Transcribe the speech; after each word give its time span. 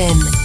FM. 0.00 0.40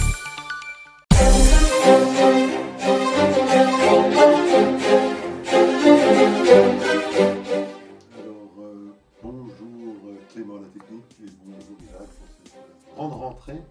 Alors, 7.16 8.52
euh, 8.60 8.92
bonjour 9.22 9.96
euh, 10.06 10.16
Clément 10.32 10.56
la 10.56 10.68
technique 10.68 11.04
et 11.22 11.30
bonjour 11.44 11.76
Isaac 11.82 12.06
pour 12.06 12.26
cette 12.28 12.94
grande 12.94 13.12
rentrée 13.12 13.62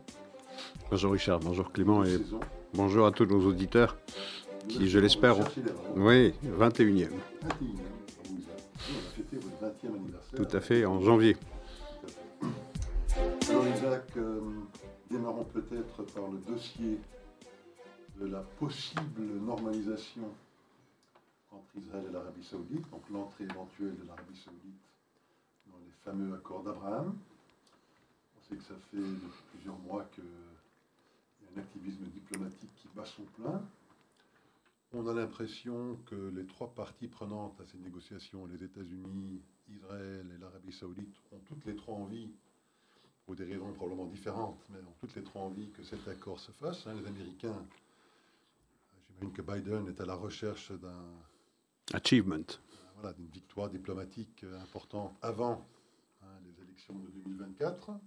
Bonjour 0.89 1.11
Richard, 1.11 1.39
bonjour 1.39 1.71
Clément 1.71 2.03
et 2.03 2.17
saison. 2.17 2.39
bonjour 2.73 3.05
à 3.05 3.11
tous 3.11 3.25
nos 3.25 3.45
auditeurs. 3.45 3.97
Qui, 4.67 4.89
je 4.89 4.97
l'espère. 4.97 5.35
Oui, 5.95 6.33
21e, 6.43 6.57
21e, 6.57 7.07
pour 7.07 7.17
vous, 7.51 8.37
Isaac. 8.39 8.57
Nous, 8.81 8.89
on 8.89 8.97
a 8.97 9.11
fêté 9.15 9.37
votre 9.37 9.61
20e 9.61 9.95
anniversaire. 9.95 10.35
tout 10.35 10.57
à 10.57 10.59
fait, 10.59 10.85
en 10.85 11.01
janvier. 11.01 11.37
Alors 13.49 13.67
Isaac, 13.67 14.03
euh, 14.17 14.34
démarrons 15.09 15.45
peut-être 15.45 16.03
par 16.13 16.27
le 16.29 16.37
dossier 16.39 16.99
de 18.19 18.25
la 18.27 18.41
possible 18.41 19.21
normalisation 19.41 20.33
entre 21.51 21.77
Israël 21.77 22.05
et 22.09 22.11
l'Arabie 22.11 22.43
Saoudite, 22.43 22.89
donc 22.89 23.09
l'entrée 23.09 23.45
éventuelle 23.45 23.95
de 23.97 24.07
l'Arabie 24.07 24.37
Saoudite 24.37 24.81
dans 25.67 25.77
les 25.77 25.91
fameux 26.03 26.33
accords 26.33 26.63
d'Abraham. 26.63 27.15
On 28.37 28.41
sait 28.49 28.55
que 28.55 28.63
ça 28.63 28.75
fait 28.91 28.97
plusieurs 29.51 29.77
mois 29.79 30.05
qu'il 30.13 30.23
y 30.23 31.47
a 31.47 31.57
un 31.57 31.61
activisme 31.61 32.05
diplomatique 32.05 32.73
qui 32.75 32.87
bat 32.95 33.05
son 33.05 33.23
plein. 33.23 33.61
On 34.93 35.07
a 35.07 35.13
l'impression 35.13 35.97
que 36.05 36.15
les 36.15 36.45
trois 36.45 36.73
parties 36.73 37.07
prenantes 37.07 37.59
à 37.59 37.65
ces 37.65 37.77
négociations, 37.77 38.45
les 38.45 38.63
États-Unis, 38.63 39.41
Israël 39.69 40.25
et 40.33 40.37
l'Arabie 40.39 40.71
Saoudite, 40.71 41.15
ont 41.33 41.39
toutes 41.45 41.65
les 41.65 41.75
trois 41.75 41.95
envie, 41.95 42.31
pour 43.25 43.35
des 43.35 43.45
raisons 43.45 43.71
probablement 43.73 44.05
différentes, 44.05 44.59
mais 44.69 44.79
ont 44.79 44.93
toutes 44.99 45.15
les 45.15 45.23
trois 45.23 45.41
envie 45.43 45.69
que 45.71 45.83
cet 45.83 46.07
accord 46.07 46.39
se 46.39 46.51
fasse. 46.51 46.85
hein. 46.87 46.93
Les 46.93 47.07
Américains, 47.07 47.65
j'imagine 49.07 49.33
que 49.33 49.41
Biden 49.41 49.87
est 49.87 49.99
à 49.99 50.05
la 50.05 50.15
recherche 50.15 50.71
d'un 50.71 51.03
Achievement. 51.93 52.45
voilà, 52.95 53.13
d'une 53.13 53.27
victoire 53.29 53.69
diplomatique 53.69 54.43
importante 54.61 55.15
avant 55.21 55.65
hein, 56.23 56.27
les 56.45 56.63
élections 56.63 56.93
de 56.95 57.09
2024. 57.09 57.87
Bon, 57.87 57.99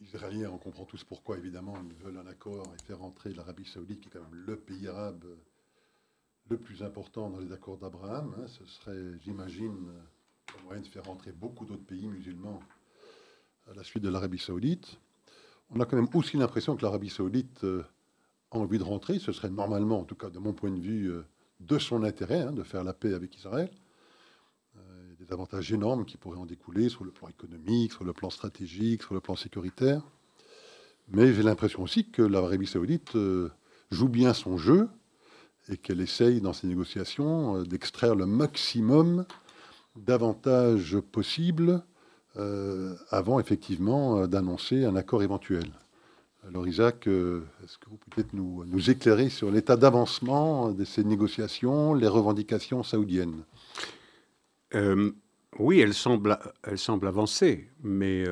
les 0.00 0.06
Israéliens, 0.06 0.50
on 0.50 0.58
comprend 0.58 0.84
tous 0.84 1.04
pourquoi, 1.04 1.38
évidemment, 1.38 1.74
ils 1.84 1.94
veulent 2.04 2.18
un 2.18 2.26
accord 2.26 2.66
et 2.74 2.82
faire 2.84 3.02
entrer 3.02 3.32
l'Arabie 3.32 3.64
saoudite, 3.64 4.00
qui 4.00 4.08
est 4.08 4.10
quand 4.12 4.22
même 4.22 4.44
le 4.46 4.56
pays 4.56 4.88
arabe 4.88 5.24
le 6.48 6.58
plus 6.58 6.82
important 6.82 7.30
dans 7.30 7.38
les 7.38 7.52
accords 7.52 7.78
d'Abraham. 7.78 8.34
hein. 8.38 8.46
Ce 8.48 8.64
serait, 8.66 9.18
j'imagine, 9.20 9.92
un 10.58 10.62
moyen 10.64 10.80
de 10.80 10.86
faire 10.88 11.08
entrer 11.08 11.30
beaucoup 11.32 11.64
d'autres 11.64 11.84
pays 11.84 12.06
musulmans 12.06 12.60
à 13.72 13.74
la 13.74 13.84
suite 13.84 14.02
de 14.02 14.10
l'Arabie 14.10 14.38
saoudite. 14.38 14.98
On 15.70 15.80
a 15.80 15.86
quand 15.86 15.96
même 15.96 16.08
aussi 16.12 16.36
l'impression 16.36 16.76
que 16.76 16.82
l'Arabie 16.82 17.08
saoudite 17.08 17.64
euh, 17.64 17.82
a 18.50 18.58
envie 18.58 18.78
de 18.78 18.82
rentrer. 18.82 19.18
Ce 19.18 19.32
serait 19.32 19.48
normalement, 19.48 20.00
en 20.00 20.04
tout 20.04 20.14
cas 20.14 20.28
de 20.28 20.38
mon 20.38 20.52
point 20.52 20.70
de 20.70 20.78
vue, 20.78 21.10
euh, 21.10 21.24
de 21.60 21.78
son 21.78 22.02
intérêt 22.02 22.42
hein, 22.42 22.52
de 22.52 22.62
faire 22.62 22.84
la 22.84 22.92
paix 22.92 23.14
avec 23.14 23.34
Israël. 23.34 23.70
Euh, 24.76 24.80
il 25.04 25.10
y 25.10 25.22
a 25.22 25.26
des 25.26 25.32
avantages 25.32 25.72
énormes 25.72 26.04
qui 26.04 26.18
pourraient 26.18 26.38
en 26.38 26.44
découler 26.44 26.90
sur 26.90 27.04
le 27.04 27.12
plan 27.12 27.28
économique, 27.28 27.92
sur 27.92 28.04
le 28.04 28.12
plan 28.12 28.28
stratégique, 28.28 29.04
sur 29.04 29.14
le 29.14 29.20
plan 29.20 29.36
sécuritaire. 29.36 30.02
Mais 31.08 31.32
j'ai 31.32 31.42
l'impression 31.42 31.82
aussi 31.82 32.10
que 32.10 32.20
l'Arabie 32.20 32.66
saoudite 32.66 33.16
joue 33.90 34.08
bien 34.08 34.34
son 34.34 34.58
jeu 34.58 34.88
et 35.68 35.78
qu'elle 35.78 36.00
essaye 36.00 36.40
dans 36.40 36.52
ses 36.52 36.66
négociations 36.66 37.62
d'extraire 37.62 38.14
le 38.14 38.26
maximum 38.26 39.24
d'avantages 39.96 40.98
possibles 41.00 41.82
euh, 42.38 42.94
avant 43.10 43.40
effectivement 43.40 44.20
euh, 44.20 44.26
d'annoncer 44.26 44.86
un 44.86 44.96
accord 44.96 45.22
éventuel. 45.22 45.66
Alors 46.48 46.66
Isaac, 46.66 47.06
euh, 47.06 47.42
est-ce 47.62 47.76
que 47.76 47.90
vous 47.90 47.98
pouvez 47.98 48.24
peut-être 48.24 48.32
nous, 48.32 48.90
éclairer 48.90 49.28
sur 49.28 49.50
l'état 49.50 49.76
d'avancement 49.76 50.70
de 50.70 50.84
ces 50.84 51.04
négociations, 51.04 51.92
les 51.92 52.08
revendications 52.08 52.82
saoudiennes? 52.82 53.44
Oui, 55.58 55.80
elle 55.80 55.92
semble, 55.92 56.38
elle 56.62 56.78
semble 56.78 57.06
avancer, 57.06 57.68
mais 57.82 58.24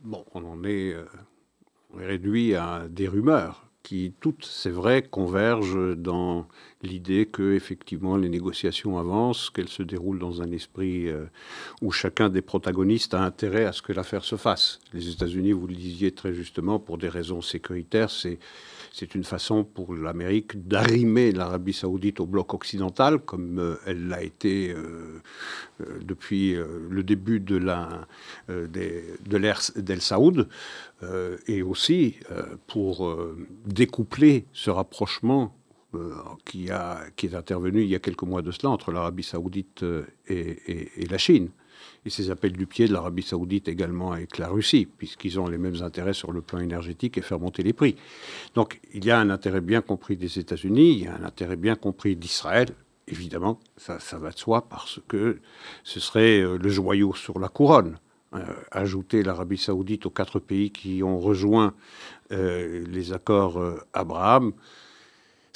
bon, 0.00 0.24
on 0.32 0.44
en 0.44 0.60
on 0.60 0.64
est 0.64 0.94
réduit 1.92 2.54
à 2.54 2.86
des 2.88 3.08
rumeurs 3.08 3.65
qui 3.86 4.12
toutes, 4.18 4.44
c'est 4.44 4.70
vrai, 4.70 5.00
convergent 5.00 5.94
dans 5.96 6.48
l'idée 6.82 7.24
que 7.24 7.54
effectivement 7.54 8.16
les 8.16 8.28
négociations 8.28 8.98
avancent, 8.98 9.48
qu'elles 9.48 9.68
se 9.68 9.84
déroulent 9.84 10.18
dans 10.18 10.42
un 10.42 10.50
esprit 10.50 11.08
euh, 11.08 11.26
où 11.82 11.92
chacun 11.92 12.28
des 12.28 12.42
protagonistes 12.42 13.14
a 13.14 13.22
intérêt 13.22 13.64
à 13.64 13.70
ce 13.70 13.82
que 13.82 13.92
l'affaire 13.92 14.24
se 14.24 14.34
fasse. 14.34 14.80
Les 14.92 15.08
États-Unis, 15.10 15.52
vous 15.52 15.68
le 15.68 15.76
disiez 15.76 16.10
très 16.10 16.34
justement, 16.34 16.80
pour 16.80 16.98
des 16.98 17.08
raisons 17.08 17.40
sécuritaires, 17.42 18.10
c'est 18.10 18.40
c'est 18.98 19.14
une 19.14 19.24
façon 19.24 19.62
pour 19.62 19.94
l'Amérique 19.94 20.66
d'arrimer 20.66 21.30
l'Arabie 21.30 21.74
saoudite 21.74 22.18
au 22.18 22.24
bloc 22.24 22.54
occidental, 22.54 23.18
comme 23.18 23.58
euh, 23.58 23.76
elle 23.84 24.08
l'a 24.08 24.22
été 24.22 24.70
euh, 24.70 25.20
euh, 25.82 25.98
depuis 26.00 26.56
le 26.88 27.02
début 27.02 27.38
de 27.38 27.56
l'ère 29.36 29.60
d'El 29.76 30.00
Saoud, 30.00 30.48
et 31.46 31.60
aussi 31.62 32.16
pour 32.66 33.14
découpler 33.66 34.46
ce 34.54 34.70
rapprochement 34.70 35.54
qui, 36.46 36.70
a, 36.70 37.00
qui 37.16 37.26
est 37.26 37.34
intervenu 37.34 37.82
il 37.82 37.88
y 37.88 37.94
a 37.94 37.98
quelques 37.98 38.22
mois 38.22 38.40
de 38.40 38.50
cela 38.50 38.70
entre 38.70 38.92
l'Arabie 38.92 39.22
saoudite 39.22 39.84
et 40.28 41.06
la 41.10 41.18
Chine. 41.18 41.50
Et 42.06 42.10
ces 42.10 42.30
appels 42.30 42.52
du 42.52 42.66
pied 42.66 42.86
de 42.86 42.92
l'Arabie 42.92 43.22
saoudite 43.22 43.66
également 43.66 44.12
avec 44.12 44.38
la 44.38 44.46
Russie, 44.46 44.86
puisqu'ils 44.86 45.40
ont 45.40 45.48
les 45.48 45.58
mêmes 45.58 45.82
intérêts 45.82 46.12
sur 46.12 46.30
le 46.30 46.40
plan 46.40 46.60
énergétique 46.60 47.18
et 47.18 47.20
faire 47.20 47.40
monter 47.40 47.64
les 47.64 47.72
prix. 47.72 47.96
Donc 48.54 48.80
il 48.94 49.04
y 49.04 49.10
a 49.10 49.18
un 49.18 49.28
intérêt 49.28 49.60
bien 49.60 49.80
compris 49.80 50.16
des 50.16 50.38
États-Unis, 50.38 50.92
il 50.92 51.04
y 51.04 51.06
a 51.08 51.16
un 51.16 51.24
intérêt 51.24 51.56
bien 51.56 51.74
compris 51.74 52.14
d'Israël, 52.14 52.68
évidemment, 53.08 53.58
ça, 53.76 53.98
ça 53.98 54.18
va 54.18 54.30
de 54.30 54.38
soi, 54.38 54.68
parce 54.68 55.00
que 55.08 55.40
ce 55.82 55.98
serait 55.98 56.40
euh, 56.40 56.58
le 56.58 56.68
joyau 56.68 57.12
sur 57.14 57.40
la 57.40 57.48
couronne. 57.48 57.98
Euh, 58.34 58.44
ajouter 58.70 59.22
l'Arabie 59.24 59.58
saoudite 59.58 60.06
aux 60.06 60.10
quatre 60.10 60.38
pays 60.38 60.70
qui 60.70 61.02
ont 61.02 61.18
rejoint 61.18 61.74
euh, 62.32 62.84
les 62.88 63.12
accords 63.12 63.60
Abraham, 63.92 64.52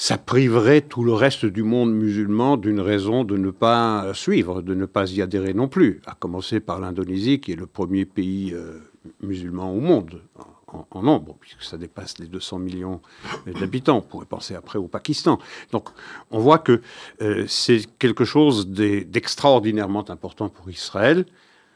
ça 0.00 0.16
priverait 0.16 0.80
tout 0.80 1.04
le 1.04 1.12
reste 1.12 1.44
du 1.44 1.62
monde 1.62 1.92
musulman 1.92 2.56
d'une 2.56 2.80
raison 2.80 3.22
de 3.22 3.36
ne 3.36 3.50
pas 3.50 4.14
suivre, 4.14 4.62
de 4.62 4.74
ne 4.74 4.86
pas 4.86 5.12
y 5.12 5.20
adhérer 5.20 5.52
non 5.52 5.68
plus, 5.68 6.00
à 6.06 6.14
commencer 6.14 6.58
par 6.58 6.80
l'Indonésie, 6.80 7.38
qui 7.38 7.52
est 7.52 7.56
le 7.56 7.66
premier 7.66 8.06
pays 8.06 8.54
euh, 8.54 8.78
musulman 9.20 9.70
au 9.70 9.78
monde 9.78 10.22
en, 10.68 11.02
nombre, 11.02 11.36
puisque 11.38 11.62
ça 11.62 11.76
dépasse 11.76 12.16
les 12.18 12.28
200 12.28 12.60
millions 12.60 13.02
d'habitants. 13.44 13.98
On 13.98 14.00
pourrait 14.00 14.24
penser 14.24 14.54
après 14.54 14.78
au 14.78 14.88
Pakistan. 14.88 15.38
Donc 15.70 15.90
on 16.30 16.38
voit 16.38 16.60
que 16.60 16.80
euh, 17.20 17.44
c'est 17.46 17.82
quelque 17.98 18.24
chose 18.24 18.68
d'e- 18.68 19.04
d'extraordinairement 19.04 20.08
important 20.10 20.48
pour 20.48 20.70
Israël. 20.70 21.26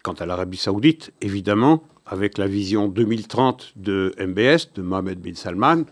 Quant 0.01 0.13
à 0.13 0.25
l'Arabie 0.25 0.57
saoudite, 0.57 1.13
évidemment, 1.21 1.83
avec 2.07 2.39
la 2.39 2.47
vision 2.47 2.87
2030 2.87 3.73
de 3.75 4.15
MBS, 4.17 4.73
de 4.73 4.81
Mohamed 4.81 5.19
bin 5.19 5.35
Salman, 5.35 5.83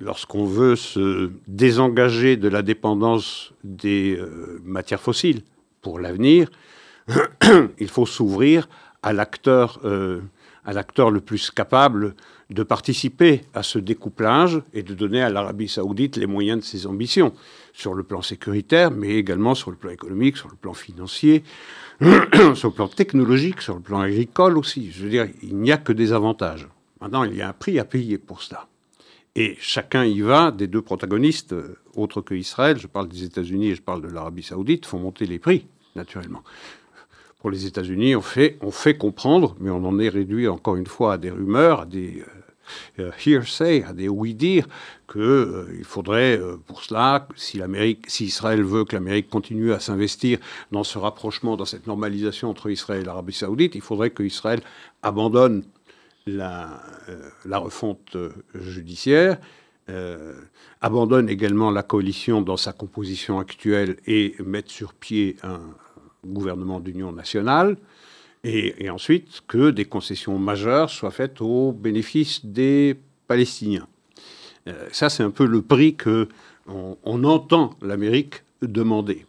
lorsqu'on 0.00 0.44
veut 0.44 0.76
se 0.76 1.30
désengager 1.46 2.36
de 2.36 2.48
la 2.48 2.62
dépendance 2.62 3.52
des 3.62 4.16
euh, 4.16 4.60
matières 4.64 5.00
fossiles 5.00 5.42
pour 5.82 5.98
l'avenir, 5.98 6.50
il 7.78 7.88
faut 7.88 8.06
s'ouvrir 8.06 8.68
à 9.02 9.12
l'acteur 9.12 9.80
euh, 9.84 10.20
à 10.64 10.72
l'acteur 10.72 11.10
le 11.10 11.20
plus 11.20 11.50
capable 11.50 12.14
de 12.48 12.62
participer 12.62 13.42
à 13.52 13.62
ce 13.62 13.78
découplage 13.78 14.62
et 14.72 14.82
de 14.82 14.94
donner 14.94 15.22
à 15.22 15.28
l'Arabie 15.28 15.68
saoudite 15.68 16.16
les 16.16 16.26
moyens 16.26 16.60
de 16.60 16.64
ses 16.64 16.86
ambitions, 16.86 17.34
sur 17.72 17.92
le 17.92 18.02
plan 18.02 18.22
sécuritaire, 18.22 18.90
mais 18.90 19.10
également 19.16 19.54
sur 19.54 19.70
le 19.70 19.76
plan 19.76 19.90
économique, 19.90 20.36
sur 20.36 20.48
le 20.48 20.56
plan 20.56 20.72
financier, 20.72 21.42
sur 22.00 22.68
le 22.68 22.74
plan 22.74 22.88
technologique, 22.88 23.60
sur 23.60 23.74
le 23.74 23.80
plan 23.80 24.00
agricole 24.00 24.56
aussi. 24.56 24.90
Je 24.90 25.04
veux 25.04 25.10
dire, 25.10 25.26
il 25.42 25.56
n'y 25.56 25.72
a 25.72 25.76
que 25.76 25.92
des 25.92 26.12
avantages. 26.12 26.68
Maintenant, 27.00 27.24
il 27.24 27.34
y 27.34 27.42
a 27.42 27.48
un 27.48 27.52
prix 27.52 27.78
à 27.78 27.84
payer 27.84 28.16
pour 28.16 28.42
cela. 28.42 28.66
Et 29.36 29.56
chacun 29.60 30.04
y 30.04 30.20
va, 30.20 30.52
des 30.52 30.68
deux 30.68 30.82
protagonistes, 30.82 31.54
euh, 31.54 31.76
autres 31.96 32.20
que 32.20 32.34
Israël, 32.34 32.78
je 32.78 32.86
parle 32.86 33.08
des 33.08 33.24
États-Unis 33.24 33.70
et 33.70 33.74
je 33.74 33.82
parle 33.82 34.02
de 34.02 34.08
l'Arabie 34.08 34.44
saoudite, 34.44 34.86
font 34.86 35.00
monter 35.00 35.26
les 35.26 35.40
prix, 35.40 35.66
naturellement. 35.96 36.42
Pour 37.44 37.50
les 37.50 37.66
États-Unis, 37.66 38.16
on 38.16 38.22
fait, 38.22 38.96
comprendre, 38.96 39.54
mais 39.60 39.68
on 39.68 39.84
en 39.84 39.98
est 39.98 40.08
réduit 40.08 40.48
encore 40.48 40.76
une 40.76 40.86
fois 40.86 41.12
à 41.12 41.18
des 41.18 41.30
rumeurs, 41.30 41.80
à 41.82 41.84
des 41.84 42.24
euh, 42.98 43.02
euh, 43.02 43.10
hearsay, 43.26 43.84
à 43.84 43.92
des 43.92 44.08
oui-dire, 44.08 44.66
qu'il 45.12 45.20
euh, 45.20 45.82
faudrait 45.82 46.40
pour 46.66 46.82
cela, 46.82 47.28
si, 47.36 47.60
si 48.06 48.24
Israël 48.24 48.62
veut 48.62 48.86
que 48.86 48.96
l'Amérique 48.96 49.28
continue 49.28 49.74
à 49.74 49.78
s'investir 49.78 50.38
dans 50.72 50.84
ce 50.84 50.96
rapprochement, 50.96 51.58
dans 51.58 51.66
cette 51.66 51.86
normalisation 51.86 52.48
entre 52.48 52.70
Israël 52.70 53.02
et 53.02 53.04
l'Arabie 53.04 53.34
saoudite, 53.34 53.74
il 53.74 53.82
faudrait 53.82 54.08
que 54.08 54.22
Israël 54.22 54.62
abandonne 55.02 55.64
la, 56.26 56.80
euh, 57.08 57.28
la 57.44 57.58
refonte 57.58 58.16
euh, 58.16 58.30
judiciaire, 58.54 59.38
euh, 59.90 60.34
abandonne 60.80 61.28
également 61.28 61.70
la 61.70 61.82
coalition 61.82 62.40
dans 62.40 62.56
sa 62.56 62.72
composition 62.72 63.38
actuelle 63.38 63.96
et 64.06 64.34
mette 64.44 64.70
sur 64.70 64.94
pied 64.94 65.36
un 65.42 65.60
gouvernement 66.24 66.80
d'union 66.80 67.12
nationale, 67.12 67.76
et, 68.46 68.90
ensuite 68.90 69.42
que 69.48 69.70
des 69.70 69.86
concessions 69.86 70.38
majeures 70.38 70.90
soient 70.90 71.10
faites 71.10 71.40
au 71.40 71.72
bénéfice 71.72 72.44
des 72.44 72.94
Palestiniens. 73.26 73.86
Ça, 74.92 75.08
c'est 75.08 75.22
un 75.22 75.30
peu 75.30 75.46
le 75.46 75.62
prix 75.62 75.94
que 75.94 76.28
on, 76.66 77.24
entend 77.24 77.70
l'Amérique 77.80 78.42
demander. 78.60 79.24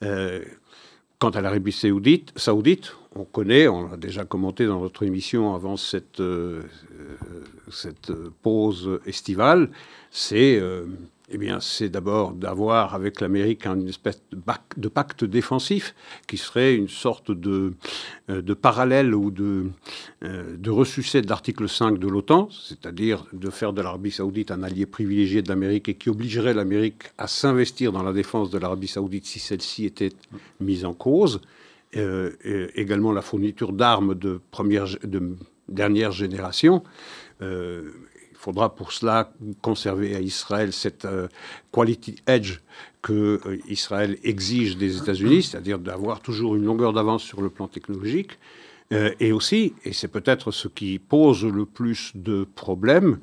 Quant 0.00 1.30
à 1.30 1.40
l'Arabie 1.42 1.72
saoudite, 1.72 2.32
saoudite, 2.34 2.94
on 3.16 3.24
connaît, 3.24 3.68
on 3.68 3.88
l'a 3.88 3.96
déjà 3.96 4.24
commenté 4.24 4.66
dans 4.66 4.80
notre 4.80 5.02
émission 5.02 5.54
avant 5.54 5.76
cette, 5.76 6.20
euh, 6.20 6.62
cette 7.70 8.12
pause 8.42 9.00
estivale, 9.06 9.70
c'est 10.10 10.60
eh 11.28 11.38
bien, 11.38 11.58
d'abord 11.90 12.32
d'avoir 12.32 12.94
avec 12.94 13.20
l'Amérique 13.20 13.66
une 13.66 13.88
espèce 13.88 14.22
de, 14.30 14.88
pacte 14.88 15.24
défensif 15.24 15.94
qui 16.28 16.36
serait 16.36 16.76
une 16.76 16.88
sorte 16.88 17.32
de, 17.32 17.72
euh, 18.30 18.54
parallèle 18.54 19.14
ou 19.14 19.32
de, 19.32 19.66
euh, 20.22 20.56
de 20.56 20.70
ressucé 20.70 21.22
de 21.22 21.28
l'article 21.28 21.68
5 21.68 21.98
de 21.98 22.06
l'OTAN, 22.06 22.48
c'est-à-dire 22.50 23.26
de 23.32 23.50
faire 23.50 23.72
de 23.72 23.82
l'Arabie 23.82 24.12
saoudite 24.12 24.52
un 24.52 24.62
allié 24.62 24.86
privilégié 24.86 25.42
de 25.42 25.48
l'Amérique 25.48 25.88
et 25.88 25.94
qui 25.94 26.10
obligerait 26.10 26.54
l'Amérique 26.54 27.02
à 27.18 27.26
s'investir 27.26 27.90
dans 27.90 28.04
la 28.04 28.12
défense 28.12 28.50
de 28.50 28.58
l'Arabie 28.58 28.88
saoudite 28.88 29.26
si 29.26 29.40
celle-ci 29.40 29.84
était 29.84 30.12
mise 30.60 30.84
en 30.84 30.94
cause. 30.94 31.40
Euh, 31.96 32.68
également 32.74 33.12
la 33.12 33.22
fourniture 33.22 33.72
d'armes 33.72 34.14
de, 34.14 34.40
première, 34.50 34.86
de 35.02 35.36
dernière 35.68 36.12
génération. 36.12 36.82
Il 38.36 38.40
faudra 38.40 38.74
pour 38.74 38.92
cela 38.92 39.32
conserver 39.62 40.14
à 40.14 40.20
Israël 40.20 40.70
cette 40.70 41.06
euh, 41.06 41.26
quality 41.72 42.16
edge 42.26 42.58
que 43.00 43.40
euh, 43.46 43.58
Israël 43.66 44.18
exige 44.22 44.76
des 44.76 44.98
États-Unis, 44.98 45.44
c'est-à-dire 45.44 45.78
d'avoir 45.78 46.20
toujours 46.20 46.54
une 46.54 46.64
longueur 46.64 46.92
d'avance 46.92 47.22
sur 47.22 47.40
le 47.40 47.48
plan 47.48 47.66
technologique. 47.66 48.38
Euh, 48.92 49.10
et 49.20 49.32
aussi, 49.32 49.72
et 49.84 49.94
c'est 49.94 50.08
peut-être 50.08 50.50
ce 50.50 50.68
qui 50.68 50.98
pose 50.98 51.46
le 51.46 51.64
plus 51.64 52.12
de 52.14 52.46
problèmes, 52.54 53.20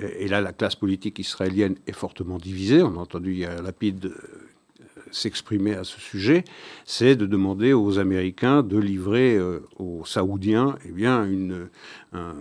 et 0.00 0.26
là 0.26 0.40
la 0.40 0.52
classe 0.52 0.74
politique 0.74 1.20
israélienne 1.20 1.76
est 1.86 1.92
fortement 1.92 2.36
divisée, 2.36 2.82
on 2.82 2.98
a 2.98 3.00
entendu 3.00 3.34
Yair 3.34 3.62
Lapid 3.62 4.12
s'exprimer 5.10 5.74
à 5.74 5.84
ce 5.84 6.00
sujet, 6.00 6.44
c'est 6.84 7.16
de 7.16 7.26
demander 7.26 7.72
aux 7.72 7.98
Américains 7.98 8.62
de 8.62 8.78
livrer 8.78 9.38
aux 9.78 10.04
Saoudiens 10.04 10.76
eh 10.84 10.92
bien, 10.92 11.24
une, 11.24 11.68
un, 12.12 12.34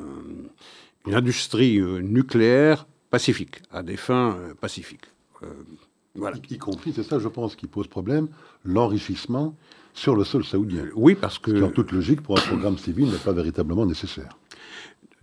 une 1.07 1.15
industrie 1.15 1.79
euh, 1.79 1.99
nucléaire 1.99 2.87
pacifique, 3.09 3.61
à 3.71 3.83
des 3.83 3.97
fins 3.97 4.37
euh, 4.37 4.53
pacifiques. 4.53 5.05
Euh, 5.43 5.47
voilà. 6.15 6.37
Y, 6.49 6.57
compris, 6.57 6.93
c'est 6.95 7.03
ça, 7.03 7.19
je 7.19 7.27
pense, 7.27 7.55
qui 7.55 7.67
pose 7.67 7.87
problème, 7.87 8.27
l'enrichissement 8.63 9.55
sur 9.93 10.15
le 10.15 10.23
sol 10.23 10.43
saoudien. 10.43 10.85
Oui, 10.95 11.15
parce 11.15 11.39
que... 11.39 11.63
En 11.63 11.69
toute 11.69 11.91
logique, 11.91 12.21
pour 12.21 12.37
un 12.37 12.41
programme 12.41 12.77
civil, 12.77 13.09
n'est 13.09 13.17
pas 13.17 13.33
véritablement 13.33 13.85
nécessaire. 13.85 14.37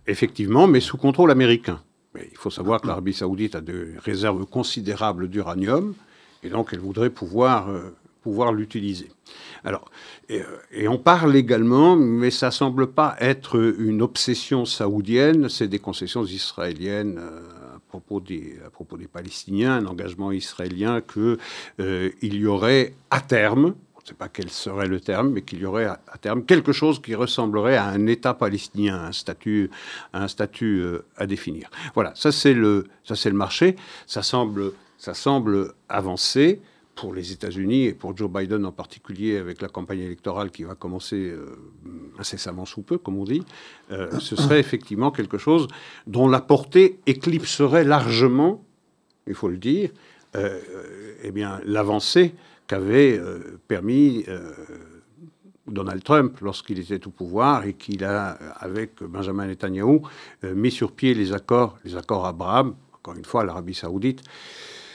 Effectivement, 0.07 0.67
mais 0.67 0.79
sous 0.79 0.97
contrôle 0.97 1.31
américain. 1.31 1.81
Mais 2.13 2.27
il 2.31 2.37
faut 2.37 2.51
savoir 2.51 2.81
que 2.81 2.87
l'Arabie 2.87 3.13
saoudite 3.13 3.55
a 3.55 3.61
des 3.61 3.97
réserves 3.97 4.45
considérables 4.45 5.27
d'uranium, 5.29 5.95
et 6.43 6.49
donc 6.49 6.69
elle 6.73 6.79
voudrait 6.79 7.09
pouvoir 7.09 7.69
pouvoir 8.23 8.53
l'utiliser. 8.53 9.09
Alors, 9.65 9.85
et, 10.29 10.87
on 10.87 10.97
parle 10.97 11.35
également, 11.35 11.95
mais 11.95 12.31
ça 12.31 12.51
semble 12.51 12.87
pas 12.87 13.15
être 13.19 13.75
une 13.79 14.01
obsession 14.01 14.65
saoudienne, 14.65 15.49
c'est 15.49 15.67
des 15.67 15.79
concessions 15.79 16.23
israéliennes 16.23 17.17
euh, 17.19 17.75
à 17.75 17.79
propos 17.89 18.19
des, 18.19 18.57
à 18.65 18.69
propos 18.69 18.97
des 18.97 19.07
Palestiniens, 19.07 19.75
un 19.75 19.85
engagement 19.85 20.31
israélien 20.31 21.01
qu'il 21.01 21.37
euh, 21.81 22.09
y 22.21 22.45
aurait 22.45 22.95
à 23.11 23.19
terme, 23.19 23.75
on 23.95 24.01
ne 24.01 24.07
sait 24.07 24.13
pas 24.15 24.27
quel 24.27 24.49
serait 24.49 24.87
le 24.87 24.99
terme, 24.99 25.31
mais 25.31 25.41
qu'il 25.43 25.59
y 25.59 25.65
aurait 25.65 25.85
à, 25.85 25.99
terme 26.19 26.43
quelque 26.43 26.73
chose 26.73 27.01
qui 27.01 27.15
ressemblerait 27.15 27.77
à 27.77 27.85
un 27.85 28.07
État 28.07 28.33
palestinien, 28.33 29.01
un 29.01 29.11
statut, 29.11 29.69
un 30.13 30.27
statut 30.27 30.81
euh, 30.81 31.05
à 31.17 31.25
définir. 31.25 31.69
Voilà, 31.93 32.11
ça 32.15 32.31
c'est 32.31 32.53
le, 32.53 32.87
ça 33.05 33.15
c'est 33.15 33.29
le 33.29 33.37
marché. 33.37 33.77
Ça 34.07 34.23
semble, 34.23 34.73
ça 35.03 35.13
semble 35.13 35.73
avancer 35.89 36.61
pour 36.95 37.13
les 37.13 37.33
États-Unis 37.33 37.87
et 37.87 37.93
pour 37.93 38.15
Joe 38.15 38.31
Biden 38.31 38.65
en 38.65 38.71
particulier, 38.71 39.35
avec 39.35 39.61
la 39.61 39.67
campagne 39.67 39.99
électorale 39.99 40.49
qui 40.49 40.63
va 40.63 40.75
commencer 40.75 41.29
euh, 41.29 41.57
incessamment 42.17 42.63
sous 42.63 42.83
peu, 42.83 42.97
comme 42.97 43.17
on 43.17 43.25
dit, 43.25 43.43
euh, 43.91 44.17
ce 44.19 44.37
serait 44.37 44.61
effectivement 44.61 45.11
quelque 45.11 45.37
chose 45.37 45.67
dont 46.07 46.29
la 46.29 46.39
portée 46.39 47.01
éclipserait 47.05 47.83
largement, 47.83 48.63
il 49.27 49.33
faut 49.33 49.49
le 49.49 49.57
dire, 49.57 49.89
euh, 50.37 50.61
eh 51.21 51.31
bien 51.31 51.59
l'avancée 51.65 52.33
qu'avait 52.65 53.19
permis 53.67 54.25
Donald 55.67 56.01
Trump 56.01 56.39
lorsqu'il 56.39 56.79
était 56.79 57.05
au 57.05 57.09
pouvoir 57.09 57.65
et 57.65 57.73
qu'il 57.73 58.05
a, 58.05 58.29
avec 58.55 59.03
Benjamin 59.03 59.47
Netanyahu, 59.47 59.99
mis 60.43 60.71
sur 60.71 60.93
pied 60.93 61.13
les 61.13 61.33
accords, 61.33 61.77
les 61.83 61.97
accords 61.97 62.25
Abraham, 62.25 62.75
encore 62.93 63.15
une 63.17 63.25
fois 63.25 63.43
l'Arabie 63.43 63.73
saoudite 63.73 64.23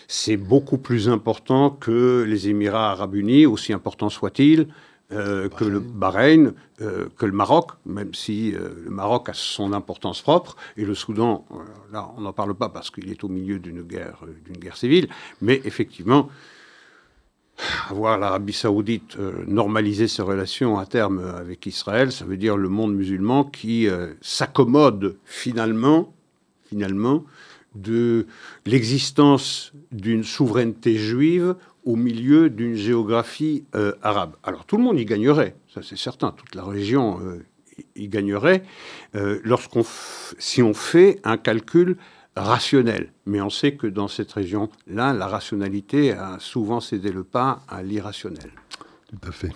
c'est 0.08 0.38
beaucoup 0.38 0.78
plus 0.78 1.10
important 1.10 1.68
que 1.68 2.24
les 2.26 2.48
Émirats 2.48 2.92
arabes 2.92 3.14
unis, 3.14 3.44
aussi 3.44 3.74
important 3.74 4.08
soit-il, 4.08 4.66
euh, 5.12 5.50
que 5.50 5.64
le 5.64 5.80
Bahreïn, 5.80 6.54
euh, 6.80 7.08
que 7.16 7.26
le 7.26 7.32
Maroc, 7.32 7.72
même 7.84 8.14
si 8.14 8.54
euh, 8.54 8.70
le 8.84 8.90
Maroc 8.90 9.28
a 9.28 9.34
son 9.34 9.74
importance 9.74 10.22
propre, 10.22 10.56
et 10.78 10.84
le 10.84 10.94
Soudan, 10.94 11.46
là 11.92 12.10
on 12.16 12.22
n'en 12.22 12.32
parle 12.32 12.54
pas 12.54 12.70
parce 12.70 12.90
qu'il 12.90 13.10
est 13.10 13.22
au 13.22 13.28
milieu 13.28 13.58
d'une 13.58 13.82
guerre, 13.82 14.22
d'une 14.46 14.56
guerre 14.56 14.78
civile, 14.78 15.08
mais 15.42 15.60
effectivement, 15.64 16.30
avoir 17.90 18.18
l'Arabie 18.18 18.52
saoudite 18.54 19.18
normaliser 19.46 20.08
ses 20.08 20.22
relations 20.22 20.78
à 20.78 20.86
terme 20.86 21.20
avec 21.20 21.66
Israël, 21.66 22.12
ça 22.12 22.24
veut 22.24 22.36
dire 22.36 22.56
le 22.56 22.68
monde 22.68 22.94
musulman 22.94 23.44
qui 23.44 23.88
s'accommode 24.20 25.16
finalement, 25.24 26.14
finalement, 26.66 27.24
de 27.74 28.26
l'existence 28.66 29.72
d'une 29.92 30.24
souveraineté 30.24 30.96
juive 30.96 31.54
au 31.84 31.96
milieu 31.96 32.50
d'une 32.50 32.74
géographie 32.74 33.64
euh, 33.74 33.92
arabe. 34.02 34.36
Alors 34.42 34.64
tout 34.66 34.76
le 34.76 34.82
monde 34.82 34.98
y 34.98 35.04
gagnerait, 35.04 35.56
ça 35.72 35.80
c'est 35.82 35.96
certain, 35.96 36.32
toute 36.32 36.54
la 36.54 36.64
région 36.64 37.18
euh, 37.22 37.44
y 37.96 38.08
gagnerait, 38.08 38.62
euh, 39.14 39.40
lorsqu'on 39.44 39.84
si 40.38 40.62
on 40.62 40.74
fait 40.74 41.20
un 41.24 41.36
calcul 41.36 41.96
rationnel. 42.36 43.12
Mais 43.26 43.40
on 43.40 43.50
sait 43.50 43.74
que 43.74 43.86
dans 43.86 44.06
cette 44.06 44.32
région-là, 44.32 45.12
la 45.12 45.26
rationalité 45.26 46.12
a 46.12 46.36
souvent 46.40 46.80
cédé 46.80 47.10
le 47.10 47.24
pas 47.24 47.62
à 47.68 47.82
l'irrationnel. 47.82 48.50
Tout 49.08 49.28
à 49.28 49.32
fait. 49.32 49.50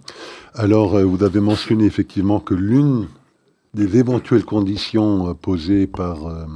Alors, 0.54 0.98
vous 0.98 1.22
avez 1.22 1.40
mentionné 1.40 1.84
effectivement 1.84 2.40
que 2.40 2.54
l'une 2.54 3.08
des 3.74 3.98
éventuelles 3.98 4.44
conditions 4.44 5.34
posées 5.34 5.86
par 5.86 6.46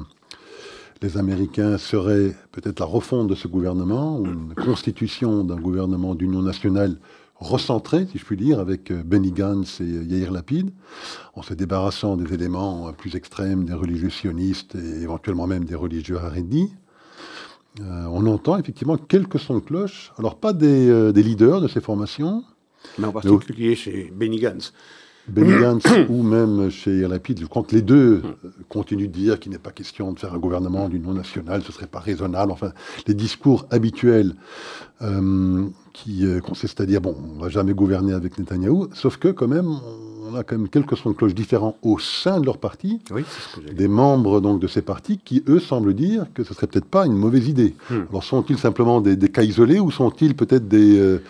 les 1.03 1.17
Américains 1.17 1.79
seraient 1.79 2.35
peut-être 2.53 2.81
la 2.81 2.87
refonte 2.87 3.29
de 3.29 3.35
ce 3.35 3.49
gouvernement, 3.49 4.19
ou 4.19 4.27
une 4.27 4.55
constitution 4.55 5.45
d'un 5.45 5.57
gouvernement 5.57 6.15
d'union 6.15 6.43
nationale 6.43 6.99
recentré, 7.41 8.07
si 8.11 8.19
je 8.19 8.25
puis 8.25 8.37
dire, 8.37 8.59
avec 8.59 8.91
euh, 8.91 9.03
Benny 9.05 9.31
Gantz 9.31 9.81
et 9.81 9.85
Yair 9.85 10.33
Lapid, 10.33 10.71
en 11.35 11.43
se 11.43 11.55
débarrassant 11.55 12.17
des 12.17 12.35
éléments 12.35 12.93
plus 12.93 13.15
extrêmes 13.15 13.65
des 13.65 13.75
religieux 13.75 14.11
sionistes 14.11 14.75
et 14.75 15.03
éventuellement 15.03 15.47
même 15.47 15.65
des 15.65 15.77
religieux 15.77 16.19
harédis. 16.19 16.73
Euh, 17.81 18.07
on 18.11 18.27
entend 18.27 18.59
effectivement 18.59 18.97
quelques 18.97 19.39
sons 19.39 19.55
de 19.55 19.61
cloche, 19.61 20.13
alors 20.19 20.37
pas 20.37 20.53
des, 20.53 20.89
euh, 20.89 21.13
leaders 21.13 21.61
de 21.61 21.69
ces 21.69 21.81
formations. 21.81 22.43
Mais 22.99 23.07
en 23.07 23.13
particulier 23.13 23.77
chez 23.77 24.13
Benny 24.15 24.41
Gantz. 24.41 24.73
Benny 25.29 25.59
Gantz 25.61 25.85
ou 26.09 26.23
même 26.23 26.71
chez 26.71 27.07
Lapid, 27.07 27.41
je 27.41 27.47
crois 27.47 27.63
que 27.63 27.75
les 27.75 27.83
deux 27.83 28.23
continuent 28.69 29.09
de 29.09 29.13
dire 29.13 29.41
qu'il 29.41 29.53
n'est 29.53 29.59
pas 29.59 29.71
question 29.71 30.13
de 30.13 30.19
faire 30.19 30.35
un 30.35 30.39
gouvernement 30.39 30.89
d'union 30.89 31.13
nationale, 31.13 31.63
ce 31.63 31.73
serait 31.73 31.87
pas 31.87 32.01
raisonnable. 32.01 32.53
Enfin, 32.53 32.73
les 33.07 33.15
discours 33.15 33.67
habituels 33.71 34.35
euh, 35.03 35.67
qui 35.93 36.27
euh, 36.27 36.41
consistent 36.41 36.81
à 36.81 36.87
dire 36.87 37.01
bon, 37.01 37.17
on 37.37 37.41
va 37.41 37.49
jamais 37.49 37.75
gouverner 37.75 38.13
avec 38.13 38.39
Netanyahou, 38.39 38.89
sauf 38.93 39.17
que 39.17 39.29
quand 39.29 39.49
même, 39.49 39.69
on 40.31 40.35
a 40.35 40.43
quand 40.43 40.57
même 40.57 40.69
quelques 40.69 40.97
sons 40.97 41.11
de 41.11 41.15
cloche 41.15 41.35
différents 41.35 41.77
au 41.83 41.99
sein 41.99 42.41
de 42.41 42.47
leur 42.47 42.59
parti, 42.59 43.01
oui, 43.13 43.25
des 43.75 43.89
membres 43.89 44.41
donc 44.41 44.61
de 44.61 44.67
ces 44.67 44.83
partis 44.83 45.19
qui 45.19 45.43
eux 45.49 45.61
semblent 45.61 45.95
dire 45.95 46.27
que 46.35 46.45
ce 46.45 46.55
serait 46.55 46.67
peut-être 46.67 46.87
pas 46.87 47.07
une 47.07 47.17
mauvaise 47.17 47.49
idée. 47.49 47.75
Hmm. 47.91 48.03
Alors 48.11 48.25
sont-ils 48.25 48.59
simplement 48.59 49.01
des, 49.01 49.17
cas 49.29 49.43
isolés 49.43 49.81
ou 49.81 49.91
sont-ils 49.91 50.35
peut-être 50.35 50.69
des 50.69 50.99
euh, 50.99 51.23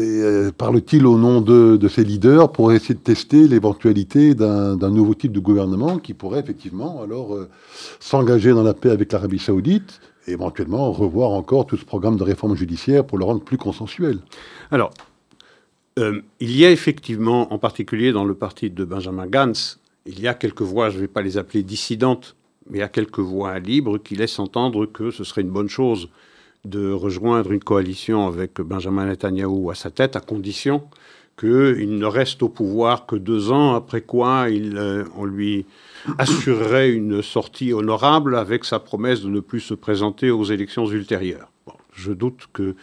euh, 0.00 0.50
parle-t-il 0.56 1.06
au 1.06 1.18
nom 1.18 1.42
de, 1.42 1.88
ces 1.88 2.02
leaders 2.02 2.50
pour 2.50 2.72
essayer 2.72 2.94
de 2.94 3.00
tester 3.00 3.46
l'éventualité 3.46 4.34
d'un 4.34 4.90
nouveau 4.90 5.14
type 5.14 5.32
de 5.32 5.40
gouvernement 5.40 5.98
qui 5.98 6.14
pourrait 6.14 6.40
effectivement 6.40 7.02
alors 7.02 7.34
euh, 7.34 7.48
s'engager 8.00 8.52
dans 8.52 8.62
la 8.62 8.72
paix 8.72 8.90
avec 8.90 9.12
l'Arabie 9.12 9.38
saoudite 9.38 10.00
et 10.26 10.32
éventuellement 10.32 10.90
revoir 10.92 11.30
encore 11.30 11.66
tout 11.66 11.76
ce 11.76 11.84
programme 11.84 12.16
de 12.16 12.22
réforme 12.22 12.56
judiciaire 12.56 13.04
pour 13.04 13.18
le 13.18 13.24
rendre 13.24 13.42
plus 13.42 13.58
consensuel? 13.58 14.20
Alors, 14.70 14.94
euh, 15.98 16.22
il 16.40 16.56
y 16.56 16.64
a 16.64 16.70
effectivement, 16.70 17.52
en 17.52 17.58
particulier 17.58 18.12
dans 18.12 18.24
le 18.24 18.34
parti 18.34 18.70
de 18.70 18.84
Benjamin 18.86 19.26
Gantz, 19.26 19.78
il 20.06 20.20
y 20.20 20.26
a 20.26 20.32
quelques 20.32 20.62
voix, 20.62 20.88
je 20.88 20.96
ne 20.96 21.00
vais 21.02 21.08
pas 21.08 21.20
les 21.20 21.36
appeler 21.36 21.62
dissidentes, 21.62 22.34
mais 22.70 22.78
il 22.78 22.80
y 22.80 22.84
a 22.84 22.88
quelques 22.88 23.18
voix 23.18 23.58
libres 23.58 23.98
qui 23.98 24.16
laissent 24.16 24.38
entendre 24.38 24.86
que 24.86 25.10
ce 25.10 25.22
serait 25.22 25.42
une 25.42 25.50
bonne 25.50 25.68
chose 25.68 26.08
de 26.64 26.92
rejoindre 26.92 27.52
une 27.52 27.62
coalition 27.62 28.26
avec 28.26 28.60
Benjamin 28.60 29.06
Netanyahu 29.06 29.70
à 29.70 29.74
sa 29.74 29.90
tête, 29.90 30.16
à 30.16 30.20
condition 30.20 30.82
qu'il 31.38 31.98
ne 31.98 32.06
reste 32.06 32.42
au 32.42 32.48
pouvoir 32.48 33.06
que 33.06 33.16
deux 33.16 33.50
ans, 33.50 33.74
après 33.74 34.02
quoi 34.02 34.46
euh, 34.48 35.04
on 35.16 35.24
lui 35.24 35.66
assurerait 36.18 36.92
une 36.92 37.22
sortie 37.22 37.72
honorable 37.72 38.36
avec 38.36 38.64
sa 38.64 38.78
promesse 38.78 39.22
de 39.22 39.28
ne 39.28 39.40
plus 39.40 39.60
se 39.60 39.74
présenter 39.74 40.30
aux 40.30 40.44
élections 40.44 40.86
ultérieures. 40.86 41.50
je 41.94 42.12
doute 42.12 42.48
que 42.52 42.74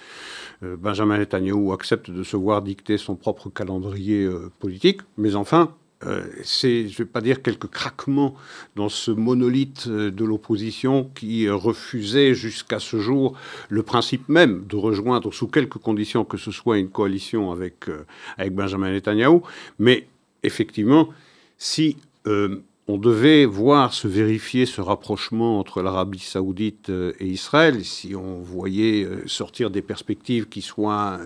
euh, 0.63 0.75
Benjamin 0.77 1.19
Netanyahu 1.19 1.71
accepte 1.71 2.09
de 2.11 2.23
se 2.23 2.37
voir 2.37 2.61
dicter 2.61 2.97
son 2.97 3.15
propre 3.15 3.49
calendrier 3.49 4.25
euh, 4.25 4.51
politique, 4.59 5.01
mais 5.17 5.35
enfin, 5.35 5.73
euh, 6.05 6.25
c'est, 6.43 6.87
je 6.87 6.93
ne 6.93 6.97
vais 6.99 7.09
pas 7.09 7.21
dire 7.21 7.41
quelques 7.41 7.67
craquements 7.67 8.35
dans 8.75 8.89
ce 8.89 9.11
monolithe 9.11 9.87
de 9.87 10.25
l'opposition 10.25 11.09
qui 11.15 11.49
refusait 11.49 12.33
jusqu'à 12.33 12.79
ce 12.79 12.99
jour 12.99 13.37
le 13.69 13.83
principe 13.83 14.29
même 14.29 14.65
de 14.67 14.75
rejoindre 14.75 15.33
sous 15.33 15.47
quelques 15.47 15.77
conditions 15.77 16.23
que 16.23 16.37
ce 16.37 16.51
soit 16.51 16.77
une 16.77 16.89
coalition 16.89 17.51
avec, 17.51 17.89
Benjamin 18.51 18.91
Netanyahu. 18.91 19.41
Mais 19.77 20.07
effectivement, 20.43 21.09
si 21.57 21.97
on 22.89 22.97
devait 22.97 23.45
voir 23.45 23.93
se 23.93 24.07
vérifier 24.07 24.65
ce 24.65 24.81
rapprochement 24.81 25.59
entre 25.59 25.83
l'Arabie 25.83 26.17
saoudite 26.17 26.89
euh, 26.89 27.13
et 27.19 27.27
Israël, 27.27 27.85
si 27.85 28.15
on 28.15 28.39
voyait 28.41 29.03
euh, 29.03 29.27
sortir 29.27 29.69
des 29.69 29.83
perspectives 29.83 30.49
qui 30.49 30.63
soient 30.63 31.19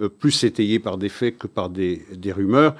euh, 0.00 0.08
plus 0.08 0.42
étayées 0.42 0.80
par 0.80 0.98
des 0.98 1.08
faits 1.08 1.38
que 1.38 1.46
par 1.46 1.70
des, 1.70 2.04
rumeurs, 2.26 2.74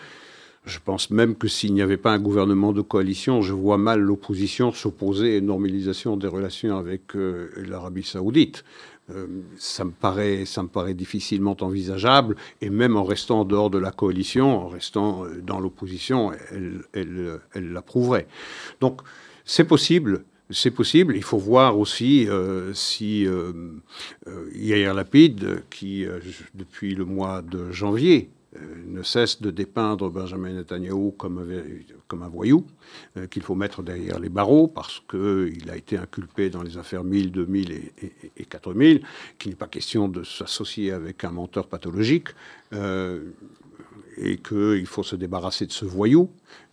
je 0.66 0.78
pense 0.84 1.10
même 1.10 1.34
que 1.36 1.48
s'il 1.48 1.72
n'y 1.72 1.82
avait 1.82 1.96
pas 1.96 2.12
un 2.12 2.18
gouvernement 2.18 2.72
de 2.72 2.82
coalition, 2.82 3.40
je 3.40 3.54
vois 3.54 3.78
mal 3.78 4.00
l'opposition 4.00 4.72
s'opposer 4.72 5.34
à 5.34 5.38
une 5.38 5.46
normalisation 5.46 6.16
des 6.16 6.28
relations 6.28 6.76
avec 6.76 7.14
l'Arabie 7.14 8.02
saoudite. 8.02 8.64
Euh, 9.10 9.26
ça, 9.56 9.84
me 9.84 9.92
paraît, 9.92 10.44
ça 10.46 10.62
me 10.64 10.68
paraît 10.68 10.94
difficilement 10.94 11.56
envisageable, 11.60 12.34
et 12.60 12.70
même 12.70 12.96
en 12.96 13.04
restant 13.04 13.40
en 13.40 13.44
dehors 13.44 13.70
de 13.70 13.78
la 13.78 13.92
coalition, 13.92 14.58
en 14.58 14.68
restant 14.68 15.24
euh, 15.24 15.40
dans 15.40 15.60
l'opposition, 15.60 16.32
elle, 16.92 17.40
l'approuverait. 17.54 18.26
Donc 18.80 19.02
c'est 19.44 19.64
possible. 19.64 20.24
C'est 20.50 20.70
possible. 20.70 21.16
Il 21.16 21.24
faut 21.24 21.38
voir 21.38 21.76
aussi 21.76 22.28
euh, 22.28 22.72
si 22.72 23.26
euh, 23.26 23.52
Yair 24.54 24.94
Lapide, 24.94 25.64
qui 25.70 26.06
depuis 26.54 26.94
le 26.94 27.04
mois 27.04 27.42
de 27.42 27.72
janvier 27.72 28.30
ne 28.86 29.02
cesse 29.02 29.40
de 29.42 29.50
dépeindre 29.50 30.10
Benjamin 30.10 30.52
Netanyahu 30.52 31.12
comme, 31.16 31.44
comme 32.08 32.22
un 32.22 32.28
voyou, 32.28 32.66
euh, 33.16 33.26
qu'il 33.26 33.42
faut 33.42 33.54
mettre 33.54 33.82
derrière 33.82 34.18
les 34.18 34.28
barreaux 34.28 34.68
parce 34.68 35.02
qu'il 35.08 35.70
a 35.70 35.76
été 35.76 35.98
inculpé 35.98 36.50
dans 36.50 36.62
les 36.62 36.78
affaires 36.78 37.04
1000, 37.04 37.32
2000 37.32 37.72
et, 37.72 37.92
et, 38.36 38.44
4000, 38.44 39.02
qu'il 39.38 39.50
n'est 39.50 39.56
pas 39.56 39.66
question 39.66 40.08
de 40.08 40.22
s'associer 40.22 40.92
avec 40.92 41.24
un 41.24 41.30
menteur 41.30 41.66
pathologique 41.66 42.28
euh, 42.72 43.32
et 44.18 44.38
qu'il 44.38 44.86
faut 44.86 45.02
se 45.02 45.16
débarrasser 45.16 45.66
de 45.66 45.72
ce 45.72 45.84
voyou 45.84 46.30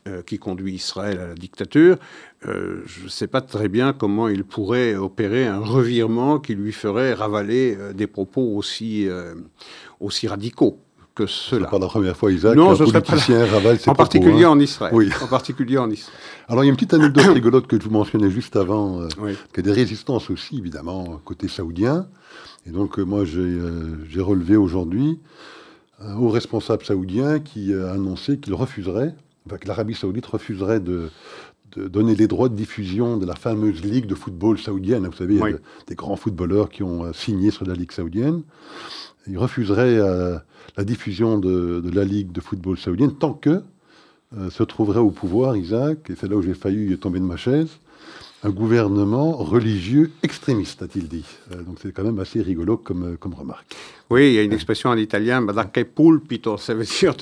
euh, 0.08 0.22
qui 0.22 0.40
conduit 0.40 0.74
Israël 0.76 1.20
à 1.20 1.28
la 1.28 1.36
dictature. 1.36 1.98
je 2.44 3.04
ne 3.04 3.10
sais 3.10 3.28
pas 3.28 3.42
très 3.42 3.70
bien 3.70 3.94
comment 3.94 4.28
il 4.28 4.44
pourrait 4.44 4.96
opérer 4.96 5.46
un 5.48 5.60
revirement 5.60 6.40
qui 6.40 6.56
lui 6.56 6.74
ferait 6.74 7.14
ravaler 7.14 7.78
des 7.94 8.08
propos 8.08 8.56
aussi 8.58 9.08
radicaux 10.28 10.83
que 11.16 11.28
cela. 11.28 11.68
pas 11.68 11.80
la 11.80 11.88
première 11.88 12.18
fois, 12.18 12.32
Isaac, 12.32 12.56
non, 12.56 12.76
qu'un 12.76 13.02
politicien 13.02 13.46
ravale 13.52 13.78
En 13.88 13.94
particulier 13.94 14.46
hein. 14.46 14.52
en 14.52 14.60
Israël. 14.60 14.94
Oui. 14.96 15.10
En 15.22 15.28
particulier 15.28 15.78
en 15.78 15.90
Israël. 15.90 16.18
Alors, 16.48 16.64
il 16.64 16.68
y 16.68 16.70
a 16.70 16.72
une 16.72 16.76
petite 16.76 16.94
anecdote 16.94 17.26
rigolote 17.34 17.68
que 17.68 17.80
je 17.80 17.84
vous 17.84 17.92
mentionnais 17.92 18.30
juste 18.30 18.56
avant, 18.56 19.02
euh, 19.02 19.08
qui 19.54 19.60
a 19.60 19.64
des 19.64 19.72
résistances 19.72 20.30
aussi, 20.30 20.58
évidemment, 20.58 21.22
côté 21.24 21.48
saoudien. 21.48 22.08
Et 22.66 22.72
donc, 22.72 22.98
euh, 22.98 23.04
moi, 23.04 23.22
euh, 23.22 23.96
j'ai 24.10 24.22
relevé 24.22 24.56
aujourd'hui 24.56 25.20
un 26.00 26.16
haut 26.18 26.30
responsable 26.30 26.84
saoudien 26.84 27.40
qui 27.40 27.74
a 27.74 27.92
annoncé 27.92 28.40
qu'il 28.40 28.54
refuserait, 28.54 29.16
que 29.48 29.68
l'Arabie 29.68 29.94
saoudite 29.94 30.26
refuserait 30.26 30.80
de, 30.80 31.10
donner 31.76 32.16
les 32.16 32.28
droits 32.28 32.50
de 32.50 32.56
diffusion 32.56 33.18
de 33.18 33.26
la 33.26 33.36
fameuse 33.36 33.84
ligue 33.84 34.06
de 34.06 34.16
football 34.16 34.60
saoudienne. 34.60 35.08
Vous 35.08 35.18
savez, 35.18 35.36
il 35.36 35.40
y 35.40 35.54
a 35.54 35.58
des 35.88 35.96
grands 35.96 36.16
footballeurs 36.16 36.70
qui 36.70 36.84
ont 36.84 37.12
signé 37.14 37.52
sur 37.52 37.66
la 37.66 37.74
ligue 37.74 37.92
saoudienne. 37.92 38.44
Il 39.28 39.38
refuserait 39.38 40.00
la 40.78 40.84
diffusion 40.84 41.38
de, 41.38 41.82
la 41.94 42.04
Ligue 42.04 42.32
de 42.32 42.42
football 42.42 42.78
saoudienne 42.78 43.16
tant 43.16 43.34
que 43.34 43.62
euh, 44.38 44.50
se 44.50 44.64
trouverait 44.64 45.00
au 45.00 45.12
pouvoir, 45.12 45.56
Isaac, 45.56 46.10
et 46.10 46.16
c'est 46.20 46.28
là 46.28 46.36
où 46.36 46.42
j'ai 46.42 46.56
failli 46.56 46.98
tomber 46.98 47.20
de 47.20 47.26
ma 47.26 47.38
chaise, 47.38 47.70
un 48.42 48.50
gouvernement 48.50 49.34
religieux 49.34 50.12
extrémiste, 50.24 50.82
a-t-il 50.82 51.08
dit. 51.08 51.26
Euh, 51.52 51.62
donc 51.62 51.78
c'est 51.82 51.92
quand 51.92 52.04
même 52.04 52.18
assez 52.18 52.42
rigolo 52.42 52.78
comme, 52.78 53.14
euh, 53.14 53.16
comme 53.16 53.36
remarque. 53.36 53.76
Oui, 54.10 54.30
il 54.30 54.34
y 54.34 54.40
a 54.40 54.42
une 54.42 54.54
expression 54.54 54.90
en 54.90 54.98
italien, 54.98 55.44
da 55.44 55.66
che 55.66 55.86
pulpito, 55.86 56.58
ça 56.58 56.74
veut 56.74 56.84
dire 56.84 57.14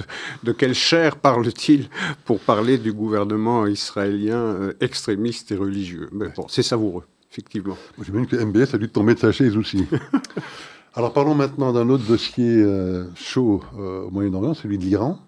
de, 0.42 0.52
quelle 0.54 0.74
chair 0.74 1.18
parle-t-il 1.18 1.90
pour 2.24 2.40
parler 2.40 2.78
du 2.78 2.94
gouvernement 2.94 3.68
israélien 3.68 4.72
extrémiste 4.80 5.52
et 5.52 5.58
religieux. 5.58 6.08
Mais 6.14 6.30
bon, 6.34 6.46
c'est 6.48 6.64
savoureux, 6.64 7.04
effectivement. 7.30 7.78
J'imagine 8.02 8.28
que 8.28 8.38
MBS 8.38 8.74
a 8.74 8.78
dû 8.78 8.88
tomber 8.88 9.16
de 9.16 9.20
sa 9.20 9.34
chaise 9.34 9.58
aussi. 9.58 9.86
Alors 10.94 11.14
parlons 11.14 11.36
maintenant 11.36 11.72
d'un 11.72 11.88
autre 11.88 12.06
dossier 12.06 12.62
euh, 12.62 13.06
chaud 13.16 13.64
euh, 13.80 14.04
au 14.04 14.12
Moyen-Orient, 14.12 14.54
celui 14.54 14.78
de 14.78 14.84
l'Iran. 14.84 15.20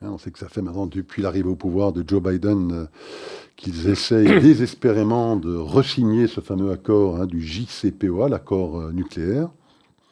Hein, 0.00 0.08
on 0.12 0.16
sait 0.16 0.30
que 0.30 0.38
ça 0.38 0.48
fait 0.48 0.62
maintenant 0.62 0.86
depuis 0.86 1.20
l'arrivée 1.20 1.50
au 1.50 1.56
pouvoir 1.56 1.92
de 1.92 2.02
Joe 2.08 2.22
Biden 2.22 2.72
euh, 2.72 2.86
qu'ils 3.54 3.90
essayent 3.90 4.40
désespérément 4.40 5.36
de 5.36 5.54
resigner 5.54 6.26
ce 6.26 6.40
fameux 6.40 6.72
accord 6.72 7.20
hein, 7.20 7.26
du 7.26 7.42
JCPOA, 7.42 8.30
l'accord 8.30 8.80
nucléaire. 8.92 9.50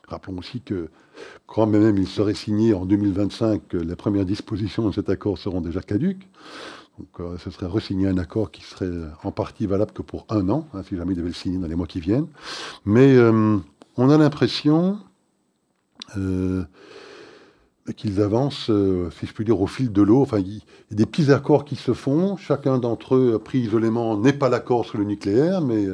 Rappelons 0.09 0.37
aussi 0.41 0.61
que 0.61 0.91
quand 1.47 1.67
même 1.67 1.97
il 1.97 2.07
serait 2.07 2.35
signé 2.35 2.75
en 2.75 2.85
2025, 2.85 3.73
les 3.73 3.97
premières 3.97 4.27
dispositions 4.27 4.87
de 4.91 4.95
cet 4.95 5.09
accord 5.09 5.39
seront 5.39 5.63
déjà 5.63 5.81
caduques. 5.81 6.29
Donc 6.99 7.39
ce 7.39 7.51
serait 7.51 7.67
resigner 7.67 8.09
un 8.09 8.19
accord 8.19 8.51
qui 8.51 8.63
serait 8.63 8.91
en 9.23 9.33
partie 9.33 9.67
valable 9.67 9.93
que 9.93 10.03
pour 10.03 10.27
un 10.29 10.51
an, 10.51 10.69
hein, 10.75 10.83
si 10.87 10.97
jamais 10.97 11.13
il 11.13 11.17
devait 11.17 11.29
le 11.29 11.35
signer 11.35 11.59
dans 11.59 11.69
les 11.69 11.77
mois 11.77 11.87
qui 11.87 12.01
viennent. 12.01 12.27
Mais 12.85 13.17
on 13.99 14.11
a 14.11 14.17
l'impression 14.17 14.99
euh, 16.17 16.63
qu'ils 17.97 18.23
avancent, 18.23 18.71
euh, 18.71 19.11
si 19.19 19.27
je 19.27 19.33
puis 19.33 19.45
dire, 19.45 19.61
au 19.61 19.67
fil 19.67 19.93
de 19.93 20.03
l'eau. 20.03 20.23
Enfin, 20.23 20.39
il 20.39 20.55
y 20.55 20.63
a 20.93 20.95
des 20.95 21.05
petits 21.05 21.33
accords 21.33 21.65
qui 21.65 21.75
se 21.75 21.93
font. 21.93 22.37
Chacun 22.37 22.79
d'entre 22.79 23.17
eux, 23.17 23.41
pris 23.45 23.59
isolément, 23.59 24.17
n'est 24.17 24.33
pas 24.33 24.49
l'accord 24.49 24.85
sur 24.85 24.99
le 24.99 25.05
nucléaire, 25.05 25.61
mais 25.63 25.87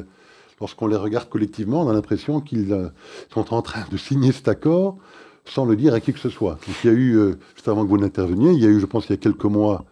lorsqu'on 0.61 0.87
les 0.87 0.95
regarde 0.95 1.29
collectivement, 1.29 1.81
on 1.81 1.89
a 1.89 1.93
l'impression 1.93 2.41
qu'ils 2.41 2.71
euh, 2.71 2.89
sont 3.33 3.53
en 3.53 3.63
train 3.63 3.85
de 3.91 3.97
signer 3.97 4.31
cet 4.31 4.47
accord 4.47 4.97
sans 5.45 5.65
le 5.65 5.75
dire 5.75 5.93
à 5.93 5.99
qui 5.99 6.13
que 6.13 6.19
ce 6.19 6.29
soit. 6.29 6.59
Il 6.83 6.89
y 6.89 6.93
a 6.93 6.95
eu, 6.95 7.35
juste 7.53 7.67
avant 7.67 7.83
que 7.83 7.89
vous 7.89 7.99
n'interveniez, 7.99 8.51
il 8.51 8.59
y 8.59 8.65
a 8.65 8.69
eu, 8.69 8.79
je 8.79 8.85
pense, 8.87 9.05
il 9.05 9.11
y 9.11 9.13
a 9.13 9.17
quelques 9.17 9.45
mois, 9.45 9.85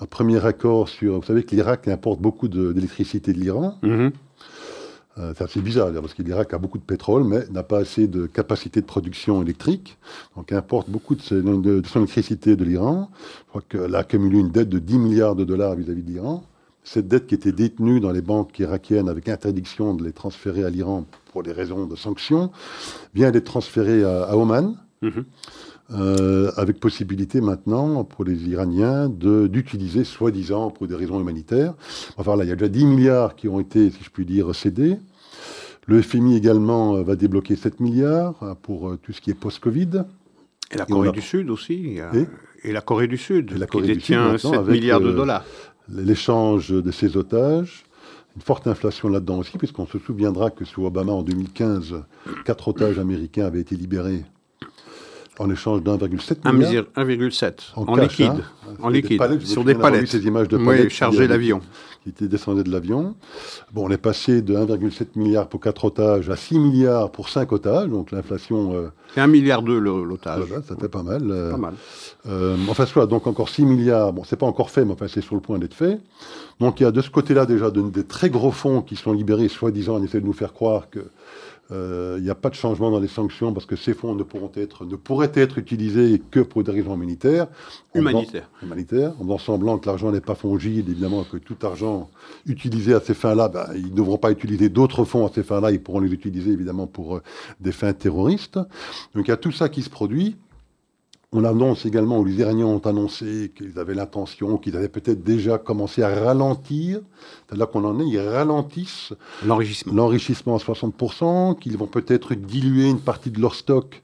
un 0.00 0.06
premier 0.06 0.44
accord 0.46 0.88
sur. 0.88 1.16
Vous 1.16 1.26
savez 1.26 1.42
que 1.42 1.56
l'Irak 1.56 1.88
importe 1.88 2.20
beaucoup 2.20 2.46
d'électricité 2.46 3.32
de, 3.32 3.38
l'Iran. 3.40 3.78
Mm-hmm. 3.82 4.12
Euh, 5.18 5.34
c'est 5.36 5.44
assez 5.44 5.60
bizarre, 5.60 5.92
parce 5.92 6.14
que 6.14 6.22
l'Irak 6.22 6.54
a 6.54 6.58
beaucoup 6.58 6.78
de 6.78 6.84
pétrole, 6.84 7.24
mais 7.24 7.44
n'a 7.50 7.62
pas 7.62 7.80
assez 7.80 8.06
de 8.06 8.26
capacité 8.26 8.80
de 8.80 8.86
production 8.86 9.42
électrique. 9.42 9.98
Donc, 10.36 10.52
importe 10.52 10.88
beaucoup 10.88 11.14
de, 11.14 11.20
son 11.20 11.98
électricité 11.98 12.56
de 12.56 12.64
l'Iran. 12.64 13.10
Je 13.44 13.48
crois 13.48 13.62
qu'elle 13.68 13.94
a 13.94 13.98
accumulé 13.98 14.38
une 14.38 14.50
dette 14.50 14.70
de 14.70 14.78
10 14.78 14.98
milliards 14.98 15.36
de 15.36 15.44
dollars 15.44 15.74
vis-à-vis 15.74 16.02
de 16.02 16.10
l'Iran. 16.10 16.44
Cette 16.84 17.08
dette 17.08 17.26
qui 17.26 17.34
était 17.34 17.52
détenue 17.52 18.00
dans 18.00 18.10
les 18.10 18.22
banques 18.22 18.58
irakiennes 18.58 19.08
avec 19.08 19.28
interdiction 19.28 19.94
de 19.94 20.02
les 20.04 20.12
transférer 20.12 20.64
à 20.64 20.70
l'Iran 20.70 21.04
pour 21.32 21.42
des 21.42 21.52
raisons 21.52 21.86
de 21.86 21.94
sanctions, 21.94 22.50
vient 23.14 23.30
d'être 23.30 23.44
transférée 23.44 24.02
à, 24.04 24.36
Oman. 24.36 24.76
Mm-hmm. 25.02 25.24
Euh, 25.90 26.50
avec 26.56 26.80
possibilité 26.80 27.40
maintenant 27.42 28.04
pour 28.04 28.24
les 28.24 28.48
Iraniens 28.48 29.10
d'utiliser, 29.10 30.04
soi-disant, 30.04 30.70
pour 30.70 30.86
des 30.86 30.94
raisons 30.94 31.20
humanitaires. 31.20 31.74
Enfin 32.16 32.34
là, 32.36 32.44
il 32.44 32.48
y 32.48 32.52
a 32.52 32.56
déjà 32.56 32.68
10 32.68 32.86
milliards 32.86 33.34
qui 33.34 33.48
ont 33.48 33.60
été, 33.60 33.90
si 33.90 34.02
je 34.02 34.08
puis 34.08 34.24
dire, 34.24 34.54
cédés. 34.54 34.96
Le 35.86 36.00
FMI 36.00 36.36
également 36.36 36.96
euh, 36.96 37.02
va 37.02 37.16
débloquer 37.16 37.56
7 37.56 37.80
milliards 37.80 38.36
hein, 38.40 38.56
pour 38.62 38.88
euh, 38.88 38.98
tout 39.02 39.12
ce 39.12 39.20
qui 39.20 39.30
est 39.30 39.34
post-Covid. 39.34 40.04
Et 40.70 40.78
la 40.78 40.86
Corée 40.86 41.12
du 41.12 41.20
Sud 41.20 41.50
aussi. 41.50 41.98
Et, 42.64 42.72
la 42.72 42.80
Corée 42.80 43.08
du 43.08 43.18
Sud, 43.18 43.52
la 43.58 43.66
Corée 43.66 43.88
qui 43.88 43.94
détient 43.94 44.38
7 44.38 44.68
milliards 44.68 45.00
de 45.00 45.12
dollars. 45.12 45.44
L'échange 45.90 46.70
de 46.70 46.90
ses 46.92 47.16
otages, 47.18 47.84
une 48.36 48.42
forte 48.42 48.66
inflation 48.66 49.08
là-dedans 49.08 49.40
aussi, 49.40 49.58
puisqu'on 49.58 49.86
se 49.86 49.98
souviendra 49.98 50.50
que 50.50 50.64
sous 50.64 50.86
Obama 50.86 51.12
en 51.12 51.22
2015, 51.22 51.96
quatre 52.46 52.68
otages 52.68 52.98
américains 52.98 53.44
avaient 53.44 53.60
été 53.60 53.76
libérés 53.76 54.24
en 55.42 55.50
échange 55.50 55.82
d'1,7 55.82 56.52
milliard 56.52 56.84
1,7 56.96 57.52
en, 57.74 57.96
liquide. 57.96 58.26
Hein. 58.26 58.74
en 58.80 58.88
liquide, 58.88 59.40
sur 59.44 59.64
des 59.64 59.74
palettes. 59.74 60.06
Ces 60.06 60.24
images 60.24 60.48
de 60.48 60.56
palettes 60.56 60.84
oui, 60.84 60.90
chargées 60.90 61.26
l'avion. 61.26 61.60
Qui 62.04 62.26
descendues 62.26 62.64
de 62.64 62.70
l'avion. 62.70 63.14
Bon, 63.72 63.86
on 63.86 63.90
est 63.90 63.96
passé 63.96 64.42
de 64.42 64.56
1,7 64.56 65.16
milliard 65.16 65.48
pour 65.48 65.60
4 65.60 65.84
otages 65.84 66.30
à 66.30 66.36
6 66.36 66.58
milliards 66.58 67.12
pour 67.12 67.28
5 67.28 67.50
otages. 67.52 67.88
Donc 67.88 68.10
l'inflation. 68.10 68.74
Euh, 68.74 68.88
C'est 69.14 69.20
1 69.20 69.28
milliard 69.28 69.62
2 69.62 69.78
l'otage. 69.78 70.42
ça 70.66 70.74
fait 70.76 70.88
pas 70.88 71.04
mal. 71.04 71.22
Euh, 71.30 71.52
pas 71.52 71.58
mal. 71.58 71.74
Euh, 72.26 72.56
enfin, 72.68 72.86
soit, 72.86 73.06
donc 73.06 73.26
encore 73.28 73.48
6 73.48 73.64
milliards. 73.64 74.12
Bon, 74.12 74.24
c'est 74.24 74.36
pas 74.36 74.46
encore 74.46 74.70
fait, 74.70 74.84
mais 74.84 74.92
enfin, 74.92 75.06
c'est 75.06 75.20
sur 75.20 75.36
le 75.36 75.40
point 75.40 75.58
d'être 75.58 75.74
fait. 75.74 76.00
Donc 76.58 76.80
il 76.80 76.82
y 76.82 76.86
a 76.86 76.90
de 76.90 77.00
ce 77.00 77.10
côté-là 77.10 77.46
déjà 77.46 77.70
de, 77.70 77.82
des 77.82 78.04
très 78.04 78.30
gros 78.30 78.52
fonds 78.52 78.82
qui 78.82 78.96
sont 78.96 79.12
libérés, 79.12 79.48
soi-disant, 79.48 79.96
on 80.00 80.02
essaie 80.04 80.20
de 80.20 80.26
nous 80.26 80.32
faire 80.32 80.52
croire 80.52 80.90
que 80.90 81.00
il 82.18 82.22
n'y 82.22 82.30
a 82.30 82.34
pas 82.34 82.50
de 82.50 82.54
changement 82.54 82.90
dans 82.90 83.00
les 83.00 83.08
sanctions 83.08 83.52
parce 83.52 83.66
que 83.66 83.76
ces 83.76 83.94
fonds 83.94 84.14
ne, 84.14 84.22
pourront 84.22 84.52
être, 84.54 84.84
ne 84.84 84.96
pourraient 84.96 85.32
être 85.34 85.58
utilisés 85.58 86.22
que 86.30 86.40
pour 86.40 86.62
des 86.62 86.72
raisons 86.72 86.94
humanitaires. 86.94 87.46
Humanitaires. 87.94 88.48
Humanitaire, 88.62 89.12
en 89.20 89.24
faisant 89.24 89.38
semblant 89.38 89.78
que 89.78 89.86
l'argent 89.86 90.10
n'est 90.10 90.20
pas 90.20 90.34
fongible, 90.34 90.90
évidemment, 90.90 91.24
que 91.24 91.36
tout 91.36 91.56
argent 91.62 92.10
utilisé 92.46 92.94
à 92.94 93.00
ces 93.00 93.14
fins-là, 93.14 93.48
ben, 93.48 93.66
ils 93.74 93.90
ne 93.90 93.96
devront 93.96 94.18
pas 94.18 94.30
utiliser 94.30 94.68
d'autres 94.68 95.04
fonds 95.04 95.26
à 95.26 95.30
ces 95.32 95.42
fins-là, 95.42 95.70
ils 95.70 95.82
pourront 95.82 96.00
les 96.00 96.12
utiliser 96.12 96.52
évidemment 96.52 96.86
pour 96.86 97.16
euh, 97.16 97.22
des 97.60 97.72
fins 97.72 97.92
terroristes. 97.92 98.58
Donc 99.14 99.26
il 99.26 99.28
y 99.28 99.32
a 99.32 99.36
tout 99.36 99.52
ça 99.52 99.68
qui 99.68 99.82
se 99.82 99.90
produit. 99.90 100.36
On 101.34 101.44
annonce 101.44 101.86
également, 101.86 102.18
ou 102.18 102.24
les 102.26 102.34
Iraniens 102.34 102.66
ont 102.66 102.78
annoncé 102.80 103.52
qu'ils 103.56 103.78
avaient 103.78 103.94
l'intention, 103.94 104.58
qu'ils 104.58 104.76
avaient 104.76 104.90
peut-être 104.90 105.22
déjà 105.22 105.56
commencé 105.56 106.02
à 106.02 106.08
ralentir. 106.08 107.00
C'est 107.48 107.56
là 107.56 107.64
qu'on 107.64 107.84
en 107.84 107.98
est, 108.00 108.06
ils 108.06 108.20
ralentissent 108.20 109.14
l'enrichissement, 109.42 109.94
l'enrichissement 109.94 110.56
à 110.56 110.58
60%, 110.58 111.58
qu'ils 111.58 111.78
vont 111.78 111.86
peut-être 111.86 112.34
diluer 112.34 112.90
une 112.90 113.00
partie 113.00 113.30
de 113.30 113.40
leur 113.40 113.54
stock 113.54 114.02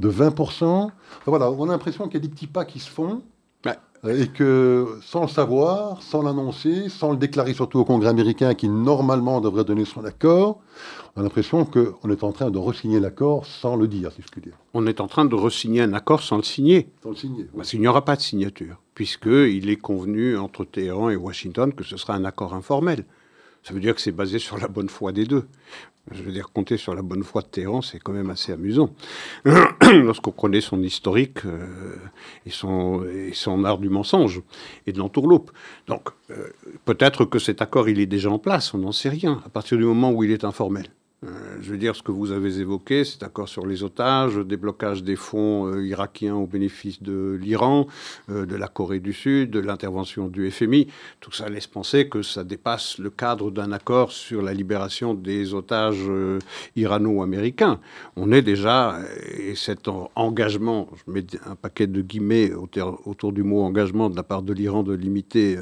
de 0.00 0.10
20%. 0.10 0.90
voilà, 1.24 1.50
on 1.50 1.64
a 1.64 1.72
l'impression 1.72 2.04
qu'il 2.04 2.14
y 2.14 2.24
a 2.24 2.28
des 2.28 2.32
petits 2.32 2.46
pas 2.46 2.64
qui 2.64 2.78
se 2.78 2.90
font. 2.90 3.22
Et 4.06 4.28
que 4.28 4.98
sans 5.02 5.22
le 5.22 5.28
savoir, 5.28 6.00
sans 6.00 6.22
l'annoncer, 6.22 6.88
sans 6.88 7.10
le 7.10 7.16
déclarer 7.16 7.54
surtout 7.54 7.80
au 7.80 7.84
Congrès 7.84 8.10
américain 8.10 8.54
qui 8.54 8.68
normalement 8.68 9.40
devrait 9.40 9.64
donner 9.64 9.84
son 9.84 10.04
accord, 10.04 10.60
on 11.16 11.20
a 11.20 11.22
l'impression 11.22 11.64
qu'on 11.64 12.10
est 12.10 12.22
en 12.22 12.32
train 12.32 12.50
de 12.50 12.58
re-signer 12.58 13.00
l'accord 13.00 13.46
sans 13.46 13.74
le 13.74 13.88
dire, 13.88 14.12
si 14.12 14.20
je 14.20 14.26
puis 14.30 14.42
dire. 14.42 14.58
On 14.74 14.86
est 14.86 15.00
en 15.00 15.08
train 15.08 15.24
de 15.24 15.34
re-signer 15.34 15.80
un 15.80 15.94
accord 15.94 16.22
sans 16.22 16.36
le 16.36 16.42
signer. 16.42 16.88
Sans 17.02 17.10
le 17.10 17.16
signer. 17.16 17.46
Parce 17.56 17.70
qu'il 17.70 17.80
n'y 17.80 17.88
aura 17.88 18.04
pas 18.04 18.16
de 18.16 18.20
signature, 18.20 18.76
puisqu'il 18.94 19.70
est 19.70 19.76
convenu 19.76 20.36
entre 20.36 20.66
Téhéran 20.66 21.08
et 21.08 21.16
Washington 21.16 21.72
que 21.72 21.84
ce 21.84 21.96
sera 21.96 22.14
un 22.14 22.26
accord 22.26 22.52
informel. 22.52 23.06
Ça 23.62 23.72
veut 23.72 23.80
dire 23.80 23.94
que 23.94 24.02
c'est 24.02 24.12
basé 24.12 24.38
sur 24.38 24.58
la 24.58 24.68
bonne 24.68 24.90
foi 24.90 25.12
des 25.12 25.24
deux. 25.24 25.46
Je 26.12 26.22
veux 26.22 26.30
dire, 26.30 26.52
compter 26.52 26.76
sur 26.76 26.94
la 26.94 27.02
bonne 27.02 27.24
foi 27.24 27.40
de 27.40 27.46
Téhéran, 27.46 27.80
c'est 27.80 27.98
quand 27.98 28.12
même 28.12 28.30
assez 28.30 28.52
amusant. 28.52 28.90
Lorsqu'on 29.82 30.30
connaît 30.30 30.60
son 30.60 30.82
historique 30.82 31.46
euh, 31.46 31.96
et, 32.44 32.50
son, 32.50 33.04
et, 33.04 33.32
son, 33.32 33.64
art 33.64 33.78
du 33.78 33.88
mensonge 33.88 34.42
et 34.86 34.92
de 34.92 34.98
l'entourloupe. 34.98 35.50
Donc, 35.88 36.10
euh, 36.30 36.50
peut-être 36.84 37.24
que 37.24 37.38
cet 37.38 37.62
accord, 37.62 37.88
il 37.88 37.98
est 38.00 38.06
déjà 38.06 38.30
en 38.30 38.38
place, 38.38 38.74
on 38.74 38.78
n'en 38.78 38.92
sait 38.92 39.08
rien, 39.08 39.42
à 39.46 39.48
partir 39.48 39.78
du 39.78 39.84
moment 39.84 40.12
où 40.12 40.22
il 40.22 40.30
est 40.30 40.44
informel. 40.44 40.90
Euh, 41.24 41.56
je 41.62 41.70
veux 41.70 41.78
dire, 41.78 41.96
ce 41.96 42.02
que 42.02 42.12
vous 42.12 42.30
avez 42.30 42.58
évoqué, 42.58 43.02
cet 43.04 43.22
accord 43.22 43.48
sur 43.48 43.66
les 43.66 43.82
otages, 43.82 44.36
déblocage 44.36 45.02
des 45.02 45.16
fonds 45.16 45.66
euh, 45.66 45.86
irakiens 45.86 46.34
au 46.34 46.46
bénéfice 46.46 47.02
de 47.02 47.38
l'Iran, 47.40 47.86
euh, 48.28 48.44
de 48.44 48.54
la 48.54 48.68
Corée 48.68 49.00
du 49.00 49.14
Sud, 49.14 49.50
de 49.50 49.58
l'intervention 49.58 50.28
du 50.28 50.50
FMI, 50.50 50.88
tout 51.20 51.32
ça 51.32 51.48
laisse 51.48 51.66
penser 51.66 52.10
que 52.10 52.20
ça 52.20 52.44
dépasse 52.44 52.98
le 52.98 53.08
cadre 53.08 53.50
d'un 53.50 53.72
accord 53.72 54.12
sur 54.12 54.42
la 54.42 54.52
libération 54.52 55.14
des 55.14 55.54
otages 55.54 56.04
irano-américains. 56.76 57.80
On 58.16 58.30
est 58.30 58.42
déjà, 58.42 58.98
et 59.38 59.54
cet 59.54 59.88
engagement, 60.14 60.88
je 61.06 61.12
mets 61.12 61.24
un 61.46 61.54
paquet 61.54 61.86
de 61.86 62.02
guillemets 62.02 62.52
autour 62.52 63.32
du 63.32 63.42
mot 63.42 63.62
engagement 63.62 64.10
de 64.10 64.16
la 64.16 64.22
part 64.22 64.42
de 64.42 64.52
l'Iran 64.52 64.82
de 64.82 64.92
limiter 64.92 65.56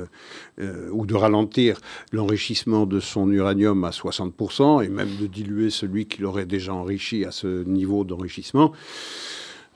ou 0.90 1.06
de 1.06 1.14
ralentir 1.14 1.78
l'enrichissement 2.12 2.86
de 2.86 3.00
son 3.00 3.30
uranium 3.30 3.84
à 3.84 3.90
60%, 3.90 4.84
et 4.84 4.88
même 4.88 5.14
de 5.20 5.26
celui 5.70 6.06
qui 6.06 6.22
l'aurait 6.22 6.46
déjà 6.46 6.74
enrichi 6.74 7.24
à 7.24 7.30
ce 7.30 7.64
niveau 7.64 8.04
d'enrichissement. 8.04 8.72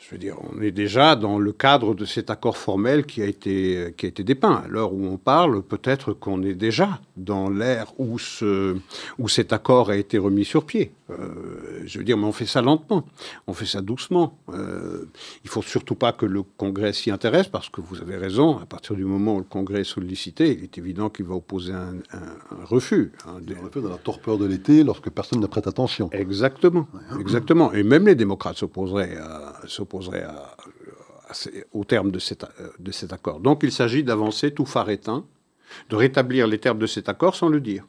Je 0.09 0.15
veux 0.15 0.19
dire, 0.19 0.37
on 0.55 0.63
est 0.63 0.71
déjà 0.71 1.17
dans 1.17 1.39
le 1.39 1.53
cadre 1.53 1.95
de 1.95 2.07
cet 2.07 2.31
accord 2.31 2.57
formel 2.57 3.05
qui 3.05 3.21
a 3.21 3.27
été, 3.27 3.93
qui 3.95 4.07
a 4.07 4.09
été 4.09 4.25
dépeint. 4.25 4.63
À 4.65 4.67
l'heure 4.67 4.95
où 4.95 5.07
on 5.07 5.19
parle, 5.19 5.63
peut-être 5.63 6.15
qu'on 6.15 6.43
est 6.43 6.55
déjà 6.55 6.99
dans 7.19 7.51
l'ère 7.51 7.93
où, 7.99 8.19
ce, 8.19 8.79
où 9.19 9.29
cet 9.29 9.53
accord 9.53 9.91
a 9.91 9.97
été 9.97 10.17
remis 10.17 10.47
sur 10.47 10.65
pied. 10.65 10.93
Euh, 11.11 11.83
je 11.85 11.99
veux 11.99 12.05
dire, 12.05 12.17
mais 12.17 12.27
on 12.27 12.33
fait 12.33 12.47
ça 12.47 12.61
lentement, 12.61 13.05
on 13.47 13.55
fait 13.55 13.67
ça 13.67 13.81
doucement. 13.81 14.39
Euh, 14.51 15.07
il 15.45 15.51
faut 15.51 15.63
surtout 15.63 15.95
pas 15.95 16.13
que 16.13 16.27
le 16.27 16.43
Congrès 16.43 16.93
s'y 16.93 17.11
intéresse, 17.11 17.49
parce 17.49 17.69
que 17.69 17.81
vous 17.81 18.01
avez 18.01 18.17
raison, 18.17 18.59
à 18.59 18.67
partir 18.67 18.95
du 18.95 19.05
moment 19.05 19.37
où 19.37 19.39
le 19.39 19.45
Congrès 19.45 19.81
est 19.81 19.85
sollicité, 19.85 20.53
il 20.53 20.65
est 20.65 20.79
évident 20.79 21.09
qu'il 21.09 21.25
va 21.25 21.35
opposer 21.35 21.73
un, 21.73 21.95
refus. 22.65 23.13
Hein, 23.27 23.41
des... 23.43 23.55
refus 23.55 23.81
dans 23.81 23.89
la 23.89 23.97
torpeur 23.97 24.39
de 24.39 24.47
l'été, 24.47 24.85
lorsque 24.85 25.11
personne 25.11 25.41
ne 25.41 25.47
prête 25.47 25.67
attention. 25.67 26.11
Exactement, 26.13 26.87
exactement. 27.19 27.73
Et 27.73 27.83
même 27.83 28.07
les 28.07 28.15
démocrates 28.15 28.57
s'opposeraient 28.57 29.17
au 31.73 31.85
terme 31.85 32.11
de 32.11 32.19
cet, 32.19 32.47
de 32.79 32.93
cet 32.93 33.13
accord. 33.13 33.41
Donc 33.41 33.61
il 33.63 33.73
s'agit 33.73 34.03
d'avancer 34.03 34.53
tout 34.53 34.67
phare 34.67 34.91
éteint, 34.91 35.25
de 35.91 35.97
rétablir 35.97 36.47
les 36.47 36.59
termes 36.59 36.79
de 36.79 36.87
cet 36.87 37.09
accord 37.09 37.35
sans 37.35 37.49
le 37.49 37.61
dire. 37.61 37.85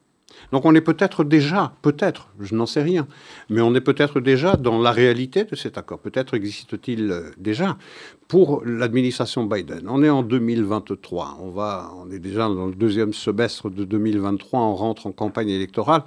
Donc 0.52 0.66
on 0.66 0.74
est 0.76 0.82
peut-être 0.82 1.24
déjà, 1.24 1.74
peut-être, 1.82 2.30
je 2.40 2.56
n'en 2.56 2.66
sais 2.66 2.82
rien, 2.82 3.08
mais 3.50 3.62
on 3.62 3.74
est 3.76 3.82
peut-être 3.82 4.20
déjà 4.20 4.56
dans 4.56 4.80
la 4.80 4.92
réalité 4.92 5.44
de 5.44 5.56
cet 5.56 5.78
accord. 5.78 6.00
Peut-être 6.00 6.34
existe-t-il 6.34 7.12
euh, 7.12 7.32
déjà 7.38 7.78
pour 8.28 8.64
l'administration 8.66 9.46
Biden. 9.46 9.88
On 9.88 10.04
est 10.04 10.10
en 10.10 10.24
2023, 10.24 11.38
on, 11.42 11.50
va, 11.50 11.92
on 11.98 12.12
est 12.12 12.20
déjà 12.20 12.48
dans 12.48 12.68
le 12.68 12.76
deuxième 12.76 13.14
semestre 13.14 13.70
de 13.70 13.84
2023, 13.84 14.60
on 14.60 14.76
rentre 14.76 15.08
en 15.08 15.12
campagne 15.12 15.50
électorale. 15.50 16.04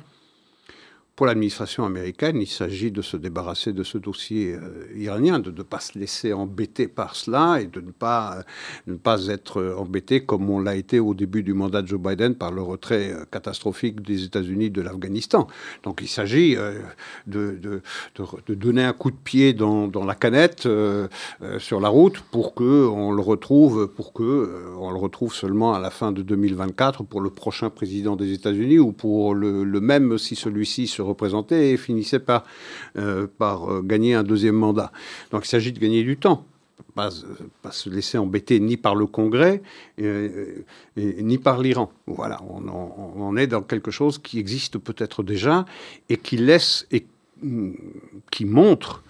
Pour 1.23 1.29
l'administration 1.29 1.85
américaine, 1.85 2.41
il 2.41 2.49
s'agit 2.49 2.91
de 2.91 3.01
se 3.01 3.17
débarrasser 3.17 3.73
de 3.73 3.85
ce 3.85 3.97
dossier 3.97 4.55
euh, 4.55 4.89
iranien, 4.97 5.39
de 5.39 5.53
ne 5.53 5.63
pas 5.63 5.79
se 5.79 5.97
laisser 5.97 6.33
embêter 6.33 6.89
par 6.89 7.15
cela 7.15 7.61
et 7.61 7.67
de 7.67 7.81
ne 7.81 7.93
pas, 7.93 8.39
euh, 8.39 8.43
ne 8.89 8.97
pas 8.97 9.29
être 9.29 9.77
embêté 9.79 10.25
comme 10.25 10.51
on 10.51 10.59
l'a 10.59 10.75
été 10.75 10.99
au 10.99 11.15
début 11.15 11.45
du 11.45 11.55
mandat 11.55 11.83
de 11.83 11.87
Joe 11.87 12.01
Biden 12.01 12.35
par 12.35 12.51
le 12.51 12.61
retrait 12.61 13.13
euh, 13.13 13.25
catastrophique 13.31 14.03
des 14.03 14.25
États-Unis 14.25 14.71
de 14.71 14.83
l'Afghanistan. 14.83 15.47
Donc 15.85 16.01
il 16.03 16.09
s'agit 16.09 16.57
de, 17.29 17.57
de, 17.57 17.83
de, 18.17 18.55
donner 18.57 18.83
un 18.83 18.93
coup 18.93 19.13
de 19.13 19.17
pied 19.17 19.53
dans, 19.53 19.87
dans 19.87 20.05
la 20.05 20.17
canette 20.17 20.67
sur 21.59 21.79
la 21.81 21.89
route 21.89 22.19
pour 22.33 22.53
qu'on 22.55 23.13
le 23.13 23.23
retrouve, 23.23 23.87
pour 23.87 24.13
que 24.13 24.75
on 24.77 24.91
le 24.91 24.99
retrouve 24.99 25.33
seulement 25.33 25.73
à 25.73 25.79
la 25.79 25.91
fin 25.91 26.11
de 26.11 26.23
2024 26.23 27.05
pour 27.05 27.21
le 27.21 27.31
prochain 27.31 27.71
président 27.71 28.17
des 28.17 28.33
États-Unis 28.33 28.81
ou 28.81 28.91
pour 28.91 29.37
le, 29.37 29.63
le 29.63 29.81
même 29.81 30.19
si 30.19 30.35
celui-ci 30.35 30.89
se 30.89 31.12
représentait 31.13 31.71
et 31.71 31.77
finissait 31.77 32.19
par, 32.19 32.45
euh, 32.97 33.27
euh, 33.41 33.83
gagner 33.83 34.15
un 34.15 34.23
deuxième 34.23 34.57
mandat. 34.57 34.93
Donc 35.31 35.45
il 35.45 35.49
s'agit 35.49 35.73
de 35.73 35.79
gagner 35.79 36.03
du 36.03 36.17
temps. 36.17 36.45
Pas, 36.95 37.11
pas, 37.63 37.71
se 37.71 37.89
laisser 37.89 38.19
embêter 38.19 38.61
ni 38.61 38.77
par 38.77 38.95
le 38.95 39.07
Congrès 39.07 39.63
euh, 40.01 40.65
ni 40.97 41.39
par 41.39 41.61
l'Iran. 41.63 41.91
Voilà, 42.07 42.41
on, 42.43 43.37
est 43.37 43.47
dans 43.47 43.63
quelque 43.63 43.91
chose 43.91 44.19
qui 44.19 44.39
existe 44.39 44.77
peut-être 44.79 45.23
déjà 45.23 45.65
et 46.11 46.19
qui 46.19 46.37
laisse 46.37 46.87
et 46.91 47.07
qui 48.31 48.45
montre 48.45 49.03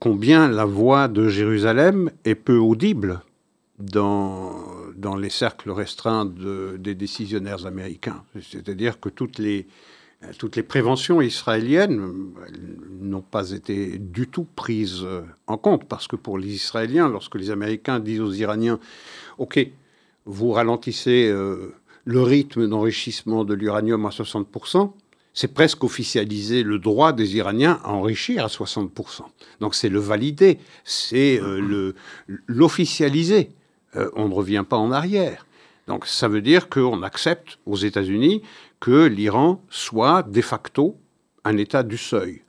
combien 0.00 0.48
la 0.48 0.66
voix 0.66 1.08
de 1.08 1.28
Jérusalem 1.28 2.10
est 2.24 2.34
peu 2.34 2.58
audible 2.58 3.22
dans, 3.78 5.16
les 5.18 5.30
cercles 5.30 5.70
restreints 5.70 6.26
de, 6.26 6.76
des 6.78 6.94
décisionnaires 6.94 7.64
américains. 7.64 8.22
C'est-à-dire 8.42 9.00
que 9.00 9.08
toutes 9.08 9.38
les, 9.38 9.66
toutes 10.38 10.56
les 10.56 10.62
préventions 10.62 11.20
israéliennes 11.22 12.12
n'ont 13.00 13.22
pas 13.22 13.52
été 13.52 13.98
du 13.98 14.28
tout 14.28 14.46
prises 14.54 15.06
en 15.46 15.56
compte, 15.56 15.88
parce 15.88 16.06
que 16.06 16.16
pour 16.16 16.38
les 16.38 16.48
Israéliens, 16.48 17.08
lorsque 17.08 17.36
les 17.36 17.50
Américains 17.50 18.00
disent 18.00 18.20
aux 18.20 18.32
Iraniens, 18.32 18.78
OK, 19.38 19.58
vous 20.26 20.52
ralentissez 20.52 21.28
euh, 21.28 21.74
le 22.04 22.22
rythme 22.22 22.68
d'enrichissement 22.68 23.44
de 23.44 23.54
l'uranium 23.54 24.06
à 24.06 24.10
60%, 24.10 24.92
c'est 25.32 25.54
presque 25.54 25.84
officialiser 25.84 26.62
le 26.62 26.78
droit 26.78 27.12
des 27.12 27.36
Iraniens 27.36 27.80
à 27.84 27.92
enrichir 27.92 28.44
à 28.44 28.48
60%. 28.48 29.22
Donc 29.60 29.74
c'est 29.74 29.88
le 29.88 30.00
valider, 30.00 30.58
c'est 30.84 31.40
euh, 31.40 31.92
l'officialiser. 32.46 33.50
Euh, 33.96 34.10
on 34.14 34.28
ne 34.28 34.34
revient 34.34 34.64
pas 34.68 34.76
en 34.76 34.92
arrière. 34.92 35.46
Donc 35.86 36.06
ça 36.06 36.28
veut 36.28 36.42
dire 36.42 36.68
qu'on 36.68 37.02
accepte 37.02 37.58
aux 37.66 37.76
États-Unis 37.76 38.42
que 38.80 39.06
l'Iran 39.06 39.62
soit 39.68 40.22
de 40.22 40.40
facto 40.40 40.96
un 41.44 41.56
État 41.56 41.82
du 41.82 41.96
seuil. 41.96 42.42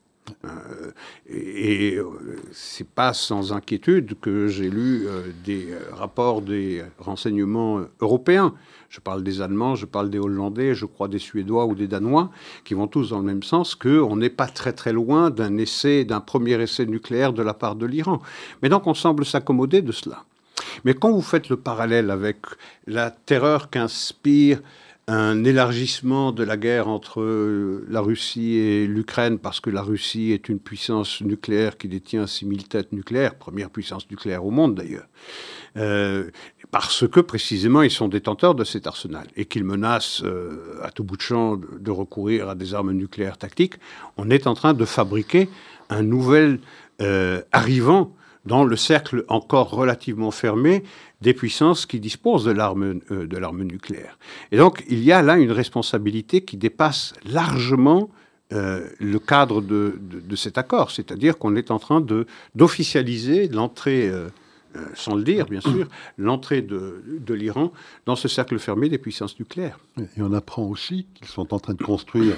Euh, 0.45 0.91
et, 1.27 1.95
euh, 1.95 2.05
c'est 2.51 2.87
pas 2.87 3.13
sans 3.13 3.53
inquiétude 3.53 4.17
que 4.21 4.47
j'ai 4.47 4.69
lu 4.69 5.05
euh, 5.07 5.31
des 5.43 5.73
rapports 5.91 6.41
des 6.41 6.83
renseignements 6.99 7.81
européens. 7.99 8.53
Je 8.89 8.99
parle 8.99 9.23
des 9.23 9.41
Allemands, 9.41 9.75
je 9.75 9.85
parle 9.85 10.09
des 10.09 10.19
Hollandais, 10.19 10.73
je 10.75 10.85
crois 10.85 11.07
des 11.07 11.19
Suédois 11.19 11.65
ou 11.65 11.75
des 11.75 11.87
Danois, 11.87 12.29
qui 12.63 12.73
vont 12.73 12.87
tous 12.87 13.09
dans 13.09 13.19
le 13.19 13.25
même 13.25 13.43
sens 13.43 13.75
qu'on 13.75 14.15
n'est 14.15 14.29
pas 14.29 14.47
très 14.47 14.73
très 14.73 14.93
loin 14.93 15.29
d'un 15.29 15.57
essai, 15.57 16.05
d'un 16.05 16.19
premier 16.19 16.61
essai 16.61 16.85
nucléaire 16.85 17.33
de 17.33 17.43
la 17.43 17.53
part 17.53 17.75
de 17.75 17.85
l'Iran. 17.85 18.21
Mais 18.61 18.69
donc 18.69 18.87
on 18.87 18.93
semble 18.93 19.25
s'accommoder 19.25 19.81
de 19.81 19.91
cela. 19.91 20.23
Mais 20.85 20.93
quand 20.93 21.11
vous 21.11 21.21
faites 21.21 21.49
le 21.49 21.57
parallèle 21.57 22.11
avec 22.11 22.37
la 22.87 23.11
terreur 23.11 23.69
qu'inspire 23.69 24.61
un 25.12 25.43
élargissement 25.43 26.32
de 26.32 26.43
la 26.43 26.56
guerre 26.56 26.88
entre 26.88 27.21
la 27.89 28.00
Russie 28.00 28.56
et 28.56 28.88
l'Ukraine, 28.88 29.39
parce 29.39 29.60
que 29.60 29.69
la 29.69 29.82
Russie 29.82 30.32
est 30.32 30.47
une 30.47 30.60
puissance 30.60 31.19
nucléaire 31.19 31.78
qui 31.78 31.89
détient 31.89 32.28
6000 32.28 32.69
têtes 32.69 32.93
nucléaires, 32.93 33.36
première 33.36 33.69
puissance 33.69 34.10
nucléaire 34.10 34.45
au 34.45 34.52
monde 34.52 34.76
d'ailleurs. 34.76 35.08
Euh, 35.76 36.32
parce 36.71 37.06
que 37.08 37.19
précisément 37.19 37.82
ils 37.82 37.91
sont 37.91 38.08
détenteurs 38.08 38.56
de 38.56 38.63
cet 38.63 38.88
arsenal 38.88 39.28
et 39.36 39.45
qu'ils 39.45 39.65
menacent 39.65 40.21
euh, 40.24 40.80
à 40.82 40.91
tout 40.91 41.04
bout 41.04 41.17
de 41.17 41.21
champ 41.21 41.58
de, 41.58 41.91
recourir 41.91 42.47
à 42.47 42.56
des 42.56 42.74
armes 42.74 42.93
nucléaires 42.93 43.38
tactiques, 43.38 43.76
on 44.15 44.30
est 44.30 44.47
en 44.47 44.54
train 44.54 44.74
de 44.74 44.86
fabriquer 44.86 45.50
un 45.89 46.04
nouvel 46.04 46.60
euh, 47.02 47.41
arrivant 47.52 48.15
dans 48.45 48.63
le 48.63 48.75
cercle 48.75 49.23
encore 49.27 49.69
relativement 49.69 50.32
fermé 50.32 50.84
des 51.21 51.34
puissances 51.34 51.86
qui 51.86 51.99
disposent 51.99 52.45
de 52.45 52.51
l'arme 52.51 52.99
de 53.10 53.38
l'arme 53.38 53.63
nucléaire. 53.63 54.17
Et 54.51 54.58
donc 54.58 54.84
il 54.89 55.04
y 55.04 55.12
a 55.12 55.21
là 55.21 55.38
une 55.38 55.51
responsabilité 55.51 56.41
qui 56.41 56.58
dépasse 56.58 57.13
largement 57.25 58.10
le 58.49 59.17
cadre 59.17 59.62
de, 59.62 59.97
de, 60.01 60.36
cet 60.36 60.58
accord, 60.58 60.91
c'est-à-dire 60.91 61.38
qu'on 61.38 61.56
est 61.56 61.71
en 61.71 61.80
train 61.80 62.01
de 62.01 62.25
d'officialiser 62.54 63.47
l'entrée 63.47 64.12
euh, 64.77 64.86
sans 64.93 65.15
le 65.15 65.23
dire 65.23 65.47
bien 65.47 65.60
sûr, 65.60 65.88
l'entrée 66.17 66.62
de, 66.62 67.34
l'Iran 67.34 67.73
dans 68.06 68.15
ce 68.15 68.30
cercle 68.30 68.58
fermé 68.58 68.88
des 68.88 68.97
puissances 68.97 69.38
nucléaires. 69.38 69.80
Et 69.97 70.21
on 70.21 70.32
apprend 70.32 70.63
aussi 70.63 71.08
qu'ils 71.13 71.27
sont 71.27 71.54
en 71.54 71.60
train 71.60 71.73
de 71.73 71.84
construire 71.84 72.38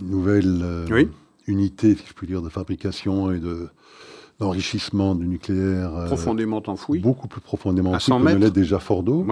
une 0.00 0.08
nouvelle 0.08 0.60
euh, 0.62 1.04
unité, 1.46 1.94
si 1.94 2.06
je 2.06 2.14
puis 2.14 2.26
dire, 2.26 2.40
de 2.40 2.48
fabrication 2.48 3.30
et 3.30 3.40
de, 3.40 3.68
d'enrichissement 4.38 5.14
du 5.14 5.26
nucléaire. 5.26 5.96
Euh, 5.96 6.06
profondément 6.06 6.62
enfoui. 6.66 6.98
Beaucoup 6.98 7.28
plus 7.28 7.40
profondément 7.40 7.92
enfoui 7.92 8.12
que 8.12 8.32
ne 8.32 8.34
l'est 8.34 8.50
déjà 8.50 8.78
Fordo, 8.78 9.26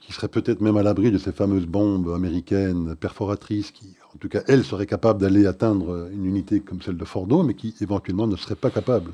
qui 0.00 0.12
serait 0.12 0.28
peut-être 0.28 0.60
même 0.60 0.76
à 0.76 0.82
l'abri 0.82 1.10
de 1.10 1.18
ces 1.18 1.32
fameuses 1.32 1.66
bombes 1.66 2.12
américaines 2.14 2.94
perforatrices 2.96 3.70
qui, 3.70 3.94
en 4.14 4.18
tout 4.18 4.28
cas, 4.28 4.42
elles 4.46 4.64
seraient 4.64 4.86
capables 4.86 5.20
d'aller 5.20 5.46
atteindre 5.46 6.10
une 6.12 6.26
unité 6.26 6.60
comme 6.60 6.82
celle 6.82 6.98
de 6.98 7.04
Fordo, 7.04 7.42
mais 7.42 7.54
qui 7.54 7.74
éventuellement 7.80 8.26
ne 8.26 8.36
seraient 8.36 8.54
pas 8.54 8.70
capables 8.70 9.12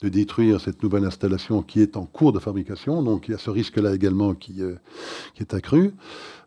de 0.00 0.08
détruire 0.08 0.60
cette 0.60 0.82
nouvelle 0.82 1.04
installation 1.04 1.62
qui 1.62 1.82
est 1.82 1.96
en 1.96 2.06
cours 2.06 2.32
de 2.32 2.38
fabrication. 2.38 3.02
Donc 3.02 3.28
il 3.28 3.32
y 3.32 3.34
a 3.34 3.38
ce 3.38 3.50
risque-là 3.50 3.94
également 3.94 4.34
qui, 4.34 4.62
euh, 4.62 4.76
qui 5.34 5.42
est 5.42 5.52
accru. 5.52 5.92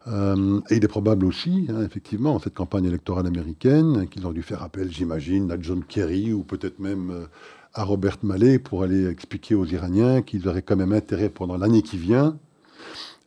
Euh, 0.07 0.59
et 0.69 0.77
il 0.77 0.83
est 0.83 0.89
probable 0.89 1.25
aussi, 1.25 1.67
hein, 1.69 1.83
effectivement, 1.85 2.35
en 2.35 2.39
cette 2.39 2.55
campagne 2.55 2.85
électorale 2.85 3.27
américaine, 3.27 4.07
qu'ils 4.09 4.27
ont 4.27 4.33
dû 4.33 4.41
faire 4.41 4.63
appel, 4.63 4.91
j'imagine, 4.91 5.49
à 5.51 5.57
John 5.59 5.83
Kerry 5.83 6.33
ou 6.33 6.43
peut-être 6.43 6.79
même 6.79 7.27
à 7.73 7.83
Robert 7.83 8.17
Mallet 8.23 8.59
pour 8.59 8.83
aller 8.83 9.07
expliquer 9.07 9.55
aux 9.55 9.65
Iraniens 9.65 10.21
qu'ils 10.21 10.47
auraient 10.47 10.61
quand 10.61 10.75
même 10.75 10.93
intérêt 10.93 11.29
pendant 11.29 11.57
l'année 11.57 11.81
qui 11.81 11.97
vient 11.97 12.37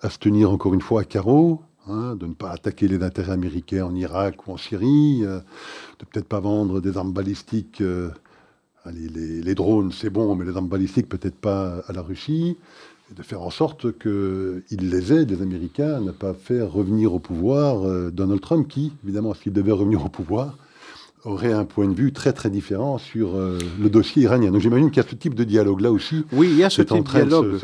à 0.01 0.11
se 0.11 0.19
tenir 0.19 0.51
encore 0.51 0.75
une 0.75 0.83
fois 0.83 1.03
à 1.03 1.05
carreau, 1.05 1.63
Hein, 1.89 2.17
de 2.17 2.27
ne 2.27 2.35
pas 2.35 2.51
attaquer 2.51 2.89
les 2.89 3.01
intérêts 3.05 3.33
américains 3.33 3.85
en 3.85 3.95
Irak 3.95 4.49
ou 4.49 4.53
en 4.53 4.57
Syrie, 4.57 5.21
euh, 5.23 5.39
de 6.01 6.05
peut-être 6.05 6.27
pas 6.27 6.41
vendre 6.41 6.81
des 6.81 6.97
armes 6.97 7.13
balistiques. 7.13 7.81
Euh, 7.81 8.11
les, 8.93 9.55
drones, 9.55 9.93
c'est 9.93 10.11
bon, 10.11 10.35
mais 10.35 10.45
les 10.45 10.57
armes 10.57 10.69
balistiques, 10.69 11.09
peut-être 11.09 11.37
pas 11.37 11.85
à 11.87 11.93
la 11.93 12.03
Russie. 12.03 12.57
Et 13.11 13.15
de 13.15 13.23
faire 13.23 13.43
en 13.43 13.51
sorte 13.51 13.97
qu'ils 13.99 14.91
les 14.91 15.13
aident, 15.13 15.31
les 15.31 15.43
Américains, 15.43 15.95
à 15.95 16.01
ne 16.01 16.11
pas 16.11 16.35
faire 16.35 16.73
revenir 16.73 17.15
au 17.15 17.21
pouvoir 17.21 17.87
euh, 17.87 18.11
Donald 18.11 18.41
Trump, 18.41 18.67
qui, 18.67 18.93
évidemment, 19.05 19.35
s'il 19.35 19.53
devait 19.53 19.71
revenir 19.71 20.05
au 20.05 20.09
pouvoir, 20.09 20.59
aurait 21.27 21.53
un 21.53 21.65
point 21.65 21.89
de 21.89 21.95
vue 21.95 22.13
très 22.13 22.33
très 22.33 22.51
différent 22.51 22.99
sur 22.99 23.37
euh, 23.37 23.59
le 23.81 23.91
dossier 23.91 24.23
iranien. 24.23 24.51
Donc 24.51 24.61
j'imagine 24.61 24.91
qu'il 24.91 25.03
y 25.03 25.07
a 25.07 25.09
ce 25.09 25.15
type 25.15 25.35
de 25.35 25.45
dialogue-là 25.45 25.91
aussi. 25.91 26.25
Oui, 26.33 26.49
il 26.51 26.57
y 26.57 26.65
a 26.65 26.71
ce 26.71 26.83
type 26.83 27.05
de 27.05 27.11
dialogue. 27.11 27.59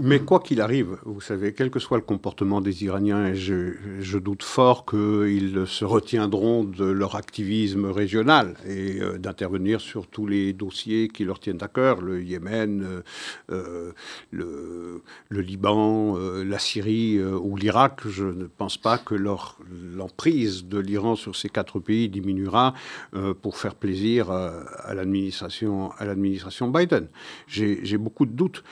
Mais 0.00 0.20
quoi 0.20 0.40
qu'il 0.40 0.60
arrive, 0.60 0.98
vous 1.04 1.20
savez, 1.20 1.52
quel 1.52 1.70
que 1.70 1.78
soit 1.78 1.96
le 1.96 2.04
comportement 2.04 2.60
des 2.60 2.84
Iraniens, 2.84 3.34
je, 3.34 3.74
je 4.00 4.18
doute 4.18 4.42
fort 4.42 4.84
qu'ils 4.84 5.64
se 5.66 5.84
retiendront 5.84 6.64
de 6.64 6.84
leur 6.84 7.16
activisme 7.16 7.86
régional 7.86 8.54
et 8.66 9.00
euh, 9.00 9.18
d'intervenir 9.18 9.80
sur 9.80 10.06
tous 10.06 10.26
les 10.26 10.52
dossiers 10.52 11.08
qui 11.08 11.24
leur 11.24 11.40
tiennent 11.40 11.62
à 11.62 11.68
cœur, 11.68 12.02
le 12.02 12.22
Yémen, 12.22 13.02
euh, 13.50 13.92
le, 14.30 15.02
le, 15.28 15.40
Liban, 15.40 16.16
la 16.44 16.58
Syrie 16.58 17.22
ou 17.22 17.56
l'Irak. 17.56 18.00
Je 18.06 18.26
ne 18.26 18.44
pense 18.44 18.76
pas 18.76 18.98
que 18.98 19.14
l'emprise 19.14 20.66
de 20.66 20.78
l'Iran 20.78 21.16
sur 21.16 21.34
ces 21.34 21.48
quatre 21.48 21.80
pays 21.80 22.08
diminuera 22.08 22.74
euh, 23.14 23.34
pour 23.34 23.56
faire 23.56 23.74
plaisir 23.74 24.30
à, 24.30 24.94
l'administration, 24.94 25.92
à 25.98 26.04
l'administration 26.04 26.68
Biden. 26.68 27.08
J'ai 27.46 27.98
beaucoup 27.98 28.26
de 28.26 28.32
doutes. 28.32 28.62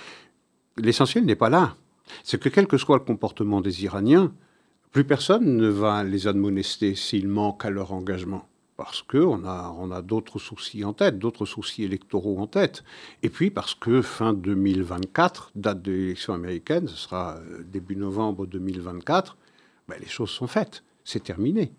L'essentiel 0.77 1.25
n'est 1.25 1.37
pas 1.37 1.51
là. 1.51 1.77
C'est 2.25 2.41
que 2.41 2.49
quel 2.49 2.67
que 2.67 2.79
soit 2.79 2.99
le 2.99 3.05
comportement 3.05 3.61
des 3.61 3.85
Iraniens, 3.85 4.33
plus 4.93 5.05
personne 5.05 5.57
ne 5.57 5.69
va 5.69 6.05
les 6.05 6.27
admonester 6.27 6.95
s'ils 6.95 7.29
manquent 7.29 7.65
à 7.65 7.71
leur 7.71 7.93
engagement. 7.93 8.49
Parce 8.77 9.03
qu'on 9.03 9.45
a, 9.45 9.75
on 9.77 9.91
a 9.91 10.03
d'autres 10.03 10.39
soucis 10.39 10.85
en 10.85 10.93
tête, 10.93 11.19
d'autres 11.19 11.47
soucis 11.47 11.83
électoraux 11.83 12.39
en 12.39 12.47
tête. 12.47 12.85
Et 13.25 13.29
puis 13.29 13.51
parce 13.51 13.75
que 13.75 14.03
fin 14.03 14.33
2024, 14.33 15.51
date 15.57 15.83
de 15.83 15.91
l'élection 15.91 16.33
américaine, 16.33 16.87
ce 16.87 16.97
sera 16.97 17.39
euh, 17.39 17.65
début 17.65 17.97
novembre 17.97 18.47
2024, 18.47 19.37
ben 19.89 19.97
les 20.01 20.07
choses 20.07 20.31
sont 20.31 20.47
faites. 20.47 20.85
C'est 21.05 21.25
terminé. 21.25 21.73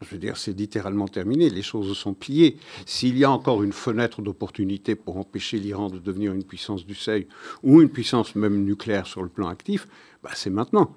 Je 0.00 0.10
veux 0.10 0.18
dire, 0.18 0.36
c'est 0.36 0.56
littéralement 0.56 1.08
terminé, 1.08 1.50
les 1.50 1.62
choses 1.62 1.96
sont 1.96 2.14
pliées. 2.14 2.56
S'il 2.86 3.18
y 3.18 3.24
a 3.24 3.30
encore 3.30 3.64
une 3.64 3.72
fenêtre 3.72 4.22
d'opportunité 4.22 4.94
pour 4.94 5.16
empêcher 5.16 5.58
l'Iran 5.58 5.88
de 5.88 5.98
devenir 5.98 6.32
une 6.32 6.44
puissance 6.44 6.86
du 6.86 6.94
seuil 6.94 7.26
ou 7.64 7.82
une 7.82 7.88
puissance 7.88 8.36
même 8.36 8.64
nucléaire 8.64 9.08
sur 9.08 9.24
le 9.24 9.28
plan 9.28 9.48
actif, 9.48 9.88
bah, 10.22 10.30
c'est 10.34 10.50
maintenant. 10.50 10.94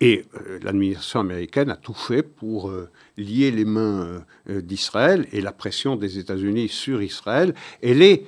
Et 0.00 0.24
euh, 0.34 0.58
l'administration 0.62 1.20
américaine 1.20 1.70
a 1.70 1.76
tout 1.76 1.92
fait 1.92 2.22
pour 2.22 2.70
euh, 2.70 2.88
lier 3.18 3.50
les 3.50 3.66
mains 3.66 4.22
euh, 4.48 4.62
d'Israël 4.62 5.26
et 5.32 5.42
la 5.42 5.52
pression 5.52 5.96
des 5.96 6.18
États-Unis 6.18 6.68
sur 6.68 7.02
Israël. 7.02 7.54
Elle 7.82 8.00
est, 8.00 8.24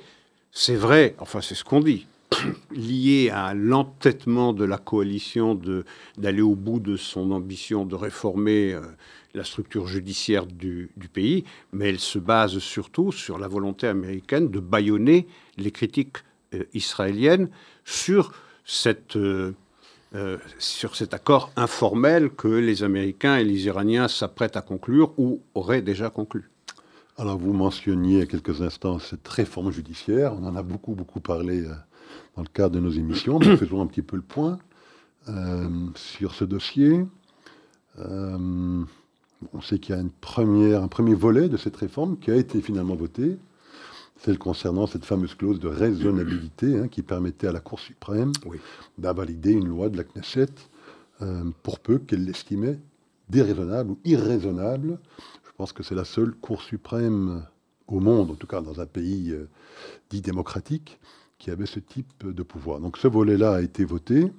c'est 0.51 0.75
vrai, 0.75 1.15
enfin 1.17 1.41
c'est 1.41 1.55
ce 1.55 1.63
qu'on 1.63 1.79
dit, 1.79 2.05
liée 2.71 3.31
à 3.33 3.55
l'entêtement 3.55 4.53
de 4.53 4.65
la 4.65 4.77
coalition 4.77 5.59
d'aller 6.17 6.41
au 6.41 6.55
bout 6.55 6.79
de 6.79 6.95
son 6.95 7.31
ambition 7.31 7.85
de 7.85 7.95
réformer 7.95 8.77
la 9.33 9.43
structure 9.43 9.87
judiciaire 9.87 10.45
du, 10.45 10.89
pays, 11.13 11.43
mais 11.71 11.89
elle 11.89 11.99
se 11.99 12.19
base 12.19 12.59
surtout 12.59 13.11
sur 13.11 13.37
la 13.37 13.47
volonté 13.47 13.87
américaine 13.87 14.49
de 14.49 14.59
bâillonner 14.59 15.27
les 15.57 15.71
critiques 15.71 16.17
euh, 16.53 16.63
israéliennes 16.73 17.49
sur, 17.85 18.33
cette, 18.65 19.15
euh, 19.15 19.53
euh, 20.15 20.37
sur 20.59 20.95
cet 20.95 21.13
accord 21.13 21.51
informel 21.55 22.29
que 22.29 22.47
les 22.47 22.83
Américains 22.83 23.37
et 23.37 23.43
les 23.43 23.65
Iraniens 23.65 24.07
s'apprêtent 24.07 24.57
à 24.57 24.61
conclure 24.61 25.13
ou 25.17 25.41
auraient 25.55 25.81
déjà 25.81 26.09
conclu. 26.09 26.49
Alors 27.17 27.37
vous 27.37 27.53
mentionniez 27.53 28.21
à 28.21 28.25
quelques 28.25 28.61
instants 28.61 28.99
cette 28.99 29.27
réforme 29.27 29.71
judiciaire, 29.71 30.33
on 30.33 30.45
en 30.45 30.55
a 30.55 30.63
beaucoup 30.63 30.95
beaucoup 30.95 31.19
parlé 31.19 31.63
dans 32.35 32.41
le 32.41 32.47
cadre 32.47 32.75
de 32.75 32.79
nos 32.79 32.89
émissions, 32.89 33.37
mais 33.37 33.57
faisons 33.57 33.81
un 33.81 33.85
petit 33.85 34.01
peu 34.01 34.15
le 34.15 34.21
point 34.23 34.57
sur 35.95 36.33
ce 36.33 36.45
dossier. 36.45 37.05
On 39.53 39.61
sait 39.61 39.79
qu'il 39.79 39.95
y 39.95 39.97
a 39.97 40.01
une 40.01 40.11
première, 40.11 40.83
un 40.83 40.87
premier 40.87 41.13
volet 41.13 41.49
de 41.49 41.57
cette 41.57 41.75
réforme 41.75 42.17
qui 42.17 42.31
a 42.31 42.35
été 42.35 42.61
finalement 42.61 42.95
voté, 42.95 43.37
celle 44.17 44.37
concernant 44.37 44.85
cette 44.87 45.05
fameuse 45.05 45.35
clause 45.35 45.59
de 45.59 45.67
raisonnabilité 45.67 46.77
hein, 46.77 46.87
qui 46.87 47.01
permettait 47.01 47.47
à 47.47 47.51
la 47.51 47.59
Cour 47.59 47.79
suprême 47.79 48.31
d'invalider 48.97 49.51
une 49.51 49.67
loi 49.67 49.89
de 49.89 49.97
la 49.97 50.03
Knesset 50.03 50.47
euh, 51.21 51.43
pour 51.63 51.79
peu 51.79 51.97
qu'elle 51.97 52.25
l'estimait 52.25 52.79
déraisonnable 53.29 53.91
ou 53.91 53.99
irraisonnable. 54.05 54.99
Je 55.45 55.51
pense 55.57 55.73
que 55.73 55.83
c'est 55.83 55.95
la 55.95 56.05
seule 56.05 56.33
Cour 56.33 56.61
suprême 56.61 57.43
au 57.87 57.99
monde, 57.99 58.31
en 58.31 58.35
tout 58.35 58.47
cas 58.47 58.61
dans 58.61 58.79
un 58.79 58.85
pays 58.85 59.31
euh, 59.31 59.49
dit 60.09 60.21
démocratique, 60.21 60.99
qui 61.39 61.49
avait 61.49 61.65
ce 61.65 61.79
type 61.79 62.25
de 62.25 62.43
pouvoir. 62.43 62.79
Donc 62.79 62.97
ce 62.97 63.07
volet-là 63.07 63.55
a 63.55 63.61
été 63.61 63.85
voté. 63.85 64.31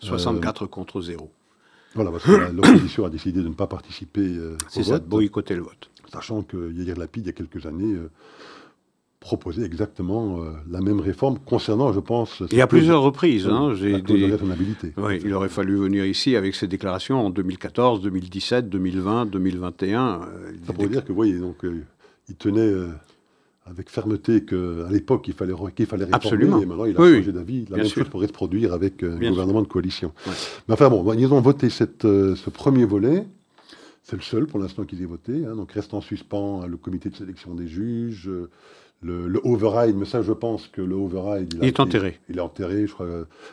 64 0.00 0.64
euh, 0.64 0.66
contre 0.66 1.00
0. 1.00 1.30
Voilà, 1.94 2.10
parce 2.10 2.24
que 2.24 2.52
l'opposition 2.52 3.04
a 3.04 3.10
décidé 3.10 3.42
de 3.42 3.48
ne 3.48 3.54
pas 3.54 3.66
participer 3.66 4.20
euh, 4.20 4.56
C'est 4.68 4.84
ça, 4.84 4.98
boycotter 4.98 5.54
le 5.54 5.62
vote. 5.62 5.90
Sachant 6.12 6.42
que 6.42 6.72
Yair 6.72 6.96
Lapid, 6.96 7.24
il 7.24 7.26
y 7.26 7.30
a 7.30 7.32
quelques 7.32 7.66
années, 7.66 7.94
euh, 7.94 8.10
proposait 9.20 9.64
exactement 9.64 10.42
euh, 10.42 10.52
la 10.70 10.80
même 10.80 11.00
réforme 11.00 11.38
concernant, 11.38 11.92
je 11.92 12.00
pense... 12.00 12.42
Y 12.52 12.60
a 12.60 12.66
plusieurs 12.66 13.02
reprises. 13.02 13.46
Hein, 13.46 13.74
j'ai 13.74 14.00
des... 14.02 14.36
Oui, 14.96 15.20
il 15.24 15.32
aurait 15.32 15.48
fallu 15.48 15.76
venir 15.76 16.04
ici 16.04 16.36
avec 16.36 16.54
ses 16.54 16.66
déclarations 16.66 17.26
en 17.26 17.30
2014, 17.30 18.02
2017, 18.02 18.68
2020, 18.68 19.26
2021. 19.26 20.20
ça 20.66 20.72
pourrait 20.72 20.88
dire 20.88 21.04
que, 21.04 21.08
vous 21.08 21.14
voyez, 21.14 21.38
donc, 21.38 21.64
il 22.28 22.36
tenait 22.36 22.72
avec 23.66 23.88
fermeté 23.88 24.44
qu'à 24.44 24.90
l'époque, 24.90 25.26
il 25.26 25.34
fallait, 25.34 25.54
qu'il 25.74 25.86
fallait 25.86 26.04
réformer, 26.04 26.26
Absolument. 26.26 26.60
et 26.60 26.66
maintenant 26.66 26.84
il 26.84 26.96
a 26.96 26.98
changé 26.98 27.32
d'avis. 27.32 27.64
La 27.70 27.78
même 27.78 27.86
chose 27.86 28.08
pourrait 28.08 28.26
se 28.26 28.32
produire 28.32 28.72
avec 28.74 29.02
euh, 29.02 29.16
un 29.16 29.30
gouvernement 29.30 29.62
de 29.62 29.66
coalition. 29.68 30.12
Mais 30.68 30.74
enfin 30.74 30.90
bon, 30.90 31.10
ils 31.14 31.32
ont 31.32 31.40
voté 31.40 31.70
cette, 31.70 32.04
euh, 32.04 32.36
ce 32.36 32.50
premier 32.50 32.84
volet. 32.84 33.26
C'est 34.02 34.16
le 34.16 34.22
seul 34.22 34.46
pour 34.46 34.58
l'instant 34.58 34.84
qu'ils 34.84 35.00
aient 35.02 35.06
voté. 35.06 35.46
Hein. 35.46 35.56
donc 35.56 35.72
reste 35.72 35.94
en 35.94 36.02
suspens 36.02 36.62
hein, 36.62 36.66
le 36.66 36.76
comité 36.76 37.08
de 37.08 37.16
sélection 37.16 37.54
des 37.54 37.66
juges, 37.66 38.30
le, 39.04 39.40
override, 39.44 39.96
mais 39.96 40.06
ça, 40.06 40.22
je 40.22 40.32
pense 40.32 40.66
que 40.68 40.80
le 40.80 40.94
override. 40.94 41.54
Il, 41.60 41.68
est 41.68 41.80
enterré. 41.80 42.20
Il 42.28 42.38
est 42.38 42.40
enterré, 42.40 42.86
je 42.86 42.92
crois. 42.92 43.06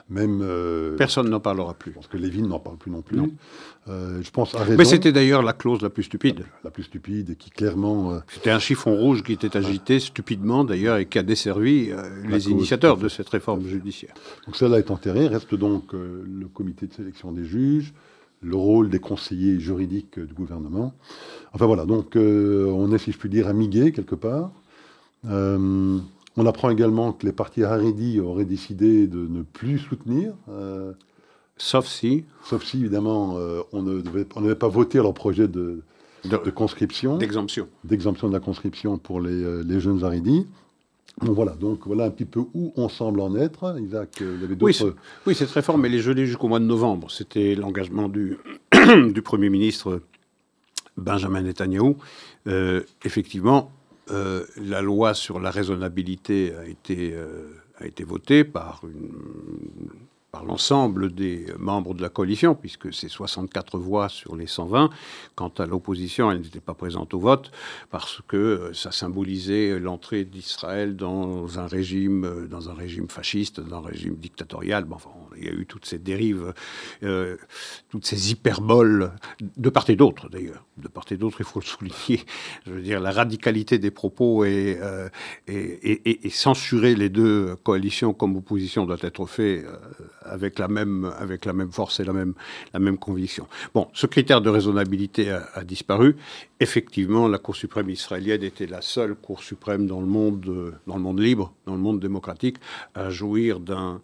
Même. 0.10 0.42
Euh, 0.42 0.96
Personne 0.96 1.30
n'en 1.30 1.40
parlera 1.40 1.74
plus. 1.74 1.92
Parce 1.92 2.08
que 2.08 2.18
Lévin 2.18 2.48
n'en 2.48 2.60
parle 2.60 2.78
plus 2.78 2.92
non 2.92 3.02
plus. 3.02 3.20
Euh, 3.90 4.22
je 4.22 4.32
pense 4.32 4.56
Mais 4.78 4.86
c'était 4.86 5.12
d'ailleurs 5.12 5.44
la 5.44 5.54
clause 5.54 5.82
la 5.82 5.90
plus 5.90 6.04
stupide. 6.04 6.46
La 6.64 6.72
plus 6.72 6.84
stupide 6.84 7.32
et 7.32 7.36
qui 7.36 7.50
clairement. 7.50 8.14
Euh, 8.14 8.20
c'était 8.28 8.52
un 8.52 8.60
chiffon 8.60 8.96
rouge 8.96 9.24
qui 9.24 9.34
était 9.34 9.58
agité 9.58 10.00
stupidement 10.00 10.64
d'ailleurs 10.64 10.98
et 10.98 11.06
qui 11.06 11.20
a 11.20 11.24
desservi 11.24 11.92
les 12.28 12.50
initiateurs 12.50 12.98
de 12.98 13.10
cette 13.10 13.30
réforme 13.30 13.66
judiciaire. 13.66 14.14
Donc 14.46 14.56
cela 14.56 14.80
est 14.80 14.92
enterré. 14.92 15.28
Reste 15.28 15.56
donc 15.56 15.94
le 15.94 16.48
comité 16.48 16.88
de 16.88 16.94
sélection 16.94 17.32
des 17.32 17.44
juges, 17.44 17.94
le 18.42 18.56
rôle 18.56 18.90
des 18.90 19.00
conseillers 19.00 19.60
juridiques 19.60 20.20
du 20.20 20.34
gouvernement. 20.34 20.94
Enfin 21.54 21.66
voilà, 21.66 21.86
donc 21.86 22.16
on 22.16 22.92
est, 22.94 22.98
si 23.00 23.12
je 23.12 23.18
puis 23.18 23.30
dire, 23.30 23.48
amigué 23.48 23.92
quelque 23.92 24.16
part. 24.16 24.52
Euh, 25.30 26.00
on 26.38 26.46
apprend 26.46 26.70
également 26.70 27.12
que 27.12 27.26
les 27.26 27.32
partis 27.32 27.64
Haredi 27.64 28.20
auraient 28.20 28.46
décidé 28.46 29.08
de 29.08 29.28
ne 29.28 29.42
plus 29.42 29.80
soutenir. 29.80 30.34
Euh, 30.50 30.94
sauf 31.58 31.86
si. 31.88 32.26
Sauf 32.44 32.64
si, 32.64 32.80
évidemment, 32.80 33.36
euh, 33.38 33.62
on 33.74 33.84
ne 33.84 34.02
devait, 34.02 34.56
pas 34.56 34.68
voter 34.68 35.00
leur 35.00 35.14
projet 35.14 35.48
de, 35.48 35.84
conscription. 36.56 37.18
D'exemption. 37.18 37.68
D'exemption 37.84 38.28
de 38.30 38.34
la 38.34 38.40
conscription 38.40 38.98
pour 38.98 39.22
les, 39.22 39.80
jeunes 39.80 40.04
Haredi. 40.04 40.48
Bon, 41.20 41.34
voilà, 41.34 41.52
donc 41.52 41.86
voilà 41.86 42.06
un 42.06 42.10
petit 42.10 42.26
peu 42.26 42.40
où 42.54 42.72
on 42.78 42.88
semble 42.88 43.20
en 43.20 43.36
être. 43.36 43.78
Isaac, 43.80 44.22
il 44.22 44.42
y 44.42 44.44
avait 44.46 44.56
d'autres... 44.56 44.96
Oui, 45.28 45.36
cette 45.36 45.52
réforme, 45.52 45.86
elle 45.86 45.94
est 45.94 46.00
gelée 46.00 46.26
jusqu'au 46.26 46.48
mois 46.48 46.60
de 46.60 46.66
novembre. 46.66 47.12
C'était 47.12 47.54
l'engagement 47.54 48.08
du, 48.08 48.38
du 49.12 49.22
Premier 49.22 49.50
ministre 49.50 50.02
Benjamin 50.96 51.42
Netanyahu. 51.42 51.96
effectivement, 53.04 53.72
euh, 54.10 54.46
la 54.58 54.82
loi 54.82 55.14
sur 55.14 55.40
la 55.40 55.52
raisonnabilité 55.52 56.54
a 56.56 56.66
été, 56.66 57.14
euh, 57.14 57.62
a 57.80 57.86
été 57.86 58.04
votée 58.04 58.44
par 58.44 58.82
une 58.84 59.90
par 60.32 60.46
l'ensemble 60.46 61.14
des 61.14 61.46
membres 61.60 61.94
de 61.94 62.02
la 62.02 62.08
coalition, 62.08 62.56
puisque 62.56 62.94
c'est 62.94 63.10
64 63.10 63.78
voix 63.78 64.08
sur 64.08 64.38
les 64.38 64.48
120. 64.48 64.90
Quant 65.36 65.52
à 65.58 65.66
l'opposition, 65.66 66.32
elle 66.32 66.40
n'était 66.40 66.62
pas 66.62 66.74
présente 66.74 67.14
au 67.14 67.20
vote, 67.20 67.52
parce 67.90 68.22
que 68.30 68.38
euh, 68.38 68.74
ça 68.74 68.94
symbolisait 68.94 69.78
l'entrée 69.78 70.24
d'Israël 70.24 70.96
dans 70.96 71.60
un 71.60 71.68
régime, 71.68 72.24
euh, 72.24 72.48
dans 72.48 72.70
un 72.70 72.74
régime 72.74 73.10
fasciste, 73.10 73.60
dans 73.60 73.80
un 73.80 73.88
régime 73.88 74.16
dictatorial. 74.16 74.86
Bon, 74.86 74.96
enfin, 74.96 75.10
il 75.38 75.44
y 75.44 75.50
a 75.50 75.52
eu 75.52 75.66
toutes 75.66 75.86
ces 75.86 76.00
dérives, 76.00 76.54
euh, 77.04 77.36
toutes 77.90 78.06
ces 78.06 78.32
hyperboles, 78.32 79.12
de 79.58 79.70
part 79.70 79.90
et 79.90 79.98
d'autre 79.98 80.30
d'ailleurs. 80.30 80.66
De 80.78 80.88
part 80.88 81.06
et 81.12 81.18
d'autre, 81.18 81.38
il 81.42 81.46
faut 81.46 81.60
le 81.60 81.66
souligner. 81.66 82.24
Je 82.66 82.72
veux 82.72 82.82
dire, 82.82 83.02
la 83.02 83.12
radicalité 83.12 83.80
des 83.80 83.92
propos 83.92 84.46
et, 84.46 84.80
et, 85.48 86.30
censurer 86.30 86.96
les 86.96 87.10
deux 87.10 87.58
coalitions 87.64 88.14
comme 88.14 88.38
opposition 88.38 88.86
doit 88.86 88.98
être 89.02 89.26
fait 89.26 89.66
avec 90.24 90.60
la 90.60 90.68
même, 90.68 91.12
force 91.72 92.00
et 92.00 92.04
la 92.04 92.14
même, 92.14 92.98
conviction. 92.98 93.48
Bon, 93.74 93.88
ce 93.94 94.08
critère 94.08 94.42
de 94.42 94.50
raisonnabilité 94.50 95.32
a, 95.32 95.64
disparu. 95.64 96.16
Effectivement, 96.60 97.28
la 97.28 97.38
Cour 97.38 97.56
suprême 97.56 97.90
israélienne 97.90 98.44
était 98.44 98.68
la 98.68 98.82
seule 98.82 99.16
Cour 99.16 99.44
suprême 99.44 99.88
dans 99.88 100.00
le 100.00 100.08
monde, 100.08 100.46
libre, 101.18 101.54
dans 101.66 101.74
le 101.74 101.82
monde 101.82 102.00
démocratique, 102.00 102.58
à 102.94 103.10
jouir 103.10 103.60
d'un 103.60 104.02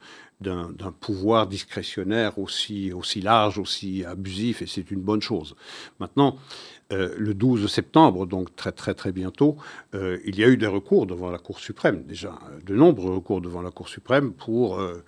pouvoir 1.00 1.48
discrétionnaire 1.48 2.40
aussi, 2.40 2.92
large, 3.22 3.60
aussi 3.60 4.04
abusif, 4.06 4.62
et 4.62 4.68
c'est 4.68 4.92
une 4.92 5.02
bonne 5.02 5.22
chose. 5.22 5.56
Maintenant, 6.00 6.38
euh, 6.94 7.14
le 7.18 7.34
12 7.34 7.70
septembre, 7.70 8.26
donc 8.26 8.56
très 8.56 8.72
très 8.72 8.94
très 8.94 9.12
bientôt, 9.12 9.58
euh, 9.94 10.20
il 10.26 10.40
y 10.40 10.44
a 10.46 10.48
eu 10.48 10.56
des 10.56 10.68
recours 10.68 11.06
devant 11.06 11.30
la 11.30 11.38
Cour 11.38 11.60
suprême, 11.60 12.04
déjà 12.04 12.40
de 12.66 12.76
nombreux 12.76 13.14
recours 13.14 13.42
devant 13.42 13.62
la 13.62 13.72
Cour 13.72 13.90
suprême 13.90 14.32
pour 14.32 14.80
euh, 14.80 14.94
euh, 14.94 15.04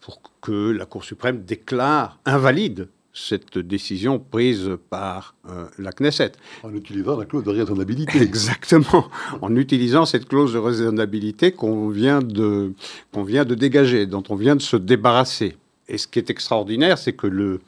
pour 0.00 0.20
que 0.40 0.70
la 0.70 0.86
Cour 0.86 1.04
suprême 1.04 1.44
déclare 1.44 2.18
invalide 2.24 2.88
cette 3.14 3.58
décision 3.58 4.18
prise 4.18 4.76
par 4.90 5.36
euh, 5.48 5.66
la 5.78 5.92
Knesset. 5.92 6.32
En 6.64 6.74
utilisant 6.74 7.16
la 7.16 7.24
clause 7.24 7.44
de 7.44 7.50
raisonnabilité. 7.50 8.18
Exactement, 8.22 9.08
en 9.40 9.54
utilisant 9.54 10.04
cette 10.04 10.26
clause 10.26 10.52
de 10.52 10.58
raisonnabilité 10.58 11.52
qu'on 11.52 11.88
vient, 11.88 12.20
de, 12.20 12.72
qu'on 13.12 13.22
vient 13.22 13.44
de 13.44 13.54
dégager, 13.54 14.06
dont 14.06 14.24
on 14.28 14.34
vient 14.34 14.56
de 14.56 14.62
se 14.62 14.76
débarrasser. 14.76 15.56
Et 15.88 15.96
ce 15.96 16.08
qui 16.08 16.18
est 16.18 16.28
extraordinaire, 16.28 16.98
c'est 16.98 17.12
que 17.12 17.28
le, 17.28 17.60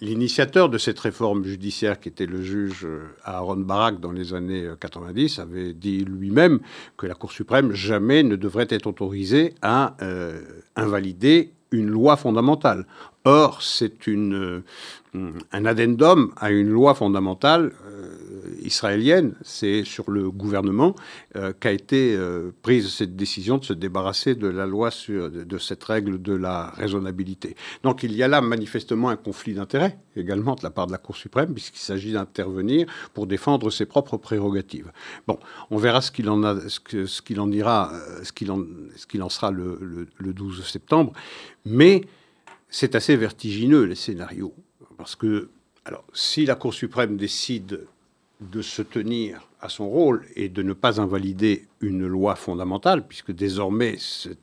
L'initiateur 0.00 0.70
de 0.70 0.78
cette 0.78 0.98
réforme 0.98 1.44
judiciaire, 1.44 2.00
qui 2.00 2.08
était 2.08 2.24
le 2.24 2.40
juge 2.40 2.86
euh, 2.86 3.02
Aaron 3.24 3.56
Barak 3.56 4.00
dans 4.00 4.10
les 4.10 4.32
années 4.32 4.66
90, 4.80 5.38
euh, 5.38 5.42
avait 5.42 5.72
dit 5.74 6.02
lui-même 6.02 6.60
que 6.96 7.06
la 7.06 7.14
Cour 7.14 7.30
suprême 7.30 7.72
jamais 7.72 8.22
ne 8.22 8.36
devrait 8.36 8.68
être 8.70 8.86
autorisée 8.86 9.54
à 9.60 9.96
euh, 10.00 10.40
invalider 10.76 11.52
une 11.72 11.88
loi 11.88 12.16
fondamentale. 12.16 12.86
Or, 13.26 13.62
c'est 13.62 13.92
un 14.06 15.64
addendum 15.64 16.32
à 16.36 16.50
une 16.50 16.70
loi 16.70 16.94
fondamentale 16.94 17.72
israélienne, 18.64 19.34
c'est 19.42 19.84
sur 19.84 20.10
le 20.10 20.30
gouvernement 20.30 20.94
euh, 21.36 21.52
qu'a 21.52 21.72
été 21.72 22.14
euh, 22.16 22.50
prise 22.62 22.92
cette 22.92 23.16
décision 23.16 23.58
de 23.58 23.64
se 23.64 23.72
débarrasser 23.72 24.34
de 24.34 24.48
la 24.48 24.66
loi 24.66 24.90
sur, 24.90 25.30
de, 25.30 25.58
cette 25.58 25.84
règle 25.84 26.20
de 26.20 26.34
la 26.34 26.70
raisonnabilité. 26.70 27.56
Donc 27.82 28.02
il 28.02 28.12
y 28.12 28.22
a 28.22 28.28
là 28.28 28.40
manifestement 28.40 29.08
un 29.08 29.16
conflit 29.16 29.54
d'intérêts 29.54 29.98
également 30.16 30.54
de 30.54 30.62
la 30.62 30.70
part 30.70 30.86
de 30.86 30.92
la 30.92 30.98
Cour 30.98 31.16
suprême, 31.16 31.52
puisqu'il 31.52 31.80
s'agit 31.80 32.12
d'intervenir 32.12 32.86
pour 33.14 33.26
défendre 33.26 33.70
ses 33.70 33.86
propres 33.86 34.16
prérogatives. 34.16 34.92
Bon, 35.26 35.38
on 35.70 35.76
verra 35.76 36.00
ce 36.00 36.10
qu'il 36.10 36.28
en, 36.30 36.42
a, 36.44 36.56
ce 36.68 37.22
qu'il 37.22 37.40
en 37.40 37.50
ira, 37.50 37.92
euh, 37.94 38.24
ce 38.24 38.32
qu'il 38.32 38.50
en, 39.22 39.28
sera 39.28 39.50
le, 39.50 40.08
le 40.16 40.32
12 40.32 40.64
septembre, 40.64 41.12
mais 41.64 42.02
c'est 42.68 42.94
assez 42.94 43.16
vertigineux 43.16 43.84
les 43.84 43.94
scénarios, 43.94 44.54
parce 44.96 45.16
que 45.16 45.48
alors, 45.86 46.04
si 46.14 46.46
la 46.46 46.54
Cour 46.54 46.72
suprême 46.72 47.16
décide 47.16 47.86
de 48.40 48.62
se 48.62 48.82
tenir 48.82 49.48
à 49.60 49.68
son 49.68 49.88
rôle 49.88 50.26
et 50.36 50.48
de 50.48 50.62
ne 50.62 50.72
pas 50.72 51.00
invalider 51.00 51.66
une 51.80 52.06
loi 52.06 52.34
fondamentale, 52.34 53.06
puisque 53.06 53.32
désormais 53.32 53.96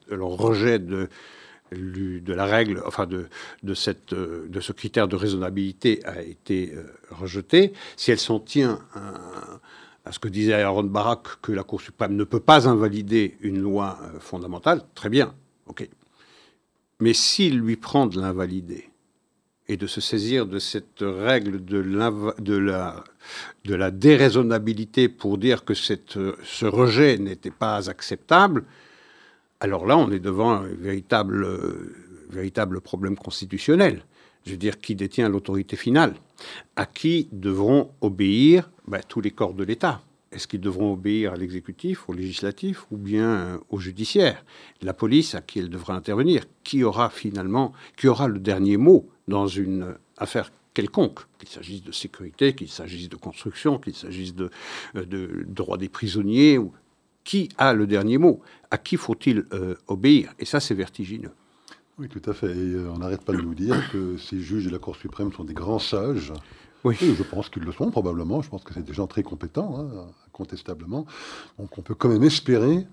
le 0.10 0.24
rejet 0.24 0.80
de, 0.80 1.10
la 1.72 2.46
règle, 2.46 2.82
enfin 2.86 3.06
de, 3.06 3.28
ce 3.74 4.72
critère 4.72 5.08
de 5.08 5.16
raisonnabilité 5.16 6.04
a 6.06 6.22
été 6.22 6.74
euh, 6.74 6.84
rejeté. 7.12 7.74
Si 7.98 8.12
elle 8.12 8.20
s'en 8.20 8.40
tient 8.40 8.80
à, 8.94 10.12
ce 10.12 10.20
que 10.20 10.28
disait 10.28 10.54
Aaron 10.54 10.84
Barak, 10.84 11.42
que 11.42 11.52
la 11.52 11.64
Cour 11.64 11.82
suprême 11.82 12.16
ne 12.16 12.24
peut 12.24 12.40
pas 12.40 12.68
invalider 12.68 13.38
une 13.42 13.60
loi 13.60 14.00
euh, 14.02 14.20
fondamentale, 14.20 14.82
très 14.96 15.10
bien, 15.10 15.36
ok. 15.68 15.88
Mais 17.00 17.14
s'il 17.14 17.60
lui 17.60 17.78
prend 17.78 18.06
de 18.06 18.20
l'invalider, 18.20 18.91
et 19.72 19.78
de 19.78 19.88
se 19.88 20.02
saisir 20.02 20.48
de 20.48 20.60
cette 20.60 21.00
règle 21.02 21.64
de, 21.64 22.58
la, 22.58 23.92
déraisonnabilité 23.92 25.08
pour 25.08 25.38
dire 25.38 25.64
que 25.64 25.74
ce 25.74 26.66
rejet 26.66 27.18
n'était 27.18 27.52
pas 27.52 27.90
acceptable, 27.90 28.66
alors 29.62 29.86
là, 29.86 29.98
on 29.98 30.12
est 30.12 30.20
devant 30.20 30.52
un 30.52 30.68
véritable, 30.68 31.46
problème 32.82 33.16
constitutionnel. 33.16 34.04
Je 34.46 34.52
veux 34.52 34.58
dire, 34.58 34.78
qui 34.78 34.94
détient 34.96 35.30
l'autorité 35.30 35.78
finale? 35.78 36.16
À 36.76 36.86
qui 36.86 37.30
devront 37.32 37.92
obéir 38.02 38.70
ben, 38.88 39.00
tous 39.08 39.22
les 39.22 39.32
corps 39.32 39.54
de 39.54 39.64
l'État? 39.64 40.02
Est-ce 40.34 40.48
qu'ils 40.48 40.62
devront 40.62 40.94
obéir 40.94 41.34
à 41.34 41.36
l'exécutif, 41.36 42.10
au 42.10 42.14
législatif 42.14 42.86
ou 42.90 42.98
bien 42.98 43.60
au 43.70 43.80
judiciaire? 43.80 44.44
La 44.82 44.94
police, 44.94 45.36
à 45.36 45.42
qui 45.42 45.60
elle 45.60 45.70
devra 45.70 45.94
intervenir? 45.94 46.44
Qui 46.64 46.84
aura 46.84 47.10
finalement, 47.10 47.72
qui 47.96 48.08
aura 48.08 48.28
le 48.28 48.40
dernier 48.40 48.78
mot 48.78 49.10
dans 49.32 49.48
une 49.48 49.96
affaire 50.18 50.52
quelconque, 50.74 51.22
qu'il 51.40 51.50
s'agisse 51.50 51.84
de 51.84 51.92
sécurité, 51.92 52.54
qu'il 52.54 52.70
s'agisse 52.70 53.10
de 53.10 53.16
construction, 53.16 53.80
qu'il 53.80 53.96
s'agisse 53.96 54.36
de, 54.36 54.50
euh, 54.96 55.06
de, 55.06 55.46
droit 55.48 55.78
des 55.78 55.90
prisonniers, 55.90 56.58
ou, 56.58 56.74
qui 57.24 57.50
a 57.58 57.74
le 57.74 57.88
dernier 57.88 58.18
mot 58.18 58.42
À 58.72 58.78
qui 58.78 58.98
faut-il 58.98 59.46
euh, 59.54 59.76
obéir? 59.88 60.34
Et 60.40 60.46
ça, 60.46 60.60
c'est 60.60 60.74
vertigineux. 60.74 61.32
Oui, 61.98 62.10
tout 62.10 62.22
à 62.30 62.34
fait. 62.34 62.52
Et 62.52 62.74
euh, 62.74 62.92
on 62.94 63.00
n'arrête 63.00 63.24
pas 63.24 63.34
de 63.34 63.42
nous 63.42 63.56
dire 63.56 63.90
que 63.92 64.18
ces 64.18 64.40
juges 64.40 64.66
de 64.66 64.72
la 64.72 64.80
Cour 64.80 64.96
suprême 64.96 65.32
sont 65.32 65.44
des 65.44 65.54
grands 65.54 65.80
sages. 65.80 66.34
Oui. 66.84 66.96
je 67.00 67.24
pense 67.24 67.50
qu'ils 67.50 67.64
le 67.64 67.72
sont 67.72 67.92
probablement. 67.92 68.42
Je 68.42 68.50
pense 68.50 68.64
que 68.64 68.74
c'est 68.74 68.84
des 68.84 68.94
gens 68.94 69.08
très 69.08 69.24
compétents, 69.24 69.78
hein, 69.80 70.08
incontestablement. 70.28 71.06
Donc 71.60 71.78
on 71.78 71.82
peut 71.82 71.94
quand 71.94 72.10
même 72.10 72.24
espérer 72.24 72.88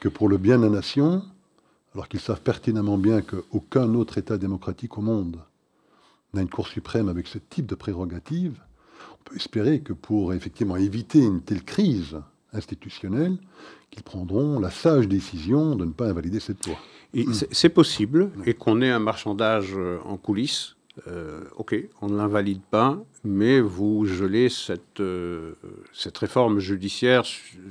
que 0.00 0.08
pour 0.08 0.28
le 0.28 0.38
bien 0.38 0.58
de 0.58 0.64
la 0.64 0.70
nation, 0.70 1.24
alors 1.92 2.08
qu'ils 2.08 2.20
savent 2.20 2.40
pertinemment 2.40 2.98
bien 2.98 3.22
qu'aucun 3.22 3.92
autre 3.94 4.16
État 4.18 4.38
démocratique 4.38 4.96
au 4.96 5.02
monde 5.02 5.40
n'a 6.36 6.42
une 6.42 6.48
Cour 6.48 6.68
suprême 6.68 7.08
avec 7.08 7.26
ce 7.26 7.38
type 7.38 7.66
de 7.66 7.74
prérogative, 7.74 8.60
on 9.12 9.24
peut 9.24 9.36
espérer 9.36 9.80
que 9.80 9.92
pour 9.92 10.32
effectivement 10.32 10.76
éviter 10.76 11.20
une 11.22 11.40
telle 11.40 11.64
crise 11.64 12.16
institutionnelle, 12.52 13.36
qu'ils 13.90 14.02
prendront 14.02 14.58
la 14.60 14.70
sage 14.70 15.08
décision 15.08 15.76
de 15.76 15.84
ne 15.84 15.92
pas 15.92 16.08
invalider 16.08 16.40
cette 16.40 16.66
loi. 16.66 16.76
C'est 17.52 17.70
possible, 17.70 18.30
et 18.44 18.54
qu'on 18.54 18.82
ait 18.82 18.90
un 18.90 18.98
marchandage 18.98 19.72
euh, 19.74 19.98
en 20.04 20.16
coulisses 20.16 20.76
euh, 21.08 21.42
ok, 21.56 21.76
on 22.00 22.08
ne 22.08 22.16
l'invalide 22.16 22.62
pas, 22.62 22.98
mais 23.22 23.60
vous 23.60 24.06
gelez 24.06 24.48
cette, 24.48 25.00
euh, 25.00 25.52
cette 25.92 26.16
réforme 26.16 26.58
judiciaire 26.58 27.22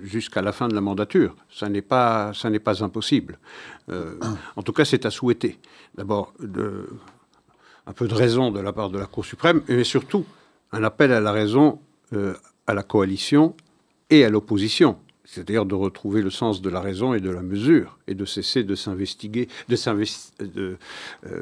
jusqu'à 0.04 0.43
la 0.43 0.51
fin 0.51 0.67
de 0.67 0.75
la 0.75 0.82
mandature. 0.82 1.36
Ça 1.49 1.67
n'est 1.67 1.82
pas, 1.82 2.34
ça 2.34 2.51
pas 2.60 2.84
impossible. 2.84 3.39
Euh, 3.89 4.19
en 4.56 4.62
tout 4.62 4.73
cas, 4.73 4.86
c'est 4.86 5.06
à 5.08 5.12
souhaiter. 5.12 5.58
D'abord, 5.95 6.34
un 7.88 7.93
peu 7.93 8.08
de 8.08 8.13
raison 8.13 8.52
de 8.52 8.60
la 8.60 8.74
part 8.74 8.89
de 8.89 8.98
la 8.98 9.06
Cour 9.06 9.26
suprême, 9.26 9.62
mais 9.67 9.84
surtout 9.84 10.26
un 10.71 10.84
appel 10.84 11.12
à 11.12 11.19
la 11.19 11.32
raison 11.32 11.80
à 12.67 12.74
la 12.74 12.84
coalition 12.84 13.56
et 14.10 14.24
à 14.24 14.30
l'opposition. 14.30 14.98
C'est-à-dire 15.26 15.65
de 15.65 15.74
retrouver 15.74 16.21
le 16.21 16.30
sens 16.30 16.62
de 16.62 16.69
la 16.69 16.80
raison 16.80 17.13
et 17.15 17.19
de 17.19 17.32
la 17.32 17.41
mesure, 17.41 17.98
et 18.08 18.13
de 18.13 18.26
cesser 18.26 18.63
de 18.63 18.76
s'investiguer, 18.76 19.48
de 19.67 19.76
de, 20.45 20.78
euh, 21.26 21.41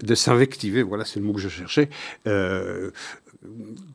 de 0.00 0.14
s'invectiver, 0.14 0.82
voilà, 0.82 1.04
c'est 1.04 1.20
le 1.20 1.26
mot 1.26 1.32
que 1.32 1.40
je 1.40 1.48
cherchais, 1.48 1.88
euh, 2.26 2.90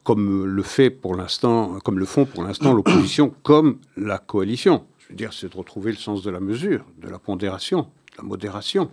comme 0.04 0.46
le 0.46 0.64
fait 0.64 0.90
pour 0.90 1.16
l'instant, 1.16 1.80
comme 1.82 2.00
le 2.00 2.06
font 2.06 2.26
pour 2.26 2.44
l'instant 2.44 2.74
l'opposition, 2.80 3.34
comme 3.44 3.80
la 3.98 4.18
coalition. 4.18 4.86
Je 5.00 5.10
veux 5.10 5.16
dire, 5.16 5.34
c'est 5.34 5.52
de 5.52 5.58
retrouver 5.58 5.92
le 5.92 5.98
sens 5.98 6.24
de 6.24 6.32
la 6.32 6.40
mesure, 6.40 6.86
de 6.98 7.10
la 7.10 7.20
pondération, 7.20 7.82
de 7.82 8.18
la 8.20 8.24
modération, 8.24 8.90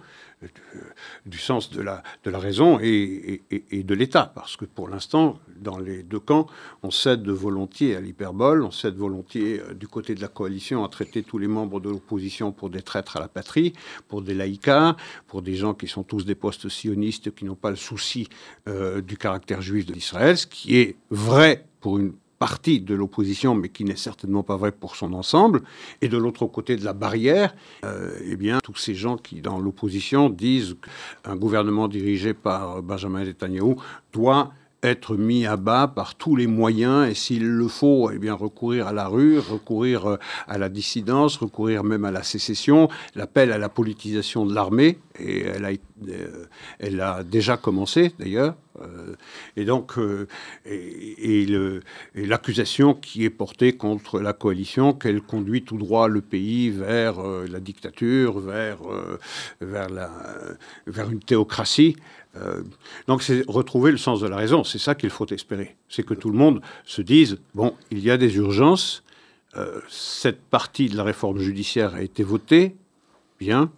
du 1.26 1.38
sens 1.38 1.70
de 1.70 1.80
la, 1.80 2.02
de 2.24 2.30
la 2.30 2.38
raison 2.38 2.78
et, 2.80 3.42
de 3.72 3.94
l'État. 3.94 4.30
Parce 4.34 4.56
que 4.56 4.64
pour 4.64 4.88
l'instant, 4.88 5.38
dans 5.56 5.78
les 5.78 6.02
deux 6.02 6.20
camps, 6.20 6.46
on 6.82 6.90
cède 6.90 7.26
volontiers 7.28 7.96
à 7.96 8.00
l'hyperbole, 8.00 8.62
on 8.62 8.70
cède 8.70 8.96
volontiers 8.96 9.60
euh, 9.60 9.74
du 9.74 9.88
côté 9.88 10.14
de 10.14 10.20
la 10.20 10.28
coalition 10.28 10.84
à 10.84 10.88
traiter 10.88 11.22
tous 11.22 11.38
les 11.38 11.48
membres 11.48 11.80
de 11.80 11.90
l'opposition 11.90 12.52
pour 12.52 12.70
des 12.70 12.82
traîtres 12.82 13.16
à 13.16 13.20
la 13.20 13.28
patrie, 13.28 13.72
pour 14.08 14.22
des 14.22 14.34
laïcats, 14.34 14.96
pour 15.26 15.42
des 15.42 15.54
gens 15.54 15.74
qui 15.74 15.86
sont 15.86 16.02
tous 16.02 16.24
des 16.24 16.34
postes 16.34 16.68
sionistes, 16.68 17.34
qui 17.34 17.44
n'ont 17.44 17.54
pas 17.54 17.70
le 17.70 17.76
souci 17.76 18.28
euh, 18.68 19.00
du 19.00 19.16
caractère 19.16 19.62
juif 19.62 19.86
d'Israël, 19.86 20.36
ce 20.36 20.46
qui 20.46 20.76
est 20.76 20.96
vrai 21.10 21.66
pour 21.80 21.98
une 21.98 22.12
partie 22.42 22.80
de 22.80 22.96
l'opposition, 22.96 23.54
mais 23.54 23.68
qui 23.68 23.84
n'est 23.84 23.94
certainement 23.94 24.42
pas 24.42 24.56
vrai 24.56 24.72
pour 24.72 24.96
son 24.96 25.12
ensemble. 25.12 25.62
Et 26.00 26.08
de 26.08 26.18
l'autre 26.18 26.44
côté 26.46 26.74
de 26.74 26.84
la 26.84 26.92
barrière, 26.92 27.54
euh, 27.84 28.10
eh 28.32 28.34
bien, 28.34 28.58
tous 28.64 28.74
ces 28.74 28.96
gens 28.96 29.16
qui, 29.16 29.40
dans 29.40 29.60
l'opposition, 29.60 30.28
disent 30.28 30.74
qu'un 31.22 31.36
gouvernement 31.36 31.86
dirigé 31.86 32.34
par 32.34 32.82
Benjamin 32.82 33.22
Netanyahu 33.24 33.76
doit 34.12 34.50
être 34.82 35.16
mis 35.16 35.46
à 35.46 35.56
bas 35.56 35.86
par 35.86 36.16
tous 36.16 36.34
les 36.34 36.46
moyens 36.46 37.08
et 37.08 37.14
s'il 37.14 37.48
le 37.48 37.68
faut, 37.68 38.10
eh 38.12 38.18
bien 38.18 38.34
recourir 38.34 38.88
à 38.88 38.92
la 38.92 39.06
rue, 39.06 39.38
recourir 39.38 40.06
euh, 40.06 40.16
à 40.48 40.58
la 40.58 40.68
dissidence, 40.68 41.36
recourir 41.36 41.84
même 41.84 42.04
à 42.04 42.10
la 42.10 42.22
sécession, 42.22 42.88
l'appel 43.14 43.52
à 43.52 43.58
la 43.58 43.68
politisation 43.68 44.44
de 44.44 44.54
l'armée 44.54 44.98
et 45.20 45.42
elle 45.42 45.64
a, 45.64 45.70
euh, 46.08 46.46
elle 46.80 47.00
a 47.00 47.22
déjà 47.22 47.56
commencé 47.56 48.12
d'ailleurs. 48.18 48.56
Euh, 48.80 49.14
et 49.56 49.66
donc, 49.66 49.92
et, 50.64 51.46
l'accusation 52.14 52.94
qui 52.94 53.24
est 53.24 53.30
portée 53.30 53.76
contre 53.76 54.18
la 54.18 54.32
coalition, 54.32 54.94
qu'elle 54.94 55.20
conduit 55.20 55.62
tout 55.62 55.76
droit 55.76 56.08
le 56.08 56.22
pays 56.22 56.70
vers 56.70 57.22
la 57.22 57.60
dictature, 57.60 58.40
vers, 58.40 58.78
vers, 59.60 59.90
la, 59.90 60.10
vers 60.86 61.10
une 61.10 61.20
théocratie. 61.20 61.96
Euh, 62.36 62.62
donc 63.06 63.22
c'est 63.22 63.44
retrouver 63.46 63.90
le 63.90 63.98
sens 63.98 64.20
de 64.20 64.26
la 64.26 64.36
raison. 64.36 64.64
C'est 64.64 64.78
ça 64.78 64.94
qu'il 64.94 65.10
faut 65.10 65.26
espérer. 65.26 65.76
C'est 65.88 66.04
que 66.04 66.14
tout 66.14 66.30
le 66.30 66.38
monde 66.38 66.60
se 66.84 67.02
dise, 67.02 67.38
bon, 67.54 67.74
il 67.90 68.00
y 68.00 68.10
a 68.10 68.16
des 68.16 68.36
urgences, 68.36 69.02
euh, 69.56 69.80
cette 69.88 70.40
partie 70.40 70.88
de 70.88 70.96
la 70.96 71.04
réforme 71.04 71.38
judiciaire 71.38 71.94
a 71.94 72.02
été 72.02 72.22
votée, 72.22 72.74
bien, 73.38 73.70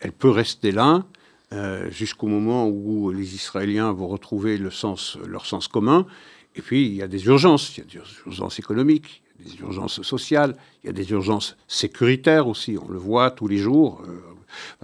elle 0.00 0.12
peut 0.12 0.30
rester 0.30 0.72
là 0.72 1.04
euh, 1.52 1.90
jusqu'au 1.90 2.28
moment 2.28 2.68
où 2.68 3.10
les 3.10 3.34
Israéliens 3.34 3.92
vont 3.92 4.08
retrouver 4.08 4.58
leur 4.58 4.72
sens 4.72 5.68
commun. 5.68 6.06
Et 6.56 6.62
puis, 6.62 6.86
il 6.86 6.94
y 6.94 7.02
a 7.02 7.08
des 7.08 7.26
urgences. 7.26 7.76
Il 7.76 7.80
y 7.80 7.82
a 7.82 7.86
des 7.86 8.00
urgences 8.26 8.58
économiques, 8.58 9.22
des 9.38 9.60
urgences 9.60 10.02
sociales, 10.02 10.56
il 10.82 10.86
y 10.86 10.90
a 10.90 10.92
des 10.92 11.10
urgences 11.10 11.56
sécuritaires 11.68 12.48
aussi. 12.48 12.76
On 12.82 12.90
le 12.90 12.98
voit 12.98 13.30
tous 13.30 13.48
les 13.48 13.58
jours. 13.58 14.02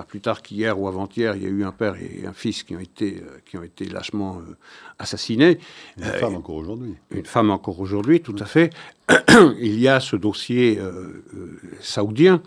Plus 0.08 0.20
tard 0.20 0.42
qu'hier 0.42 0.78
ou 0.78 0.88
avant-hier, 0.88 1.36
il 1.36 1.42
y 1.42 1.46
a 1.46 1.48
eu 1.48 1.64
un 1.64 1.72
père 1.72 1.96
et 1.96 2.26
un 2.26 2.32
fils 2.32 2.62
qui 2.62 2.76
ont 2.76 2.80
été, 2.80 3.22
euh, 3.22 3.38
qui 3.44 3.56
ont 3.56 3.62
été 3.62 3.86
lâchement 3.86 4.38
euh, 4.38 4.56
assassinés. 4.98 5.58
Une 5.96 6.04
femme 6.04 6.36
encore 6.36 6.56
aujourd'hui. 6.56 6.94
Une 7.10 7.26
femme 7.26 7.50
encore 7.50 7.80
aujourd'hui, 7.80 8.20
tout 8.20 8.36
à 8.38 8.44
fait. 8.44 8.70
il 9.60 9.78
y 9.80 9.88
a 9.88 10.00
ce 10.00 10.16
dossier 10.16 10.78
euh, 10.78 11.22
saoudien 11.80 12.42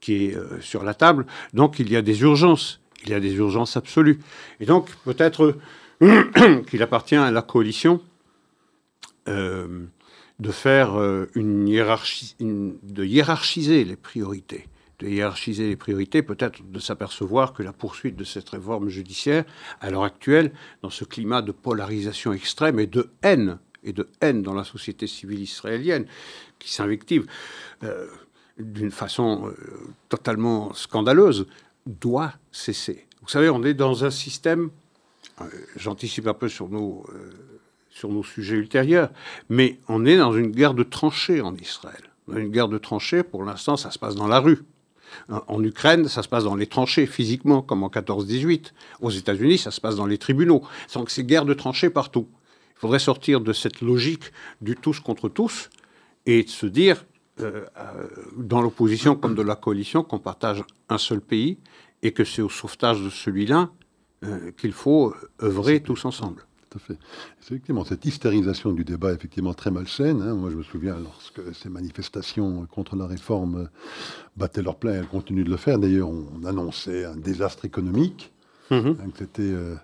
qui 0.00 0.26
est 0.26 0.36
sur 0.60 0.82
la 0.82 0.94
table. 0.94 1.26
Donc 1.54 1.78
il 1.78 1.90
y 1.90 1.96
a 1.96 2.02
des 2.02 2.22
urgences. 2.22 2.80
Il 3.04 3.10
y 3.10 3.14
a 3.14 3.20
des 3.20 3.34
urgences 3.34 3.76
absolues. 3.76 4.20
Et 4.58 4.66
donc 4.66 4.90
peut-être 5.04 5.56
qu'il 6.68 6.82
appartient 6.82 7.14
à 7.14 7.30
la 7.30 7.42
coalition 7.42 8.00
de 9.26 10.50
faire 10.50 11.00
une 11.36 11.68
hiérarchie, 11.68 12.34
de 12.40 13.04
hiérarchiser 13.04 13.84
les 13.84 13.94
priorités 13.94 14.66
de 15.02 15.08
hiérarchiser 15.08 15.68
les 15.68 15.76
priorités, 15.76 16.22
peut-être 16.22 16.62
de 16.62 16.78
s'apercevoir 16.78 17.52
que 17.52 17.62
la 17.62 17.72
poursuite 17.72 18.16
de 18.16 18.24
cette 18.24 18.48
réforme 18.48 18.88
judiciaire, 18.88 19.44
à 19.80 19.90
l'heure 19.90 20.04
actuelle, 20.04 20.52
dans 20.82 20.90
ce 20.90 21.04
climat 21.04 21.42
de 21.42 21.52
polarisation 21.52 22.32
extrême 22.32 22.78
et 22.78 22.86
de 22.86 23.10
haine, 23.22 23.58
et 23.82 23.92
de 23.92 24.08
haine 24.20 24.42
dans 24.42 24.54
la 24.54 24.64
société 24.64 25.06
civile 25.08 25.40
israélienne, 25.40 26.06
qui 26.60 26.72
s'invective 26.72 27.26
euh, 27.82 28.06
d'une 28.58 28.92
façon 28.92 29.48
euh, 29.48 29.54
totalement 30.08 30.72
scandaleuse, 30.72 31.46
doit 31.86 32.34
cesser. 32.52 33.06
Vous 33.22 33.28
savez, 33.28 33.50
on 33.50 33.64
est 33.64 33.74
dans 33.74 34.04
un 34.04 34.10
système, 34.10 34.70
euh, 35.40 35.46
j'anticipe 35.76 36.28
un 36.28 36.34
peu 36.34 36.48
sur 36.48 36.68
nos, 36.68 37.04
sur 37.90 38.08
nos 38.08 38.22
sujets 38.22 38.56
ultérieurs, 38.56 39.10
mais 39.48 39.80
on 39.88 40.04
est 40.06 40.16
dans 40.16 40.32
une 40.32 40.52
guerre 40.52 40.74
de 40.74 40.84
tranchées 40.84 41.40
en 41.40 41.56
Israël. 41.56 42.02
Dans 42.28 42.36
une 42.36 42.50
guerre 42.50 42.68
de 42.68 42.78
tranchées, 42.78 43.24
pour 43.24 43.42
l'instant, 43.42 43.76
ça 43.76 43.90
se 43.90 43.98
passe 43.98 44.14
dans 44.14 44.28
la 44.28 44.38
rue. 44.38 44.62
En 45.28 45.62
Ukraine, 45.62 46.08
ça 46.08 46.22
se 46.22 46.28
passe 46.28 46.44
dans 46.44 46.54
les 46.54 46.66
tranchées, 46.66 47.06
physiquement, 47.06 47.62
comme 47.62 47.82
en 47.82 47.88
14-18. 47.88 48.72
Aux 49.00 49.10
États-Unis, 49.10 49.58
ça 49.58 49.70
se 49.70 49.80
passe 49.80 49.96
dans 49.96 50.06
les 50.06 50.18
tribunaux. 50.18 50.62
Donc 50.94 51.10
c'est 51.10 51.24
guerre 51.24 51.44
de 51.44 51.54
tranchées 51.54 51.90
partout. 51.90 52.28
Il 52.76 52.80
faudrait 52.80 52.98
sortir 52.98 53.40
de 53.40 53.52
cette 53.52 53.80
logique 53.80 54.32
du 54.60 54.74
tous 54.76 55.00
contre 55.00 55.28
tous 55.28 55.70
et 56.26 56.46
se 56.46 56.66
dire, 56.66 57.04
euh, 57.40 57.64
euh, 57.78 58.08
dans 58.36 58.60
l'opposition 58.60 59.14
comme 59.14 59.34
de 59.34 59.42
la 59.42 59.56
coalition, 59.56 60.02
qu'on 60.02 60.18
partage 60.18 60.64
un 60.88 60.98
seul 60.98 61.20
pays 61.20 61.58
et 62.02 62.12
que 62.12 62.24
c'est 62.24 62.42
au 62.42 62.48
sauvetage 62.48 63.00
de 63.00 63.10
celui-là 63.10 63.70
euh, 64.24 64.52
qu'il 64.52 64.72
faut 64.72 65.14
œuvrer 65.42 65.80
tous 65.80 66.04
ensemble 66.04 66.46
fait. 66.78 66.98
Effectivement, 67.40 67.84
cette 67.84 68.04
hystérisation 68.04 68.72
du 68.72 68.84
débat 68.84 69.12
est 69.12 69.14
effectivement 69.14 69.54
très 69.54 69.70
malsaine. 69.70 70.22
Hein. 70.22 70.34
Moi, 70.34 70.50
je 70.50 70.56
me 70.56 70.62
souviens 70.62 70.96
lorsque 70.98 71.40
ces 71.54 71.68
manifestations 71.68 72.66
contre 72.66 72.96
la 72.96 73.06
réforme 73.06 73.68
battaient 74.36 74.62
leur 74.62 74.76
plein, 74.76 74.94
elles 74.94 75.06
continuent 75.06 75.44
de 75.44 75.50
le 75.50 75.56
faire. 75.56 75.78
D'ailleurs, 75.78 76.08
on 76.08 76.44
annonçait 76.44 77.04
un 77.04 77.16
désastre 77.16 77.64
économique, 77.64 78.32
mm-hmm. 78.70 78.96
hein, 79.00 79.10
que 79.12 79.18
c'était 79.18 79.42
euh, 79.42 79.74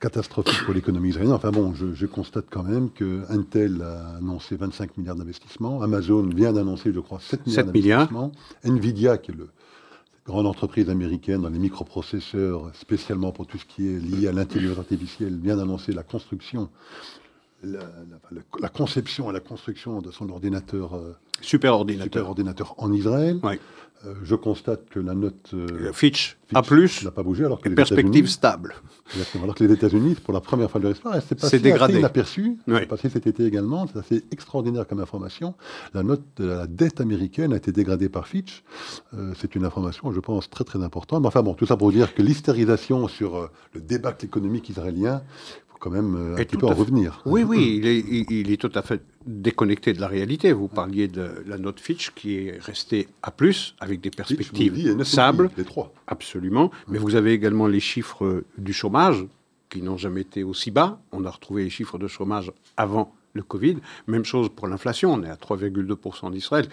catastrophique 0.00 0.64
pour 0.64 0.74
l'économie 0.74 1.10
israélienne. 1.10 1.34
Enfin 1.34 1.50
bon, 1.50 1.74
je, 1.74 2.06
constate 2.06 2.46
quand 2.50 2.62
même 2.62 2.90
que 2.90 3.22
Intel 3.28 3.82
a 3.82 4.16
annoncé 4.16 4.56
25 4.56 4.96
milliards 4.96 5.16
d'investissements, 5.16 5.82
Amazon 5.82 6.22
vient 6.22 6.52
d'annoncer, 6.52 6.92
je 6.92 7.00
crois, 7.00 7.20
7 7.20 7.46
milliards 7.46 7.66
d'investissements, 7.66 8.32
Nvidia, 8.64 9.18
qui 9.18 9.32
est 9.32 9.34
le 9.34 9.48
grande 10.28 10.46
entreprise 10.46 10.90
américaine 10.90 11.40
dans 11.40 11.48
les 11.48 11.58
microprocesseurs, 11.58 12.70
spécialement 12.74 13.32
pour 13.32 13.46
tout 13.46 13.56
ce 13.56 13.64
qui 13.64 13.88
est 13.88 13.98
lié 13.98 14.28
à 14.28 14.32
l'intelligence 14.32 14.78
artificielle, 14.78 15.38
vient 15.38 15.56
d'annoncer 15.56 15.92
la 15.92 16.02
construction, 16.02 16.68
la, 17.62 18.68
conception 18.68 19.30
et 19.30 19.32
la 19.32 19.40
construction 19.40 20.00
de 20.00 20.10
son 20.10 20.28
ordinateur, 20.30 20.94
euh, 20.94 21.16
super 21.40 21.74
ordinateur, 21.74 22.04
super 22.04 22.28
ordinateur 22.28 22.74
en 22.78 22.92
Israël. 22.92 23.40
Euh, 24.06 24.14
je 24.22 24.36
constate 24.36 24.88
que 24.90 25.00
la 25.00 25.14
note 25.14 25.50
euh, 25.54 25.92
Fitch, 25.92 26.38
A+, 26.54 26.62
n'a 27.02 27.10
pas 27.10 27.24
bougé, 27.24 27.44
alors 27.44 27.60
que 27.60 27.68
perspective 27.68 28.28
stable. 28.28 28.76
Alors 29.42 29.56
que 29.56 29.64
les 29.64 29.72
États-Unis, 29.72 30.14
pour 30.14 30.32
la 30.32 30.40
première 30.40 30.70
fois 30.70 30.78
de 30.78 30.84
leur 30.84 30.94
histoire, 30.94 31.16
c'est 31.26 31.34
passé 31.34 31.58
dégradé. 31.58 31.98
inaperçu. 31.98 32.58
C'est 32.68 32.86
passé 32.86 33.08
cet 33.08 33.26
été 33.26 33.44
également. 33.44 33.88
C'est 33.88 33.98
assez 33.98 34.24
extraordinaire 34.30 34.86
comme 34.86 35.00
information. 35.00 35.54
La 35.94 36.04
note 36.04 36.22
de 36.36 36.44
la 36.44 36.66
dette 36.68 37.00
américaine 37.00 37.52
a 37.52 37.56
été 37.56 37.72
dégradée 37.72 38.08
par 38.08 38.28
Fitch. 38.28 38.62
Euh, 39.14 39.32
c'est 39.36 39.56
une 39.56 39.64
information, 39.64 40.12
je 40.12 40.20
pense, 40.20 40.48
très 40.48 40.64
très 40.64 40.80
importante. 40.82 41.22
Mais 41.22 41.28
enfin 41.28 41.42
bon, 41.42 41.54
tout 41.54 41.66
ça 41.66 41.76
pour 41.76 41.90
dire 41.90 42.14
que 42.14 42.22
l'hystérisation 42.22 43.08
sur 43.08 43.50
le 43.72 43.80
débâcle 43.80 44.24
économique 44.24 44.68
israélien, 44.68 45.22
quand 45.78 45.90
même 45.90 46.16
euh, 46.16 46.34
un 46.34 46.44
petit 46.44 46.56
peu 46.56 46.66
en 46.66 46.74
revenir. 46.74 47.22
Oui, 47.24 47.42
oui, 47.42 47.76
il 47.78 47.86
est, 47.86 47.98
il 47.98 48.50
est, 48.50 48.56
tout 48.56 48.72
à 48.74 48.82
fait 48.82 49.02
déconnecté 49.26 49.92
de 49.92 50.00
la 50.00 50.08
réalité. 50.08 50.52
Vous 50.52 50.68
parliez 50.68 51.08
de 51.08 51.42
la 51.46 51.58
note 51.58 51.80
Fitch 51.80 52.10
qui 52.14 52.36
est 52.36 52.58
restée 52.60 53.08
à 53.22 53.30
plus, 53.30 53.74
avec 53.80 54.00
des 54.00 54.10
perspectives 54.10 55.02
stables. 55.04 55.50
Les 55.56 55.64
trois. 55.64 55.92
Absolument. 56.06 56.70
Mais 56.88 56.98
vous 56.98 57.14
avez 57.14 57.32
également 57.32 57.66
les 57.66 57.80
chiffres 57.80 58.44
du 58.56 58.72
chômage 58.72 59.26
qui 59.68 59.82
n'ont 59.82 59.96
jamais 59.96 60.22
été 60.22 60.42
aussi 60.42 60.70
bas. 60.70 61.00
On 61.12 61.24
a 61.24 61.30
retrouvé 61.30 61.64
les 61.64 61.70
chiffres 61.70 61.98
de 61.98 62.08
chômage 62.08 62.52
avant 62.76 63.14
le 63.34 63.42
Covid. 63.42 63.76
Même 64.06 64.24
chose 64.24 64.48
pour 64.48 64.66
l'inflation. 64.66 65.12
On 65.12 65.22
est 65.22 65.28
à 65.28 65.36
3,2% 65.36 66.32
d'Israël. 66.32 66.66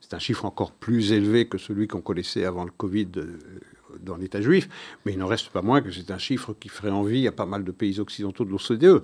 C'est 0.00 0.14
un 0.14 0.18
chiffre 0.18 0.44
encore 0.44 0.72
plus 0.72 1.12
élevé 1.12 1.46
que 1.46 1.58
celui 1.58 1.86
qu'on 1.86 2.00
connaissait 2.00 2.44
avant 2.44 2.64
le 2.64 2.70
Covid, 2.70 3.08
euh, 3.16 3.38
dans 4.02 4.16
l'État 4.16 4.40
juif, 4.40 4.68
mais 5.04 5.12
il 5.12 5.18
n'en 5.18 5.26
reste 5.26 5.50
pas 5.50 5.62
moins 5.62 5.80
que 5.80 5.90
c'est 5.90 6.10
un 6.10 6.18
chiffre 6.18 6.54
qui 6.58 6.68
ferait 6.68 6.90
envie 6.90 7.26
à 7.26 7.32
pas 7.32 7.46
mal 7.46 7.64
de 7.64 7.72
pays 7.72 8.00
occidentaux 8.00 8.44
de 8.44 8.50
l'OCDE. 8.50 9.02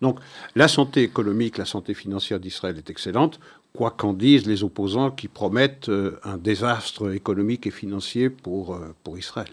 Donc 0.00 0.18
la 0.54 0.68
santé 0.68 1.02
économique, 1.02 1.58
la 1.58 1.64
santé 1.64 1.94
financière 1.94 2.40
d'Israël 2.40 2.76
est 2.78 2.90
excellente, 2.90 3.40
quoi 3.74 3.90
qu'en 3.90 4.12
disent 4.12 4.46
les 4.46 4.64
opposants 4.64 5.10
qui 5.10 5.28
promettent 5.28 5.88
euh, 5.88 6.18
un 6.24 6.36
désastre 6.36 7.14
économique 7.14 7.66
et 7.66 7.70
financier 7.70 8.30
pour, 8.30 8.74
euh, 8.74 8.94
pour 9.02 9.18
Israël. 9.18 9.48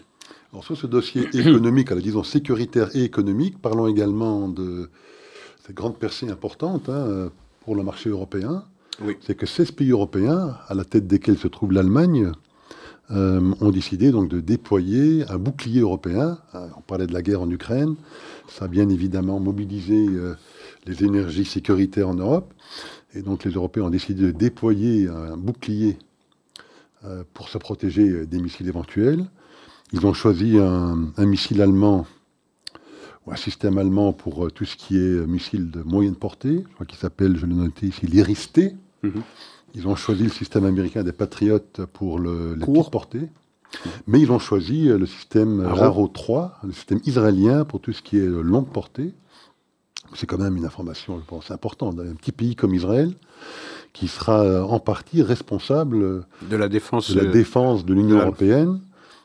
Alors 0.52 0.64
sur 0.64 0.76
ce 0.76 0.86
dossier 0.86 1.28
économique, 1.32 1.90
alors 1.90 2.02
disons 2.02 2.22
sécuritaire 2.22 2.94
et 2.94 3.04
économique, 3.04 3.60
parlons 3.60 3.86
également 3.86 4.48
de 4.48 4.90
cette 5.64 5.76
grande 5.76 5.98
percée 5.98 6.28
importante 6.28 6.88
hein, 6.88 7.30
pour 7.64 7.76
le 7.76 7.82
marché 7.82 8.10
européen. 8.10 8.64
Oui. 9.02 9.16
C'est 9.20 9.34
que 9.34 9.46
16 9.46 9.72
pays 9.72 9.90
européens, 9.90 10.58
à 10.68 10.74
la 10.74 10.84
tête 10.84 11.06
desquels 11.06 11.38
se 11.38 11.48
trouve 11.48 11.72
l'Allemagne, 11.72 12.32
euh, 13.12 13.54
ont 13.60 13.70
décidé 13.70 14.12
donc 14.12 14.28
de 14.28 14.40
déployer 14.40 15.24
un 15.28 15.38
bouclier 15.38 15.80
européen. 15.80 16.38
Euh, 16.54 16.68
on 16.76 16.80
parlait 16.80 17.08
de 17.08 17.12
la 17.12 17.22
guerre 17.22 17.42
en 17.42 17.50
Ukraine. 17.50 17.96
Ça 18.48 18.66
a 18.66 18.68
bien 18.68 18.88
évidemment 18.88 19.40
mobilisé 19.40 20.06
euh, 20.08 20.34
les 20.86 21.02
énergies 21.02 21.44
sécuritaires 21.44 22.08
en 22.08 22.14
Europe. 22.14 22.54
Et 23.14 23.22
donc 23.22 23.44
les 23.44 23.50
Européens 23.50 23.84
ont 23.84 23.90
décidé 23.90 24.22
de 24.22 24.30
déployer 24.30 25.08
un 25.08 25.36
bouclier 25.36 25.98
pour 27.34 27.48
se 27.48 27.58
protéger 27.58 28.26
des 28.26 28.38
missiles 28.38 28.68
éventuels. 28.68 29.24
Ils 29.92 30.06
ont 30.06 30.12
choisi 30.12 30.58
un, 30.58 31.12
missile 31.18 31.60
allemand 31.60 32.06
ou 33.26 33.32
un 33.32 33.36
système 33.36 33.78
allemand 33.78 34.12
pour 34.12 34.52
tout 34.52 34.64
ce 34.64 34.76
qui 34.76 34.96
est 34.96 35.26
missile 35.26 35.72
de 35.72 35.82
moyenne 35.82 36.14
portée. 36.14 36.62
Je 36.68 36.74
crois 36.74 36.86
qu'il 36.86 36.98
s'appelle, 36.98 37.36
je 37.36 37.46
l'ai 37.46 37.54
noté 37.54 37.86
ici, 37.86 38.06
l'Iris-T. 38.06 38.76
Mhm. 39.02 39.22
Ils 39.74 39.86
ont 39.86 39.96
choisi 39.96 40.24
le 40.24 40.30
système 40.30 40.64
américain 40.64 41.02
des 41.02 41.12
Patriotes 41.12 41.82
pour 41.92 42.18
le, 42.18 42.54
la 42.54 42.64
Court. 42.64 42.74
petite 42.74 42.92
portée. 42.92 43.28
Mais 44.06 44.20
ils 44.20 44.32
ont 44.32 44.38
choisi 44.38 44.88
euh, 44.88 44.98
le 44.98 45.06
système. 45.06 45.60
Raro 45.60 46.08
3, 46.08 46.58
le 46.64 46.72
système 46.72 47.00
israélien 47.04 47.64
pour 47.64 47.80
tout 47.80 47.92
ce 47.92 48.02
qui 48.02 48.18
est 48.18 48.26
euh, 48.26 48.42
longue 48.42 48.68
portée. 48.68 49.12
C'est 50.14 50.26
quand 50.26 50.38
même 50.38 50.56
une 50.56 50.64
information, 50.64 51.20
je 51.20 51.24
pense, 51.24 51.52
importante. 51.52 51.98
Un 52.00 52.14
petit 52.14 52.32
pays 52.32 52.56
comme 52.56 52.74
Israël 52.74 53.14
qui 53.92 54.08
sera 54.08 54.42
euh, 54.42 54.62
en 54.62 54.80
partie 54.80 55.22
responsable 55.22 56.24
De 57.12 57.26
la 57.26 57.32
défense 57.32 57.84
de 57.84 57.94
l'Union 57.94 58.18
européenne 58.18 58.80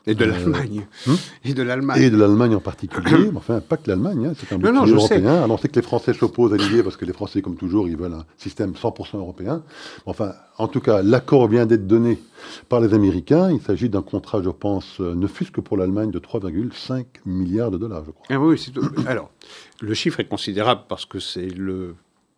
et 0.06 0.14
de 0.14 0.24
euh, 0.24 0.28
l'Allemagne. 0.28 0.86
hmm 1.06 1.14
et 1.44 1.54
de 1.54 1.62
l'Allemagne. 1.62 2.02
et 2.02 2.10
de 2.10 2.16
l'Allemagne 2.16 2.54
en 2.54 2.60
particulier. 2.60 3.30
Mais 3.30 3.36
enfin, 3.36 3.60
pas 3.60 3.76
que 3.76 3.88
l'Allemagne, 3.88 4.26
hein, 4.26 4.32
c'est 4.38 4.52
un 4.54 4.58
Non, 4.58 4.86
sais. 4.86 4.92
européen. 4.92 5.42
Alors, 5.42 5.52
on 5.52 5.58
sait 5.58 5.68
que 5.68 5.76
les 5.76 5.82
Français 5.82 6.12
s'opposent 6.14 6.52
à 6.52 6.56
l'idée 6.56 6.82
parce 6.82 6.96
que 6.96 7.04
les 7.04 7.12
Français, 7.12 7.42
comme 7.42 7.56
toujours, 7.56 7.88
ils 7.88 7.96
veulent 7.96 8.14
un 8.14 8.24
système 8.36 8.72
100% 8.72 9.18
européen. 9.18 9.62
Enfin, 10.06 10.32
en 10.58 10.68
tout 10.68 10.80
cas, 10.80 11.02
l'accord 11.02 11.48
vient 11.48 11.66
d'être 11.66 11.86
donné 11.86 12.18
par 12.68 12.80
les 12.80 12.94
Américains. 12.94 13.50
Il 13.50 13.60
s'agit 13.60 13.88
d'un 13.88 14.02
contrat, 14.02 14.42
je 14.42 14.50
pense, 14.50 15.00
euh, 15.00 15.14
ne 15.14 15.26
fût-ce 15.26 15.50
que 15.50 15.60
pour 15.60 15.76
l'Allemagne, 15.76 16.10
de 16.10 16.18
3,5 16.18 17.04
milliards 17.24 17.70
de 17.70 17.78
dollars, 17.78 18.04
je 18.06 18.10
crois. 18.10 18.26
Ah 18.30 18.40
oui. 18.40 18.64
Alors, 19.06 19.30
le 19.80 19.94
chiffre 19.94 20.20
est 20.20 20.28
considérable 20.28 20.82
parce 20.88 21.04
que 21.04 21.18
c'est 21.18 21.48
le 21.48 21.94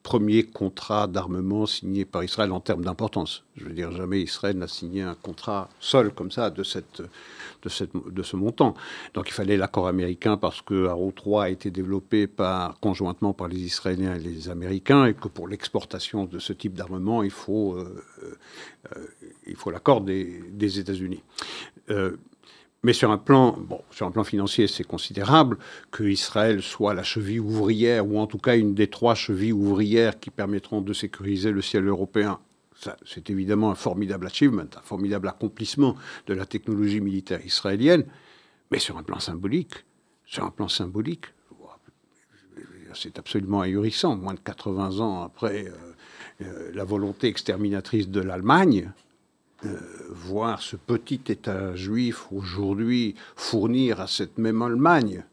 premier 0.08 0.44
contrat 0.44 1.06
d'armement 1.06 1.66
signé 1.66 2.06
par 2.06 2.24
Israël 2.24 2.50
en 2.52 2.60
termes 2.60 2.82
d'importance. 2.82 3.44
Je 3.56 3.64
veux 3.64 3.74
dire, 3.74 3.92
jamais 3.92 4.22
Israël 4.22 4.56
n'a 4.56 4.68
signé 4.68 5.02
un 5.02 5.14
contrat 5.14 5.68
seul 5.80 6.12
comme 6.12 6.30
ça 6.30 6.48
de, 6.48 6.62
cette, 6.62 7.02
de, 7.62 8.22
ce 8.22 8.36
montant. 8.36 8.74
Donc 9.14 9.28
il 9.28 9.32
fallait 9.32 9.56
l'accord 9.56 9.88
américain 9.88 10.36
parce 10.36 10.62
que 10.62 10.86
Arrow 10.86 11.12
3 11.14 11.44
a 11.44 11.48
été 11.48 11.70
développé 11.70 12.28
conjointement 12.80 13.32
par 13.32 13.48
les 13.48 13.58
Israéliens 13.58 14.14
et 14.14 14.18
les 14.18 14.48
Américains 14.48 15.06
et 15.06 15.14
que 15.14 15.28
pour 15.28 15.48
l'exportation 15.48 16.24
de 16.24 16.38
ce 16.38 16.52
type 16.52 16.74
d'armement, 16.74 17.22
il 17.22 17.30
faut, 17.30 17.74
euh, 17.74 18.04
euh, 18.94 19.70
l'accord 19.70 20.00
des, 20.00 20.78
États-Unis. 20.78 21.22
Euh, 21.90 22.16
mais 22.84 22.92
sur 22.92 23.10
un 23.10 23.18
plan, 23.18 23.58
sur 23.90 24.06
un 24.06 24.10
plan 24.12 24.22
financier, 24.24 24.68
c'est 24.68 24.84
considérable 24.84 25.58
que 25.90 26.04
Israël 26.04 26.62
soit 26.62 26.94
la 26.94 27.02
cheville 27.02 27.40
ouvrière, 27.40 28.06
ou 28.06 28.18
en 28.18 28.26
tout 28.26 28.38
cas 28.38 28.56
une 28.56 28.74
des 28.74 28.86
trois 28.86 29.16
chevilles 29.16 29.52
ouvrières 29.52 30.18
qui 30.20 30.30
permettront 30.30 30.80
de 30.80 30.92
sécuriser 30.92 31.50
le 31.50 31.60
ciel 31.60 31.88
européen. 31.88 32.38
C'est 33.04 33.30
évidemment 33.30 33.70
un 33.70 33.74
formidable 33.74 34.26
achievement, 34.26 34.62
un 34.62 34.82
formidable 34.82 35.28
accomplissement 35.28 35.96
de 36.26 36.34
la 36.34 36.46
technologie 36.46 37.00
militaire 37.00 37.44
israélienne, 37.44 38.04
mais 38.70 38.78
sur 38.78 38.96
un 38.98 39.02
plan 39.02 39.18
symbolique, 39.18 39.84
sur 40.24 40.44
un 40.44 40.50
plan 40.50 40.68
symbolique, 40.68 41.26
c'est 42.94 43.18
absolument 43.18 43.60
ahurissant. 43.60 44.16
Moins 44.16 44.34
de 44.34 44.40
80 44.40 45.00
ans 45.00 45.22
après 45.22 45.66
euh, 45.66 46.44
euh, 46.44 46.70
la 46.74 46.84
volonté 46.84 47.28
exterminatrice 47.28 48.08
de 48.08 48.20
l'Allemagne, 48.20 48.92
euh, 49.64 49.76
voir 50.10 50.62
ce 50.62 50.76
petit 50.76 51.20
État 51.28 51.74
juif 51.74 52.26
aujourd'hui 52.32 53.14
fournir 53.36 54.00
à 54.00 54.06
cette 54.06 54.38
même 54.38 54.62
Allemagne 54.62 55.24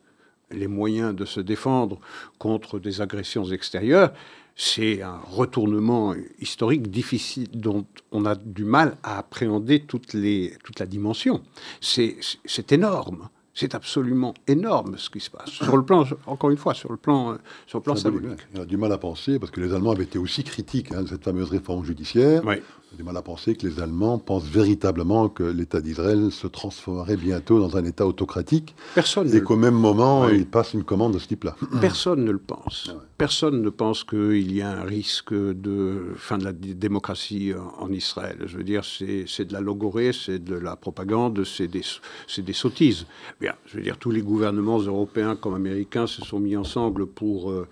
les 0.51 0.67
moyens 0.67 1.15
de 1.15 1.25
se 1.25 1.39
défendre 1.39 1.99
contre 2.37 2.79
des 2.79 3.01
agressions 3.01 3.45
extérieures, 3.45 4.13
c'est 4.55 5.01
un 5.01 5.19
retournement 5.29 6.15
historique 6.39 6.89
difficile 6.89 7.49
dont 7.53 7.85
on 8.11 8.25
a 8.25 8.35
du 8.35 8.63
mal 8.63 8.97
à 9.03 9.17
appréhender 9.17 9.81
toutes 9.81 10.13
les, 10.13 10.53
toute 10.63 10.79
la 10.79 10.85
dimension. 10.85 11.41
C'est 11.81 12.71
énorme. 12.71 13.29
C'est 13.57 13.73
absolument 13.73 14.33
énorme 14.47 14.97
ce 14.97 15.09
qui 15.09 15.21
se 15.21 15.29
passe. 15.29 15.49
Sur 15.49 15.77
le 15.77 15.85
plan, 15.85 16.05
encore 16.25 16.49
une 16.49 16.57
fois, 16.57 16.73
sur 16.73 16.91
le 16.91 16.97
plan, 16.97 17.37
sur 17.67 17.79
le 17.79 17.83
plan 17.83 17.95
Symbolique, 17.95 18.23
symbolique. 18.23 18.47
On 18.53 18.61
a 18.61 18.65
du 18.65 18.75
mal 18.75 18.91
à 18.91 18.97
penser, 18.97 19.39
parce 19.39 19.49
que 19.49 19.61
les 19.61 19.73
Allemands 19.73 19.91
avaient 19.91 20.03
été 20.03 20.19
aussi 20.19 20.43
critiques 20.43 20.91
hein, 20.91 21.03
de 21.03 21.07
cette 21.07 21.23
fameuse 21.23 21.49
réforme 21.49 21.85
judiciaire. 21.85 22.41
Oui. 22.45 22.55
A 22.93 22.97
du 22.97 23.03
mal 23.03 23.17
à 23.17 23.21
penser 23.21 23.55
que 23.55 23.65
les 23.67 23.79
Allemands 23.79 24.19
pensent 24.19 24.45
véritablement 24.47 25.27
que 25.27 25.43
l'État 25.43 25.81
d'Israël 25.81 26.31
se 26.31 26.45
transformerait 26.47 27.17
bientôt 27.17 27.59
dans 27.59 27.77
un 27.77 27.83
État 27.83 28.05
autocratique 28.05 28.75
Personne 28.93 29.27
ne 29.27 29.35
et 29.35 29.41
qu'au 29.41 29.55
même 29.55 29.73
moment, 29.73 30.25
Oui. 30.25 30.37
il 30.37 30.45
passe 30.45 30.73
une 30.73 30.83
commande 30.83 31.13
de 31.13 31.19
ce 31.19 31.27
type-là. 31.27 31.55
Personne 31.81 32.23
ne 32.23 32.31
le 32.31 32.37
pense. 32.37 32.87
Ah 32.89 32.93
ouais. 32.93 32.99
Personne 33.17 33.61
ne 33.61 33.69
pense 33.69 34.03
qu'il 34.03 34.53
y 34.53 34.61
a 34.61 34.69
un 34.69 34.83
risque 34.83 35.33
de 35.33 36.13
fin 36.15 36.37
de 36.37 36.43
la 36.43 36.53
démocratie 36.53 37.53
en, 37.53 37.85
en 37.85 37.91
Israël. 37.91 38.43
Je 38.45 38.57
veux 38.57 38.63
dire, 38.63 38.83
c'est 38.85 39.45
de 39.45 39.53
la 39.53 39.61
logorée, 39.61 40.11
c'est 40.13 40.43
de 40.43 40.55
la 40.55 40.75
propagande, 40.75 41.43
c'est 41.43 41.67
des, 41.67 42.53
sottises. 42.53 43.05
Bien, 43.41 43.53
je 43.65 43.77
veux 43.77 43.83
dire, 43.83 43.97
tous 43.97 44.11
les 44.11 44.21
gouvernements 44.21 44.79
européens 44.79 45.35
comme 45.35 45.55
américains 45.55 46.07
se 46.07 46.21
sont 46.23 46.39
mis 46.39 46.55
ensemble 46.57 47.07
pour, 47.07 47.51
euh, 47.51 47.55
euh, 47.55 47.67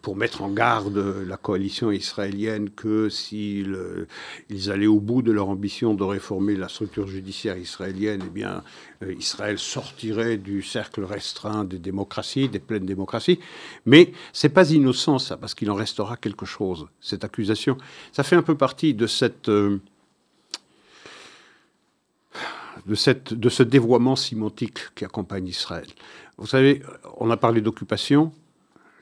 pour 0.00 0.16
mettre 0.16 0.42
en 0.42 0.48
garde 0.48 0.96
la 0.96 1.36
coalition 1.36 1.90
israélienne 1.90 2.70
que 2.70 3.10
s'ils 3.10 3.74
euh, 3.74 4.06
ils 4.48 4.70
allaient 4.70 4.86
au 4.86 5.00
bout 5.00 5.20
de 5.20 5.32
leur 5.32 5.50
ambition 5.50 5.92
de 5.92 6.02
réformer 6.02 6.56
la 6.56 6.68
structure 6.68 7.06
judiciaire 7.06 7.58
israélienne, 7.58 8.22
eh 8.26 8.30
bien, 8.30 8.62
euh, 9.02 9.12
Israël 9.12 9.58
sortirait 9.58 10.38
du 10.38 10.62
cercle 10.62 11.04
restreint 11.04 11.64
des 11.64 11.78
démocraties, 11.78 12.48
des 12.48 12.58
pleines 12.58 12.86
démocraties. 12.86 13.38
Mais 13.84 14.12
c'est 14.32 14.48
pas 14.48 14.70
innocent 14.70 15.18
ça, 15.18 15.36
parce 15.36 15.54
qu'il 15.54 15.70
en 15.70 15.74
restera 15.74 16.16
quelque 16.16 16.46
chose. 16.46 16.86
Cette 17.00 17.24
accusation, 17.24 17.76
ça 18.12 18.22
fait 18.22 18.36
un 18.36 18.42
peu 18.42 18.56
partie 18.56 18.94
de 18.94 19.06
cette 19.06 19.50
euh, 19.50 19.78
de, 22.86 22.94
cette, 22.94 23.34
de 23.34 23.48
ce 23.50 23.62
dévoiement 23.62 24.16
sémantique 24.16 24.94
qui 24.94 25.04
accompagne 25.04 25.48
Israël. 25.48 25.88
Vous 26.38 26.46
savez, 26.46 26.82
on 27.18 27.30
a 27.30 27.36
parlé 27.36 27.60
d'occupation, 27.60 28.32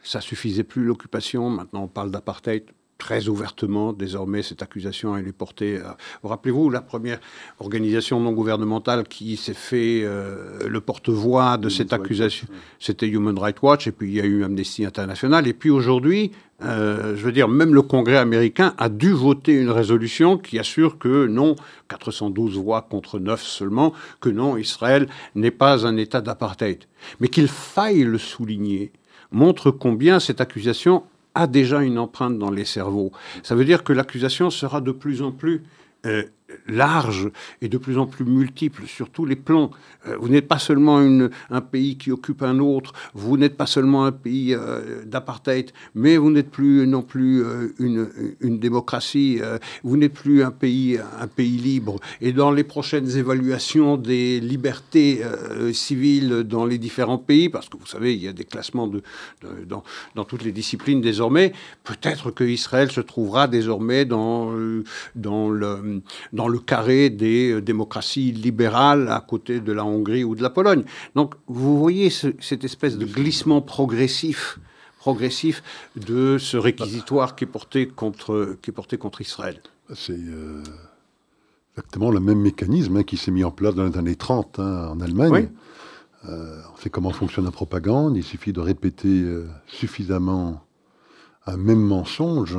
ça 0.04 0.20
suffisait 0.20 0.62
plus 0.64 0.84
l'occupation, 0.84 1.50
maintenant 1.50 1.82
on 1.84 1.88
parle 1.88 2.10
d'apartheid 2.12 2.64
très 2.96 3.26
ouvertement, 3.28 3.92
désormais 3.92 4.42
cette 4.42 4.62
accusation 4.62 5.16
elle 5.16 5.26
est 5.26 5.32
portée. 5.32 5.78
à- 5.78 5.96
Vous 6.22 6.28
rappelez-vous 6.28 6.70
la 6.70 6.80
première 6.80 7.18
organisation 7.58 8.20
non 8.20 8.32
gouvernementale 8.32 9.02
qui 9.04 9.36
s'est 9.36 9.52
fait 9.52 10.02
euh, 10.04 10.68
le 10.68 10.80
porte-voix 10.80 11.56
de 11.56 11.62
Human 11.62 11.70
cette 11.70 11.92
accusation? 11.92 12.46
Watch. 12.48 12.58
C'était 12.78 13.08
Human 13.08 13.36
Rights 13.36 13.60
Watch, 13.62 13.88
et 13.88 13.92
puis 13.92 14.08
il 14.10 14.14
y 14.14 14.20
a 14.20 14.24
eu 14.24 14.44
Amnesty 14.44 14.84
International, 14.86 15.46
et 15.48 15.52
puis 15.54 15.70
aujourd'hui, 15.70 16.30
euh, 16.62 17.16
je 17.16 17.24
veux 17.26 17.32
dire, 17.32 17.48
même 17.48 17.74
le 17.74 17.82
Congrès 17.82 18.16
américain 18.16 18.74
a 18.78 18.88
dû 18.88 19.10
voter 19.10 19.54
une 19.54 19.70
résolution 19.70 20.38
qui 20.38 20.58
assure 20.60 20.96
que 20.98 21.26
non, 21.26 21.56
412 21.88 22.56
voix 22.58 22.82
contre 22.82 23.18
9 23.18 23.42
seulement, 23.42 23.92
que 24.20 24.28
non, 24.28 24.56
Israël 24.56 25.08
n'est 25.34 25.50
pas 25.50 25.84
un 25.84 25.96
État 25.96 26.20
d'apartheid. 26.20 26.84
Mais 27.18 27.28
qu'il 27.28 27.48
faille 27.48 28.04
le 28.04 28.18
souligner 28.18 28.92
montre 29.34 29.70
combien 29.70 30.20
cette 30.20 30.40
accusation 30.40 31.02
a 31.34 31.46
déjà 31.46 31.82
une 31.82 31.98
empreinte 31.98 32.38
dans 32.38 32.50
les 32.50 32.64
cerveaux. 32.64 33.12
Ça 33.42 33.54
veut 33.54 33.64
dire 33.64 33.84
que 33.84 33.92
l'accusation 33.92 34.50
sera 34.50 34.80
de 34.80 34.92
plus 34.92 35.20
en 35.20 35.32
plus 35.32 35.64
euh, 36.06 36.24
large 36.66 37.30
et 37.62 37.68
de 37.68 37.78
plus 37.78 37.98
en 37.98 38.06
plus 38.06 38.24
multiple 38.24 38.84
sur 38.86 39.10
tous 39.10 39.24
les 39.24 39.36
plans. 39.36 39.70
Euh, 40.06 40.16
vous 40.20 40.28
n'êtes 40.28 40.48
pas 40.48 40.58
seulement 40.58 40.98
un 40.98 41.60
pays 41.60 41.96
qui 41.96 42.10
occupe 42.10 42.42
un 42.42 42.58
autre, 42.58 42.92
vous 43.14 43.36
n'êtes 43.36 43.56
pas 43.56 43.66
seulement 43.66 44.04
un 44.04 44.12
pays 44.12 44.54
euh, 44.54 45.04
d'apartheid, 45.04 45.70
mais 45.94 46.16
vous 46.16 46.30
n'êtes 46.30 46.50
plus 46.50 46.86
non 46.86 47.02
plus 47.02 47.42
euh, 47.42 47.74
une, 47.78 48.58
démocratie, 48.58 49.40
vous 49.82 49.96
n'êtes 49.96 50.14
plus 50.14 50.42
un 50.42 50.50
pays, 50.50 50.98
un 51.20 51.26
pays 51.26 51.56
libre. 51.56 51.98
Et 52.20 52.32
dans 52.32 52.50
les 52.50 52.64
prochaines 52.64 53.16
évaluations 53.16 53.96
des 53.96 54.40
libertés 54.40 55.22
civiles 55.72 56.44
dans 56.44 56.64
les 56.64 56.78
différents 56.78 57.18
pays, 57.18 57.48
parce 57.48 57.68
que 57.68 57.76
vous 57.76 57.86
savez, 57.86 58.14
il 58.14 58.22
y 58.22 58.28
a 58.28 58.32
des 58.32 58.44
classements 58.44 58.90
dans, 59.66 60.24
toutes 60.24 60.44
les 60.44 60.52
disciplines 60.52 61.00
désormais, 61.00 61.52
peut-être 61.82 62.30
que 62.30 62.44
Israël 62.44 62.90
se 62.90 63.00
trouvera 63.00 63.48
désormais 63.48 64.04
dans, 64.04 64.52
dans, 65.14 65.50
le, 65.50 66.02
le 66.48 66.58
carré 66.58 67.10
des 67.10 67.60
démocraties 67.60 68.32
libérales 68.32 69.08
à 69.08 69.20
côté 69.20 69.60
de 69.60 69.72
la 69.72 69.84
Hongrie 69.84 70.24
ou 70.24 70.34
de 70.34 70.42
la 70.42 70.50
Pologne. 70.50 70.84
Donc 71.14 71.34
vous 71.46 71.78
voyez 71.78 72.10
cette 72.10 72.64
espèce 72.64 72.98
de 72.98 73.04
glissement 73.04 73.60
progressif 73.60 74.58
progressif 74.98 75.62
de 75.96 76.38
ce 76.38 76.56
réquisitoire 76.56 77.36
qui 77.36 77.44
est 77.44 77.46
porté 77.46 77.86
contre, 77.86 78.56
qui 78.62 78.70
est 78.70 78.72
porté 78.72 78.96
contre 78.96 79.20
Israël. 79.20 79.60
C'est 79.94 80.18
exactement 81.76 82.10
le 82.10 82.20
même 82.20 82.40
mécanisme 82.40 82.96
hein, 82.96 83.02
qui 83.02 83.18
s'est 83.18 83.30
mis 83.30 83.44
en 83.44 83.50
place 83.50 83.74
dans 83.74 83.84
les 83.84 83.98
années 83.98 84.16
30 84.16 84.60
hein, 84.60 84.88
en 84.92 85.00
Allemagne. 85.00 85.50
Euh, 86.28 86.60
on 86.72 86.80
sait 86.80 86.88
comment 86.88 87.10
fonctionne 87.10 87.44
la 87.44 87.50
propagande. 87.50 88.16
Il 88.16 88.22
suffit 88.22 88.52
de 88.52 88.60
répéter 88.60 89.08
euh, 89.08 89.46
suffisamment 89.66 90.64
un 91.46 91.56
même 91.56 91.82
mensonge 91.82 92.56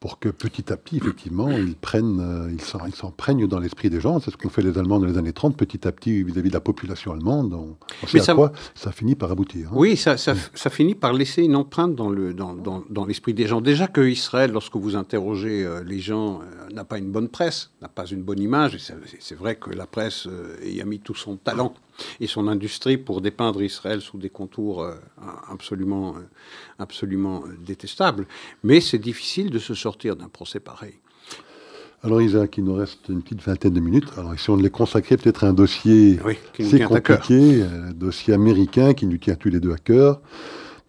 pour 0.00 0.18
que 0.18 0.30
petit 0.30 0.72
à 0.72 0.78
petit, 0.78 0.96
effectivement, 0.96 1.50
ils 1.50 1.76
prennent, 1.76 2.20
euh, 2.20 2.50
ils 2.50 2.94
s'en 2.94 3.10
prennent 3.10 3.46
dans 3.46 3.58
l'esprit 3.58 3.90
des 3.90 4.00
gens. 4.00 4.18
C'est 4.18 4.30
ce 4.30 4.38
qu'ont 4.38 4.48
fait 4.48 4.62
les 4.62 4.78
Allemands 4.78 4.98
dans 4.98 5.06
les 5.06 5.18
années 5.18 5.34
30, 5.34 5.58
petit 5.58 5.86
à 5.86 5.92
petit, 5.92 6.22
vis-à-vis 6.22 6.48
de 6.48 6.54
la 6.54 6.60
population 6.60 7.12
allemande. 7.12 7.52
On, 7.52 7.76
Mais 8.14 8.20
ça, 8.20 8.34
quoi 8.34 8.52
ça 8.74 8.92
finit 8.92 9.14
par 9.14 9.30
aboutir. 9.30 9.68
Hein. 9.68 9.74
Oui, 9.76 9.98
ça, 9.98 10.16
ça, 10.16 10.34
finit 10.70 10.94
par 10.94 11.12
laisser 11.12 11.42
une 11.42 11.54
empreinte 11.54 11.94
dans 11.94 12.10
l'esprit 12.10 12.34
dans, 12.34 12.54
dans, 12.88 13.06
des 13.06 13.46
gens. 13.46 13.60
Déjà 13.60 13.88
que 13.88 14.00
Israël, 14.00 14.52
lorsque 14.52 14.76
vous 14.76 14.96
interrogez 14.96 15.66
euh, 15.66 15.84
les 15.84 16.00
gens, 16.00 16.40
euh, 16.40 16.72
n'a 16.72 16.84
pas 16.84 16.96
une 16.96 17.12
bonne 17.12 17.28
presse, 17.28 17.70
n'a 17.82 17.88
pas 17.88 18.06
une 18.06 18.22
bonne 18.22 18.40
image. 18.40 18.78
C'est 19.18 19.36
vrai 19.36 19.56
que 19.56 19.68
la 19.68 19.86
presse 19.86 20.26
y 20.64 20.80
a 20.80 20.84
mis 20.86 21.00
tout 21.00 21.14
son 21.14 21.36
talent 21.36 21.74
et 22.20 22.26
son 22.26 22.48
industrie 22.48 22.96
pour 22.96 23.20
dépeindre 23.20 23.62
Israël 23.62 24.00
sous 24.00 24.18
des 24.18 24.30
contours 24.30 24.86
absolument, 25.48 26.14
absolument 26.78 27.44
détestables. 27.64 28.26
Mais 28.62 28.80
c'est 28.80 28.98
difficile 28.98 29.50
de 29.50 29.58
se 29.58 29.74
sortir 29.74 30.16
d'un 30.16 30.28
procès 30.28 30.60
pareil. 30.60 30.94
Alors 32.02 32.22
Isaac, 32.22 32.56
il 32.56 32.64
nous 32.64 32.74
reste 32.74 33.10
une 33.10 33.22
petite 33.22 33.42
vingtaine 33.42 33.74
de 33.74 33.80
minutes. 33.80 34.08
Alors 34.16 34.38
si 34.38 34.48
on 34.48 34.56
les 34.56 34.70
consacrait 34.70 35.18
peut-être 35.18 35.44
à 35.44 35.48
un 35.48 35.52
dossier 35.52 36.18
c'est 36.58 36.80
compliqué, 36.80 37.62
un 37.62 37.92
dossier 37.92 38.32
américain 38.32 38.94
qui 38.94 39.06
nous 39.06 39.18
tient 39.18 39.34
tous 39.34 39.50
les 39.50 39.60
deux 39.60 39.72
à 39.72 39.76
cœur, 39.76 40.20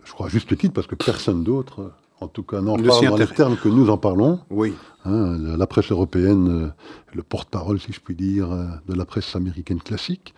je 0.05 0.13
crois 0.13 0.29
juste 0.29 0.49
le 0.51 0.57
titre 0.57 0.73
parce 0.73 0.87
que 0.87 0.95
personne 0.95 1.43
d'autre, 1.43 1.91
en 2.21 2.27
tout 2.27 2.43
cas 2.43 2.61
n'en 2.61 2.77
parle 2.77 3.09
dans 3.09 3.17
les 3.17 3.27
termes 3.27 3.57
que 3.57 3.67
nous 3.67 3.89
en 3.89 3.97
parlons. 3.97 4.39
Oui. 4.49 4.73
Hein, 5.05 5.37
la 5.57 5.67
presse 5.67 5.91
européenne, 5.91 6.65
euh, 6.65 6.67
le 7.13 7.23
porte-parole, 7.23 7.79
si 7.79 7.91
je 7.91 7.99
puis 7.99 8.15
dire, 8.15 8.51
euh, 8.51 8.65
de 8.87 8.93
la 8.93 9.05
presse 9.05 9.35
américaine 9.35 9.81
classique. 9.81 10.33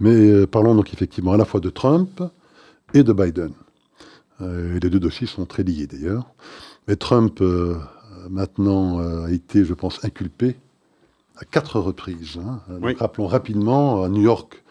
Mais 0.00 0.10
euh, 0.10 0.46
parlons 0.46 0.74
donc 0.74 0.92
effectivement 0.92 1.32
à 1.32 1.36
la 1.36 1.44
fois 1.44 1.60
de 1.60 1.70
Trump 1.70 2.22
et 2.92 3.02
de 3.02 3.12
Biden. 3.12 3.52
les 4.40 4.90
deux 4.90 5.00
dossiers 5.00 5.28
sont 5.28 5.46
très 5.46 5.62
liés 5.62 5.86
d'ailleurs. 5.86 6.26
Mais 6.88 6.96
Trump, 6.96 7.40
euh, 7.40 8.28
maintenant, 8.28 9.00
euh, 9.00 9.26
a 9.26 9.30
été, 9.30 9.64
je 9.64 9.74
pense, 9.74 10.04
inculpé 10.04 10.56
à 11.36 11.44
quatre 11.44 11.78
reprises. 11.78 12.38
Hein. 12.38 12.60
Rappelons 12.98 13.26
rapidement, 13.26 14.02
à 14.02 14.08
New 14.08 14.22
York, 14.22 14.62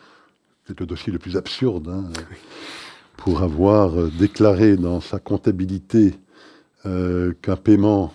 c'est 0.68 0.80
le 0.80 0.86
dossier 0.86 1.12
le 1.12 1.20
plus 1.20 1.38
absurde, 1.38 1.88
hein, 1.90 2.04
pour 3.18 3.42
avoir 3.42 3.92
déclaré 4.20 4.78
dans 4.78 5.02
sa 5.02 5.20
comptabilité 5.20 6.14
qu'un 6.84 7.56
paiement 7.58 8.14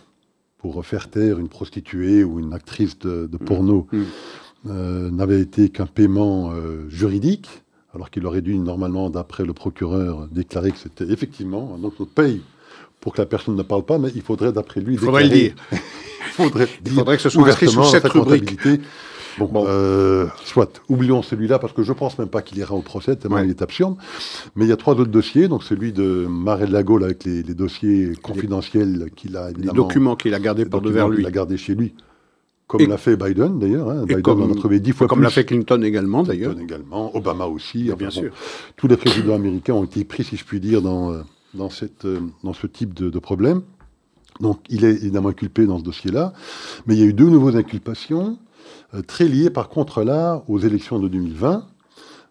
pour 0.58 0.84
faire 0.84 1.08
taire 1.08 1.38
une 1.38 1.48
prostituée 1.48 2.24
ou 2.24 2.40
une 2.40 2.52
actrice 2.52 2.98
de, 2.98 3.36
porno 3.36 3.86
mmh. 3.92 5.10
n'avait 5.10 5.40
été 5.40 5.68
qu'un 5.68 5.86
paiement 5.86 6.52
juridique, 6.88 7.48
alors 7.94 8.10
qu'il 8.10 8.26
aurait 8.26 8.42
dû 8.42 8.58
normalement, 8.58 9.10
d'après 9.10 9.44
le 9.44 9.52
procureur, 9.52 10.26
déclarer 10.28 10.72
que 10.72 10.78
c'était 10.78 11.10
effectivement, 11.12 11.78
donc 11.78 11.94
on 12.00 12.04
paye 12.04 12.42
pour 13.00 13.12
que 13.12 13.20
la 13.20 13.26
personne 13.26 13.54
ne 13.54 13.62
parle 13.62 13.84
pas, 13.84 13.98
mais 13.98 14.08
il 14.14 14.22
faudrait, 14.22 14.52
d'après 14.52 14.80
lui, 14.80 14.94
il 14.94 14.98
faudrait 14.98 15.24
le 15.24 15.28
dire. 15.28 15.54
il, 15.72 16.90
faudrait 16.90 17.16
que 17.16 17.22
ce 17.22 17.28
soit 17.28 17.48
inscrit 17.48 17.68
sous 17.68 17.84
cette 17.84 18.08
rubrique. 18.08 18.58
Bon, 19.38 19.64
Euh, 19.66 20.26
soit, 20.44 20.82
oublions 20.88 21.22
celui-là 21.22 21.58
parce 21.58 21.72
que 21.72 21.82
je 21.82 21.92
pense 21.92 22.18
même 22.18 22.28
pas 22.28 22.42
qu'il 22.42 22.58
ira 22.58 22.74
au 22.74 22.82
procès, 22.82 23.16
tellement 23.16 23.38
il 23.38 23.50
est 23.50 23.62
absurde. 23.62 23.96
Mais 24.54 24.64
il 24.64 24.68
y 24.68 24.72
a 24.72 24.76
trois 24.76 24.94
autres 24.94 25.10
dossiers, 25.10 25.48
donc 25.48 25.62
celui 25.62 25.92
de 25.92 26.26
Marel 26.28 26.70
Lago 26.70 27.02
avec 27.02 27.24
les, 27.24 27.42
dossiers 27.42 28.12
confidentiels 28.22 29.10
qu'il 29.14 29.36
a. 29.36 29.50
Les 29.50 29.68
documents 29.68 30.16
qu'il 30.16 30.34
a 30.34 30.40
gardés 30.40 30.64
pour 30.64 30.80
devers 30.80 31.08
lui. 31.08 31.22
Il 31.22 31.26
a 31.26 31.30
gardé 31.30 31.56
chez 31.56 31.74
lui. 31.74 31.94
Comme 32.66 32.88
l'a 32.88 32.96
fait 32.96 33.16
Biden 33.16 33.60
d'ailleurs. 33.60 33.90
Hein. 33.90 34.04
Biden 34.04 34.22
comme, 34.22 34.42
en 34.42 34.50
a 34.50 34.54
trouvé 34.54 34.80
dix 34.80 34.92
fois 34.92 35.06
comme 35.06 35.22
l'a 35.22 35.30
fait 35.30 35.44
Clinton 35.44 35.82
également 35.82 36.24
d'ailleurs. 36.24 36.52
Clinton 36.54 36.74
également, 36.74 37.16
Obama 37.16 37.46
aussi. 37.46 37.90
bien 37.96 38.10
sûr. 38.10 38.32
tous 38.76 38.88
les 38.88 38.96
présidents 38.96 39.34
américains 39.34 39.74
ont 39.74 39.84
été 39.84 40.04
pris, 40.04 40.24
si 40.24 40.36
je 40.36 40.44
puis 40.44 40.58
dire, 40.58 40.82
dans, 40.82 41.12
euh, 41.12 41.22
dans, 41.54 41.70
cette, 41.70 42.04
euh, 42.04 42.20
dans 42.42 42.54
ce 42.54 42.66
type 42.66 42.92
de, 42.92 43.18
problème. 43.18 43.62
Donc 44.40 44.60
il 44.68 44.84
est 44.84 44.90
évidemment 44.90 45.28
inculpé 45.28 45.64
dans 45.64 45.78
ce 45.78 45.84
dossier-là. 45.84 46.32
Mais 46.86 46.96
il 46.96 47.00
y 47.00 47.02
a 47.04 47.06
eu 47.06 47.12
deux 47.12 47.28
nouvelles 47.28 47.56
inculpations, 47.56 48.36
très 49.06 49.26
liées 49.28 49.50
par 49.50 49.68
contre 49.68 50.02
là 50.02 50.42
aux 50.48 50.58
élections 50.58 50.98
de 50.98 51.08
2020. 51.08 51.66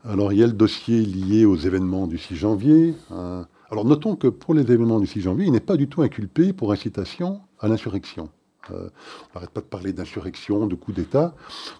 Alors 0.07 0.33
il 0.33 0.39
y 0.39 0.43
a 0.43 0.47
le 0.47 0.53
dossier 0.53 1.01
lié 1.01 1.45
aux 1.45 1.55
événements 1.55 2.07
du 2.07 2.17
6 2.17 2.35
janvier. 2.35 2.93
Hein. 3.11 3.47
alors 3.71 3.85
notons 3.85 4.15
que 4.15 4.27
pour 4.27 4.53
les 4.53 4.61
événements 4.61 4.99
du 4.99 5.07
6 5.07 5.21
janvier, 5.21 5.45
il 5.45 5.51
n'est 5.51 5.59
pas 5.59 5.77
du 5.77 5.87
tout 5.87 6.01
inculpé 6.01 6.53
pour 6.53 6.71
incitation 6.71 7.41
à 7.59 7.67
l'insurrection. 7.67 8.29
Euh, 8.71 8.89
on 9.33 9.35
n'arrête 9.35 9.51
pas 9.51 9.61
de 9.61 9.65
parler 9.65 9.93
d'insurrection, 9.93 10.67
de 10.67 10.75
coup 10.75 10.91
d'État. 10.91 11.35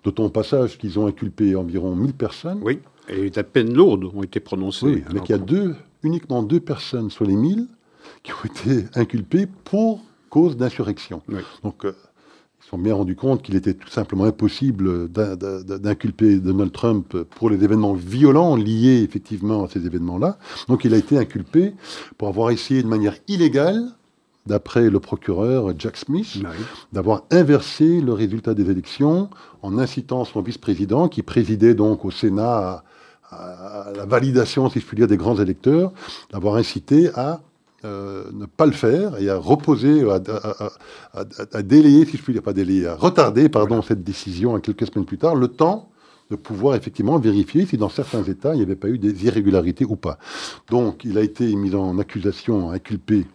Notons 0.06 0.26
au 0.26 0.30
passage 0.30 0.78
qu'ils 0.78 1.00
ont 1.00 1.08
inculpé 1.08 1.56
environ 1.56 1.96
1000 1.96 2.14
personnes. 2.14 2.60
Oui, 2.62 2.80
et 3.08 3.30
des 3.30 3.44
peines 3.44 3.74
lourdes 3.74 4.06
ont 4.14 4.24
été 4.24 4.40
prononcées. 4.40 4.86
Oui, 4.86 5.04
mais 5.14 5.20
qu'il 5.22 5.36
y 5.36 5.40
a 5.40 5.42
deux 5.42 5.76
uniquement 6.04 6.44
deux 6.44 6.60
personnes 6.60 7.10
sur 7.10 7.26
les 7.26 7.36
1000 7.36 7.68
qui 8.24 8.32
ont 8.32 8.46
été 8.46 8.86
inculpées 8.96 9.48
pour 9.64 10.02
cause 10.30 10.58
d'insurrection. 10.58 11.22
Donc, 11.64 11.86
euh, 11.86 11.96
se 12.66 12.72
sont 12.72 12.80
bien 12.80 12.96
rendus 12.96 13.16
compte 13.16 13.44
qu'il 13.44 13.56
était 13.56 13.76
tout 13.76 13.90
simplement 13.90 14.24
impossible 14.24 15.08
d'inculper 15.12 16.40
Donald 16.40 16.72
Trump 16.72 17.16
pour 17.38 17.52
les 17.52 17.64
événements 17.64 17.94
violents 17.94 18.56
liés 18.56 19.04
effectivement 19.04 19.66
à 19.66 19.70
ces 19.70 19.86
événements-là. 19.86 20.40
Donc, 20.68 20.84
il 20.84 20.96
a 20.96 20.98
été 20.98 21.16
inculpé 21.16 21.76
pour 22.18 22.28
avoir 22.28 22.50
essayé 22.50 22.82
de 22.82 22.88
manière 22.88 23.18
illégale 23.28 23.84
d'après 24.48 24.90
le 24.90 25.00
procureur 25.00 25.76
Jack 25.78 25.96
Smith, 25.96 26.40
d'avoir 26.92 27.26
inversé 27.30 28.02
le 28.02 28.14
résultat 28.14 28.56
des 28.56 28.72
élections 28.72 29.30
en 29.62 29.78
incitant 29.78 30.26
son 30.26 30.42
vice-président, 30.42 31.08
qui 31.08 31.22
présidait 31.22 31.76
donc 31.76 32.04
au 32.04 32.10
Sénat 32.10 32.84
à 33.30 33.92
la 33.96 34.06
validation, 34.08 34.72
si 34.72 34.80
je 34.80 34.86
puis 34.88 34.98
dire, 34.98 35.08
des 35.08 35.18
grands 35.18 35.40
électeurs, 35.40 35.92
d'avoir 36.32 36.56
incité 36.56 37.12
à 37.14 37.42
euh, 37.86 38.24
ne 38.34 38.46
pas 38.46 38.66
le 38.66 38.72
faire 38.72 39.18
et 39.22 39.30
à 39.30 39.38
reposer, 39.38 40.04
à, 41.14 41.64
délayer, 41.64 42.06
si 42.06 42.18
je 42.18 42.24
puis 42.24 42.34
dire, 42.34 42.42
pas 42.42 42.54
délayer, 42.54 42.88
à 42.88 42.96
retarder, 42.96 43.48
pardon, 43.48 43.82
cette 43.82 44.04
décision 44.04 44.56
à 44.56 44.60
quelques 44.60 44.88
semaines 44.88 45.06
plus 45.06 45.18
tard, 45.18 45.36
le 45.36 45.48
temps 45.48 45.90
de 46.32 46.36
pouvoir 46.36 46.76
effectivement 46.76 47.20
vérifier 47.20 47.68
si 47.68 47.78
dans 47.78 47.90
certains 47.90 48.24
États 48.24 48.56
il 48.56 48.58
n'y 48.58 48.64
avait 48.64 48.76
pas 48.76 48.90
eu 48.90 48.98
des 48.98 49.26
irrégularités 49.26 49.86
ou 49.86 49.96
pas. 49.96 50.18
Donc 50.70 51.06
il 51.06 51.18
a 51.18 51.22
été 51.22 51.56
mis 51.56 51.76
en 51.76 52.00
accusation, 52.00 52.72
inculpé 52.72 53.28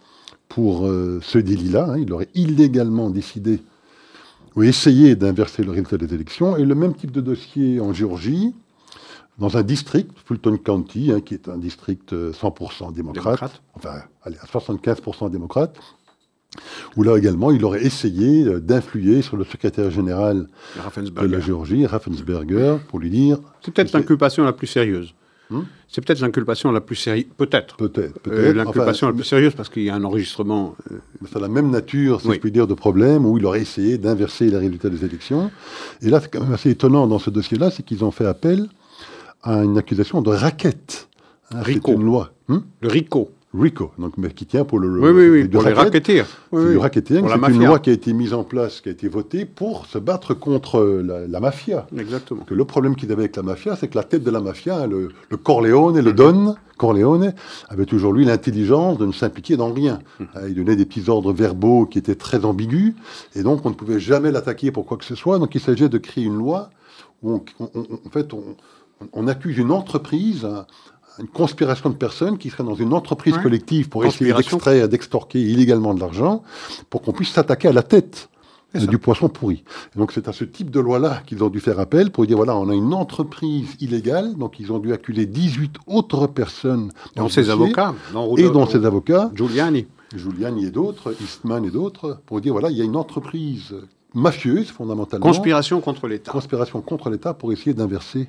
pour 0.49 0.87
euh, 0.87 1.21
ce 1.23 1.39
délit-là. 1.39 1.91
Hein. 1.91 1.99
il 1.99 2.13
aurait 2.13 2.29
illégalement 2.35 3.09
décidé 3.09 3.61
ou 4.57 4.65
essayé 4.65 5.15
d'inverser 5.15 5.63
le 5.63 5.71
résultat 5.71 5.97
des 5.97 6.13
élections. 6.13 6.57
Et 6.57 6.65
le 6.65 6.75
même 6.75 6.95
type 6.95 7.13
de 7.13 7.21
dossier 7.21 7.81
en 7.81 7.93
Géorgie, 7.93 8.53
dans 9.39 9.57
un 9.57 9.63
district, 9.63 10.11
Fulton 10.25 10.57
County, 10.59 11.13
hein, 11.13 11.21
qui 11.21 11.35
est 11.35 11.49
un 11.49 11.59
district 11.59 12.13
100% 12.13 12.89
euh, 12.89 12.93
démocrate, 12.93 13.63
enfin, 13.75 14.03
allez, 14.23 14.37
à 14.39 14.47
75% 14.47 15.31
démocrate, 15.31 15.77
où 16.97 17.03
là 17.03 17.17
également, 17.17 17.51
il 17.51 17.65
aurait 17.65 17.85
essayé 17.85 18.45
euh, 18.45 18.61
d'influer 18.61 19.23
sur 19.23 19.37
le 19.37 19.45
secrétaire 19.45 19.91
général 19.91 20.49
de 20.77 21.27
la 21.27 21.41
Géorgie, 21.41 21.87
Raffensberger, 21.87 22.77
pour 22.89 22.99
lui 22.99 23.11
dire... 23.11 23.39
C'est 23.63 23.73
peut-être 23.73 23.93
l'inculpation 23.93 24.45
la 24.45 24.53
plus 24.53 24.67
sérieuse. 24.67 25.15
Hmm 25.49 25.63
c'est 25.93 26.05
peut-être 26.05 26.21
l'inculpation 26.21 26.71
la 26.71 26.81
plus 26.81 26.95
sérieuse, 26.95 27.27
peut-être. 27.37 27.77
Peut-être. 27.77 28.21
Peut 28.21 28.31
euh, 28.33 28.53
l'inculpation 28.53 29.09
la 29.09 29.13
plus 29.13 29.25
sérieuse 29.25 29.55
parce 29.55 29.69
qu'il 29.69 29.83
y 29.83 29.91
a 29.91 29.95
un 29.97 30.05
enregistrement. 30.05 30.77
C'est 31.33 31.41
la 31.41 31.49
même 31.49 31.69
nature, 31.69 32.21
si 32.21 32.33
je 32.33 32.39
puis 32.39 32.53
dire, 32.53 32.69
de 32.69 32.75
problème 32.75 33.27
où 33.27 33.39
il 33.39 33.45
aurait 33.45 33.61
essayé 33.61 33.99
d'inverser 33.99 34.51
les 34.51 34.57
résultats 34.57 34.89
des 34.89 35.05
élections. 35.05 35.51
Et 36.01 36.09
là, 36.09 36.21
c'est 36.21 36.31
quand 36.31 36.43
même 36.43 36.53
assez 36.53 36.71
étonnant 36.71 37.09
dans 37.09 37.19
ce 37.19 37.31
dossier-là, 37.31 37.73
c'est 37.73 37.83
qu'ils 37.83 38.05
ont 38.05 38.13
fait 38.13 38.27
appel 38.27 38.69
à 39.43 39.65
une 39.65 39.79
accusation 39.79 40.23
de 40.23 40.31
racket. 40.31 41.09
Hein, 41.53 41.63
RICO. 41.63 41.93
une 41.93 42.05
loi. 42.05 42.31
Hein? 42.49 42.63
Le 42.81 42.89
RICO. 42.89 43.31
RICO, 43.53 43.91
donc, 43.99 44.13
mais 44.17 44.31
qui 44.31 44.47
tient 44.47 44.65
pour 44.65 44.79
le. 44.79 44.89
Oui, 45.01 45.11
oui, 45.11 45.29
oui, 45.29 45.49
pour 45.49 45.65
les 45.65 45.73
racketeers. 45.73 46.25
Oui, 46.53 46.79
c'est 46.93 47.11
une 47.11 47.65
loi 47.65 47.81
qui 47.81 47.91
a 47.91 47.93
été 47.93 48.13
mise 48.13 48.33
en 48.33 48.45
place, 48.45 48.81
qui 48.81 48.89
a 48.89 48.93
été 48.93 49.09
votée 49.09 49.45
pour 49.45 49.87
se 49.87 49.99
battre 49.99 50.35
contre 50.35 50.81
la, 51.29 51.41
mafia. 51.41 51.89
Exactement. 51.99 52.45
Que 52.45 52.55
le 52.55 52.65
problème 52.65 52.95
qu'il 52.95 53.11
avait 53.11 53.23
avec 53.23 53.35
la 53.35 53.43
mafia, 53.43 53.75
c'est 53.75 53.89
que 53.89 53.97
la 53.97 54.05
tête 54.05 54.23
de 54.23 54.31
la 54.31 54.41
mafia, 54.41 54.87
le, 54.87 55.09
le 55.31 55.37
Corleone 55.37 55.99
le 56.01 56.13
Don, 56.13 56.55
Corleone, 56.79 57.35
avait 57.69 57.87
toujours 57.87 58.13
lui 58.13 58.25
l'intelligence 58.25 58.99
de 58.99 59.07
ne 59.07 59.13
s'impliquer 59.13 59.57
dans 59.57 59.73
rien. 59.73 59.99
Hum. 60.21 60.29
Il 60.47 60.55
donnait 60.55 60.77
des 60.77 60.87
petits 60.87 61.11
ordres 61.11 61.33
verbaux 61.33 61.87
qui 61.87 61.99
étaient 61.99 62.15
très 62.15 62.45
ambigus, 62.45 62.95
et 63.35 63.43
donc 63.43 63.67
on 63.67 63.71
ne 63.71 63.75
pouvait 63.75 63.99
jamais 63.99 64.31
l'attaquer 64.31 64.71
pour 64.71 64.87
quoi 64.87 64.97
que 64.97 65.05
ce 65.05 65.17
soit. 65.17 65.41
Donc 65.41 65.57
il 65.57 65.61
s'agissait 65.61 65.89
de 65.89 65.99
créer 65.99 66.23
une 66.23 66.39
loi 66.39 66.71
où, 67.23 67.35
en 67.35 68.11
fait, 68.11 68.33
on 68.33 68.57
on 69.13 69.29
accuse 69.29 69.59
une 69.59 69.71
entreprise, 69.71 70.47
une 71.19 71.29
conspiration 71.29 71.91
de 71.91 71.95
personnes 71.95 72.39
qui 72.39 72.51
seraient 72.51 72.65
dans 72.65 72.75
une 72.75 72.93
entreprise 72.93 73.37
collective 73.39 73.89
pour 73.89 74.05
essayer 74.05 74.33
d'extraire, 74.33 74.89
d'extorquer 74.89 75.41
illégalement 75.41 75.95
de 75.95 76.01
l'argent, 76.01 76.43
pour 76.89 77.03
qu'on 77.03 77.13
puisse 77.13 77.31
s'attaquer 77.31 77.69
à 77.69 77.73
la 77.73 77.83
tête 77.83 78.29
du 78.75 78.99
poisson 78.99 79.29
pourri. 79.29 79.65
donc 79.97 80.13
c'est 80.13 80.29
à 80.29 80.33
ce 80.33 80.45
type 80.45 80.71
de 80.71 80.79
loi-là 80.79 81.23
qu'ils 81.27 81.43
ont 81.43 81.49
dû 81.49 81.59
faire 81.59 81.81
appel 81.81 82.13
pour 82.13 82.25
dire 82.25 82.37
voilà, 82.37 82.57
on 82.57 82.69
a 82.69 82.75
une 82.75 82.95
entreprise 82.95 83.75
illégale, 83.81 84.37
donc 84.37 84.61
ils 84.61 84.73
ont 84.73 84.79
dû 84.79 84.93
acculer 84.93 85.27
18 85.27 85.77
autres 85.89 86.29
personnes. 86.29 86.93
Dans 87.17 87.29
ses 87.29 87.51
avocats. 87.51 87.95
et 88.37 88.49
dans 88.49 88.67
ses 88.67 88.85
avocats. 88.85 89.31
Giuliani. 89.35 89.87
Giuliani 90.15 90.67
et 90.67 90.71
d'autres, 90.71 91.15
Eastman 91.21 91.65
et 91.65 91.71
d'autres, 91.71 92.21
pour 92.27 92.41
dire 92.41 92.53
voilà, 92.53 92.71
il 92.71 92.77
y 92.77 92.81
a 92.81 92.85
une 92.85 92.97
entreprise 92.97 93.75
mafieuse 94.15 94.71
fondamentalement. 94.71 95.25
Conspiration 95.25 95.81
contre 95.81 96.09
l'État. 96.09 96.33
Conspiration 96.33 96.81
contre 96.81 97.11
l'État 97.11 97.35
pour 97.35 97.53
essayer 97.53 97.75
d'inverser. 97.75 98.29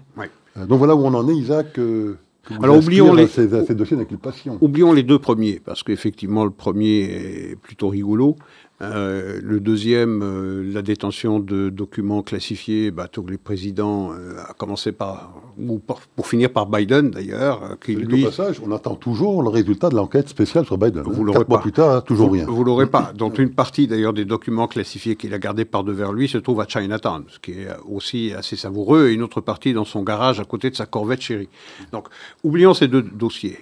Euh, 0.57 0.65
donc 0.65 0.79
voilà 0.79 0.95
où 0.95 1.05
on 1.05 1.13
en 1.13 1.27
est, 1.29 1.35
Isaac. 1.35 1.77
Euh, 1.79 2.17
alors 2.61 2.77
oublions 2.77 3.13
les, 3.13 3.27
ces, 3.27 3.47
dossiers 3.47 3.97
d'inculpation. 3.97 4.57
Oublions 4.61 4.93
les 4.93 5.03
deux 5.03 5.19
premiers, 5.19 5.61
parce 5.63 5.83
qu'effectivement 5.83 6.43
le 6.43 6.51
premier 6.51 7.01
est 7.01 7.55
plutôt 7.55 7.89
rigolo. 7.89 8.35
Euh, 8.81 9.39
le 9.43 9.59
deuxième, 9.59 10.21
euh, 10.23 10.63
la 10.73 10.81
détention 10.81 11.39
de 11.39 11.69
documents 11.69 12.23
classifiés, 12.23 12.89
bah, 12.89 13.07
tous 13.07 13.25
les 13.27 13.37
présidents, 13.37 14.11
euh, 14.11 14.37
a 14.47 14.53
commencé 14.53 14.91
par, 14.91 15.33
ou 15.59 15.79
pour, 15.79 16.27
finir 16.27 16.51
par 16.51 16.65
Biden 16.65 17.11
d'ailleurs. 17.11 17.77
qui 17.83 17.95
lui, 17.95 18.23
passage, 18.23 18.59
on 18.65 18.71
attend 18.71 18.95
toujours 18.95 19.43
le 19.43 19.49
résultat 19.49 19.89
de 19.89 19.95
l'enquête 19.95 20.29
spéciale 20.29 20.65
sur 20.65 20.79
Biden. 20.79 21.03
Vous 21.03 21.21
hein. 21.21 21.25
l'aurez 21.25 21.45
pas. 21.45 21.59
plus 21.59 21.71
tard, 21.71 22.03
toujours 22.03 22.27
vous, 22.27 22.33
rien. 22.33 22.45
Vous 22.45 22.63
l'aurez 22.63 22.87
pas. 22.87 23.13
Donc 23.17 23.37
une 23.37 23.51
partie 23.51 23.85
d'ailleurs 23.87 24.13
des 24.13 24.25
documents 24.25 24.67
classifiés 24.67 25.15
qu'il 25.15 25.33
a 25.33 25.39
gardés 25.39 25.65
par 25.65 25.83
devers 25.83 26.11
lui 26.11 26.27
se 26.27 26.39
trouve 26.39 26.59
à 26.61 26.65
Chinatown, 26.67 27.25
ce 27.27 27.37
qui 27.37 27.51
est 27.51 27.67
aussi 27.87 28.33
assez 28.33 28.55
savoureux, 28.55 29.09
et 29.09 29.13
une 29.13 29.21
autre 29.21 29.41
partie 29.41 29.73
dans 29.73 29.85
son 29.85 30.01
garage 30.01 30.39
à 30.39 30.45
côté 30.45 30.71
de 30.71 30.75
sa 30.75 30.87
Corvette 30.87 31.21
chérie. 31.21 31.49
Donc 31.91 32.07
oublions 32.43 32.73
ces 32.73 32.87
deux 32.87 33.03
dossiers, 33.03 33.59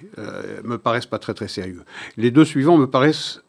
me 0.64 0.76
paraissent 0.76 1.06
pas 1.06 1.18
très 1.18 1.34
très 1.34 1.48
sérieux. 1.48 1.82
Les 2.16 2.30
deux 2.30 2.44
suivants 2.44 2.78
me 2.78 2.86
paraissent 2.86 3.42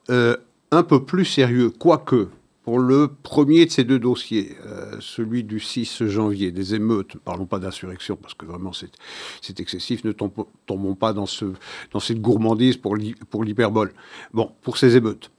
un 0.72 0.84
peu 0.84 1.04
plus 1.04 1.26
sérieux, 1.26 1.70
quoique 1.70 2.30
pour 2.64 2.78
le 2.80 3.10
premier 3.24 3.66
de 3.66 3.72
ces 3.72 3.84
deux 3.84 3.98
dossiers, 3.98 4.56
euh, 4.66 4.96
celui 5.00 5.44
du 5.44 5.60
6 5.60 6.06
janvier, 6.08 6.52
des 6.52 6.76
émeutes, 6.76 7.18
parlons 7.18 7.48
pas 7.48 7.60
d'insurrection 7.60 8.16
parce 8.16 8.36
que 8.36 8.46
vraiment 8.46 8.72
c'est 8.72 9.60
excessif, 9.60 10.04
ne 10.04 10.12
tombons 10.12 10.96
pas 10.96 11.14
dans, 11.14 11.26
ce, 11.26 11.46
dans 11.92 12.00
cette 12.00 12.22
gourmandise 12.22 12.78
pour 12.78 12.96
l'hyperbole. 12.96 13.94
Bon, 14.34 14.52
pour 14.62 14.78
ces 14.78 14.96
émeutes. 14.96 15.32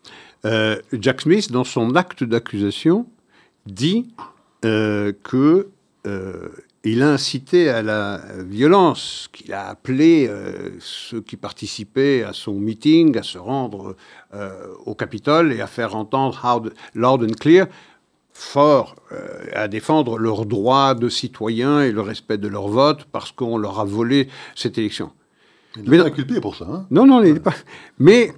Euh, 0.44 0.80
Jack 0.92 1.20
Smith, 1.20 1.52
dans 1.52 1.64
son 1.64 1.94
acte 1.94 2.24
d'accusation, 2.24 3.06
dit 3.66 4.08
euh, 4.64 5.12
que 5.22 5.68
il 6.84 7.02
a 7.02 7.10
incité 7.10 7.68
à 7.68 7.82
la 7.82 8.20
violence, 8.38 9.28
qu'il 9.32 9.52
a 9.52 9.68
appelé 9.68 10.26
euh, 10.28 10.70
ceux 10.80 11.20
qui 11.20 11.36
participaient 11.36 12.24
à 12.24 12.32
son 12.32 12.54
meeting 12.54 13.16
à 13.16 13.22
se 13.22 13.38
rendre 13.38 13.96
euh, 14.34 14.66
au 14.84 14.94
Capitole 14.94 15.52
et 15.52 15.60
à 15.60 15.66
faire 15.68 15.94
entendre 15.94 16.72
loud 16.94 17.22
and 17.22 17.34
clear 17.38 17.66
fort 18.32 18.96
euh, 19.12 19.44
à 19.52 19.68
défendre 19.68 20.18
leurs 20.18 20.46
droits 20.46 20.94
de 20.94 21.08
citoyens 21.08 21.82
et 21.82 21.92
le 21.92 22.00
respect 22.00 22.38
de 22.38 22.48
leur 22.48 22.66
vote 22.66 23.04
parce 23.12 23.30
qu'on 23.30 23.58
leur 23.58 23.78
a 23.78 23.84
volé 23.84 24.28
cette 24.56 24.78
élection. 24.78 25.12
Il 25.76 25.88
n'est 25.88 25.98
pas 25.98 26.06
inculpé 26.06 26.40
pour 26.40 26.56
ça. 26.56 26.66
Hein 26.68 26.86
non, 26.90 27.06
non, 27.06 27.22
il 27.22 27.34
n'est 27.34 27.40
pas. 27.40 27.54
Mais 27.98 28.32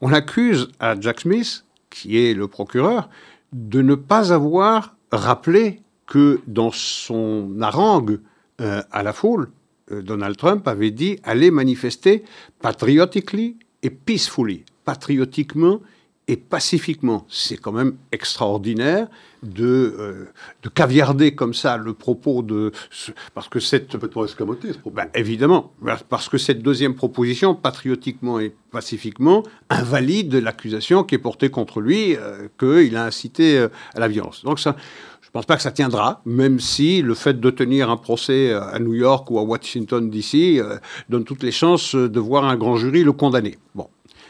on 0.00 0.12
accuse 0.12 0.68
à 0.80 0.98
Jack 1.00 1.20
Smith, 1.20 1.64
qui 1.90 2.18
est 2.18 2.34
le 2.34 2.48
procureur, 2.48 3.08
de 3.52 3.80
ne 3.82 3.94
pas 3.94 4.32
avoir 4.32 4.96
rappelé 5.12 5.80
que 6.06 6.40
dans 6.46 6.70
son 6.70 7.60
harangue 7.60 8.20
euh, 8.60 8.82
à 8.92 9.02
la 9.02 9.12
foule, 9.12 9.50
euh, 9.90 10.02
Donald 10.02 10.36
Trump 10.36 10.66
avait 10.68 10.90
dit 10.90 11.18
allez 11.22 11.50
manifester 11.50 12.24
patriotically 12.60 13.56
et 13.82 13.90
peacefully, 13.90 14.64
patriotiquement 14.84 15.80
et 16.26 16.36
pacifiquement. 16.36 17.26
C'est 17.28 17.58
quand 17.58 17.72
même 17.72 17.96
extraordinaire 18.10 19.08
de, 19.42 19.94
euh, 19.98 20.24
de 20.62 20.68
caviarder 20.70 21.34
comme 21.34 21.52
ça 21.52 21.76
le 21.76 21.92
propos 21.92 22.42
de... 22.42 22.72
Parce 23.34 23.48
que 23.48 23.60
cette... 23.60 23.92
Complètement 23.92 24.24
escamoté, 24.24 24.72
ce 24.72 24.78
propos. 24.78 24.96
Ben, 24.96 25.08
évidemment, 25.14 25.74
parce 26.08 26.30
que 26.30 26.38
cette 26.38 26.62
deuxième 26.62 26.94
proposition, 26.94 27.54
patriotiquement 27.54 28.40
et 28.40 28.54
pacifiquement, 28.70 29.42
invalide 29.68 30.34
l'accusation 30.36 31.04
qui 31.04 31.16
est 31.16 31.18
portée 31.18 31.50
contre 31.50 31.82
lui, 31.82 32.16
qu'il 32.58 32.96
a 32.96 33.04
incité 33.04 33.58
à 33.58 34.00
la 34.00 34.08
violence. 34.08 34.44
Donc 34.44 34.60
ça, 34.60 34.76
je 35.34 35.38
ne 35.38 35.42
pense 35.42 35.46
pas 35.46 35.56
que 35.56 35.62
ça 35.62 35.72
tiendra, 35.72 36.22
même 36.24 36.60
si 36.60 37.02
le 37.02 37.12
fait 37.12 37.40
de 37.40 37.50
tenir 37.50 37.90
un 37.90 37.96
procès 37.96 38.52
à 38.52 38.78
New 38.78 38.94
York 38.94 39.28
ou 39.32 39.40
à 39.40 39.42
Washington 39.42 40.08
DC 40.08 40.60
euh, 40.60 40.78
donne 41.08 41.24
toutes 41.24 41.42
les 41.42 41.50
chances 41.50 41.96
de 41.96 42.20
voir 42.20 42.44
un 42.44 42.54
grand 42.54 42.76
jury 42.76 43.02
le 43.02 43.10
condamner. 43.10 43.58
Bon. 43.74 43.88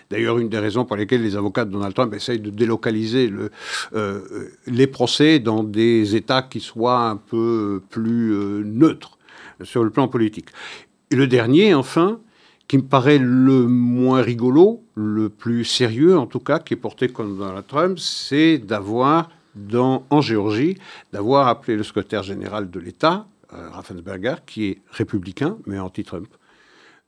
D'ailleurs, 0.09 0.39
une 0.39 0.49
des 0.49 0.59
raisons 0.59 0.87
pour 0.87 0.97
lesquelles 0.97 1.23
les 1.23 1.37
avocats 1.37 1.67
de 1.67 1.73
Donald 1.73 1.93
Trump 1.95 2.15
essayent 2.15 2.41
de 2.41 2.49
délocaliser 2.49 3.29
le, 3.29 3.51
euh, 3.95 4.49
les 4.67 4.87
procès 4.87 5.41
dans 5.41 5.63
des 5.63 6.17
États 6.17 6.41
qui 6.41 6.61
soient 6.61 7.03
un 7.03 7.17
peu 7.17 7.83
plus 7.91 8.33
euh, 8.33 8.63
neutres 8.65 9.19
sur 9.63 9.85
le 9.85 9.91
plan 9.91 10.09
politique. 10.09 10.49
Et 11.11 11.17
le 11.17 11.27
dernier, 11.27 11.75
enfin, 11.75 12.19
qui 12.67 12.79
me 12.79 12.83
paraît 12.83 13.19
le 13.19 13.67
moins 13.67 14.23
rigolo, 14.23 14.83
le 14.95 15.29
plus 15.29 15.67
sérieux 15.67 16.17
en 16.17 16.27
tout 16.27 16.41
cas, 16.41 16.61
qui 16.61 16.73
est 16.73 16.79
porté 16.79 17.09
contre 17.09 17.35
Donald 17.35 17.67
Trump, 17.67 17.99
c'est 17.99 18.57
d'avoir 18.57 19.29
en 19.73 20.21
Géorgie 20.21 20.79
d'avoir 21.13 21.49
appelé 21.49 21.77
le 21.77 21.83
secrétaire 21.83 22.23
général 22.23 22.71
de 22.71 22.81
l'État, 22.81 23.27
euh, 23.53 23.71
Raffensberger, 23.71 24.37
qui 24.47 24.67
est 24.67 24.79
républicain, 24.91 25.59
mais 25.67 25.79
anti-Trump, 25.79 26.29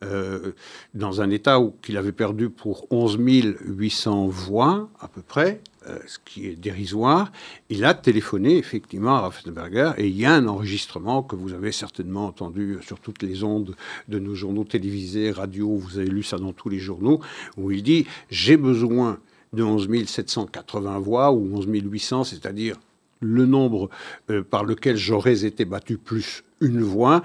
euh, 0.05 0.53
dans 0.93 1.23
un 1.23 1.31
État 1.31 1.59
qu'il 1.83 1.97
avait 1.97 2.13
perdu 2.13 2.51
pour 2.51 2.87
11 2.91 3.17
800 3.19 4.27
voix 4.27 4.91
à 5.01 5.09
peu 5.09 5.23
près, 5.23 5.63
euh, 5.89 5.99
ce 6.07 6.19
qui 6.23 6.47
est 6.47 6.55
dérisoire. 6.55 7.33
Il 7.71 7.83
a 7.87 7.95
téléphoné 7.95 8.59
effectivement 8.59 9.17
à 9.17 9.21
Raffensberger 9.21 9.93
et 9.97 10.07
il 10.07 10.15
y 10.15 10.27
a 10.27 10.35
un 10.35 10.49
enregistrement 10.49 11.23
que 11.23 11.35
vous 11.35 11.55
avez 11.55 11.73
certainement 11.73 12.27
entendu 12.27 12.77
sur 12.83 13.01
toutes 13.01 13.23
les 13.23 13.43
ondes 13.43 13.75
de 14.09 14.19
nos 14.19 14.35
journaux 14.35 14.65
télévisés, 14.65 15.31
radio, 15.31 15.75
vous 15.75 15.99
avez 15.99 16.11
lu 16.11 16.23
ça 16.23 16.37
dans 16.37 16.53
tous 16.53 16.69
les 16.69 16.79
journaux, 16.79 17.23
où 17.57 17.71
il 17.71 17.83
dit 17.83 18.07
j'ai 18.29 18.59
besoin 18.59 19.19
de 19.53 19.63
11 19.63 19.89
780 20.07 20.99
voix 20.99 21.33
ou 21.33 21.57
11 21.57 21.67
800, 21.69 22.25
c'est-à-dire 22.25 22.77
le 23.21 23.47
nombre 23.47 23.89
euh, 24.31 24.43
par 24.43 24.65
lequel 24.65 24.97
j'aurais 24.97 25.45
été 25.45 25.65
battu 25.65 25.97
plus 25.99 26.45
une 26.61 26.83
voix, 26.83 27.23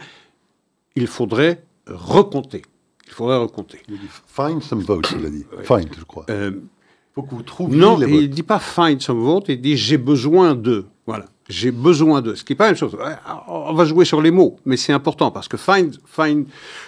il 0.95 1.07
faudrait 1.07 1.63
recompter. 1.87 2.63
Il 3.07 3.13
faudrait 3.13 3.37
recompter. 3.37 3.79
find 4.27 4.61
some 4.63 4.81
votes, 4.81 5.13
il 5.17 5.25
a 5.25 5.29
dit. 5.29 5.45
Find, 5.63 5.89
je 5.97 6.03
crois. 6.03 6.25
Euh, 6.29 6.51
faut 7.13 7.23
que 7.23 7.35
vous 7.35 7.43
trouviez 7.43 7.77
non, 7.77 7.99
il 8.01 8.21
ne 8.21 8.27
dit 8.27 8.43
pas 8.43 8.59
find 8.59 9.01
some 9.01 9.19
votes, 9.19 9.49
il 9.49 9.59
dit 9.59 9.75
j'ai 9.75 9.97
besoin 9.97 10.55
de. 10.55 10.85
Voilà. 11.05 11.25
J'ai 11.49 11.71
besoin 11.71 12.21
de. 12.21 12.35
Ce 12.35 12.45
qui 12.45 12.53
n'est 12.53 12.57
pas 12.57 12.65
la 12.65 12.69
même 12.71 12.77
chose. 12.77 12.95
On 13.47 13.73
va 13.73 13.83
jouer 13.83 14.05
sur 14.05 14.21
les 14.21 14.31
mots, 14.31 14.55
mais 14.65 14.77
c'est 14.77 14.93
important 14.93 15.31
parce 15.31 15.49
que 15.49 15.57
find, 15.57 15.97
find, 16.05 16.45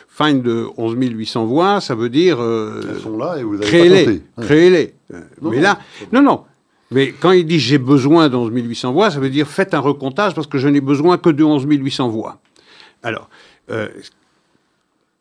find 0.07 0.41
de 0.41 0.67
11 0.77 0.95
800 0.97 1.45
voix, 1.45 1.81
ça 1.81 1.95
veut 1.95 2.09
dire. 2.09 2.37
Euh, 2.39 2.81
Elles 2.89 3.01
sont 3.01 3.17
là 3.17 3.37
et 3.37 3.43
vous 3.43 3.55
avez 3.55 3.65
créez-les. 3.65 4.21
Créez-les. 4.39 4.93
Mais 5.41 5.59
là, 5.59 5.79
non, 6.11 6.21
non. 6.21 6.43
Mais 6.91 7.11
quand 7.11 7.31
il 7.31 7.45
dit 7.45 7.59
j'ai 7.59 7.79
besoin 7.79 8.29
de 8.29 8.35
11 8.35 8.51
800 8.53 8.93
voix, 8.93 9.09
ça 9.09 9.19
veut 9.19 9.29
dire 9.29 9.47
faites 9.47 9.73
un 9.73 9.79
recomptage 9.79 10.35
parce 10.35 10.47
que 10.47 10.57
je 10.57 10.67
n'ai 10.67 10.81
besoin 10.81 11.17
que 11.17 11.29
de 11.29 11.43
11 11.43 11.65
800 11.67 12.09
voix. 12.09 12.39
Alors, 13.01 13.29
euh, 13.71 13.89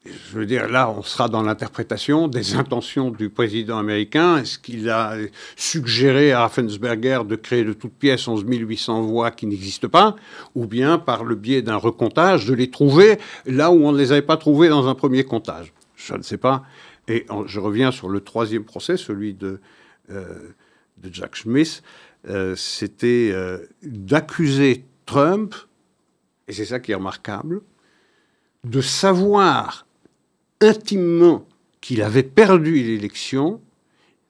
je 0.05 0.39
veux 0.39 0.47
dire, 0.47 0.69
là, 0.69 0.91
on 0.91 1.03
sera 1.03 1.29
dans 1.29 1.43
l'interprétation 1.43 2.27
des 2.27 2.57
intentions 2.57 3.11
du 3.11 3.31
président 3.31 3.79
américain. 3.79 4.39
Est-ce 4.39 4.59
qu'il 4.59 4.91
a 4.91 5.15
suggéré 5.57 6.33
à 6.33 6.41
Raffensberger 6.41 7.21
de 7.25 7.37
créer 7.37 7.65
de 7.65 7.73
toutes 7.73 7.95
pièces 7.95 8.27
11 8.27 8.45
800 8.47 9.03
voix 9.03 9.31
qui 9.31 9.47
n'existent 9.47 9.89
pas, 9.89 10.17
ou 10.55 10.67
bien 10.67 10.99
par 10.99 11.25
le 11.25 11.37
biais 11.37 11.63
d'un 11.63 11.77
recomptage, 11.77 12.47
de 12.47 12.55
les 12.55 12.71
trouver 12.71 13.19
là 13.47 13.71
où 13.71 13.87
on 13.87 13.93
ne 13.93 13.99
les 13.99 14.11
avait 14.11 14.23
pas 14.23 14.37
trouvés 14.37 14.69
dans 14.69 14.89
un 14.89 14.95
premier 14.95 15.25
comptage? 15.25 15.73
Je 15.97 16.15
ne 16.15 16.23
sais 16.23 16.37
pas. 16.37 16.65
Et 17.07 17.27
je 17.47 17.61
reviens 17.61 17.93
sur 17.93 18.09
le 18.09 18.21
troisième 18.21 18.65
procès, 18.65 18.97
celui 18.97 19.35
de, 19.35 19.61
de 20.09 21.13
Jack 21.13 21.37
Smith. 21.37 21.83
Euh, 22.29 22.55
c'était 22.55 23.31
euh, 23.33 23.59
d'accuser 23.83 24.85
Trump, 25.07 25.55
et 26.47 26.53
c'est 26.53 26.67
ça 26.67 26.79
qui 26.79 26.93
est 26.93 26.95
remarquable, 26.95 27.63
de 28.65 28.81
savoir 28.81 29.87
intimement 30.61 31.47
qu'il 31.81 32.01
avait 32.03 32.23
perdu 32.23 32.75
l'élection, 32.75 33.61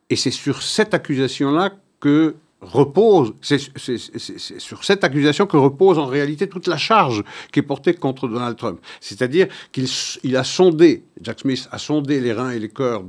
et 0.08 0.16
c'est 0.16 0.30
sur 0.30 0.62
cette 0.62 0.94
accusation-là 0.94 1.74
que 2.00 2.34
repose, 2.62 3.34
c'est 3.42 3.58
sur 3.58 4.84
cette 4.84 5.04
accusation 5.04 5.46
que 5.46 5.56
repose 5.56 5.98
en 5.98 6.06
réalité 6.06 6.48
toute 6.48 6.68
la 6.68 6.78
charge 6.78 7.24
qui 7.52 7.58
est 7.58 7.64
portée 7.64 7.92
contre 7.92 8.28
Donald 8.28 8.56
Trump. 8.56 8.80
C'est-à-dire 9.00 9.48
qu'il 9.72 10.36
a 10.36 10.44
sondé, 10.44 11.02
Jack 11.20 11.40
Smith 11.40 11.68
a 11.72 11.78
sondé 11.78 12.20
les 12.20 12.32
reins 12.32 12.50
et 12.50 12.58
les 12.58 12.68
cœurs 12.68 13.02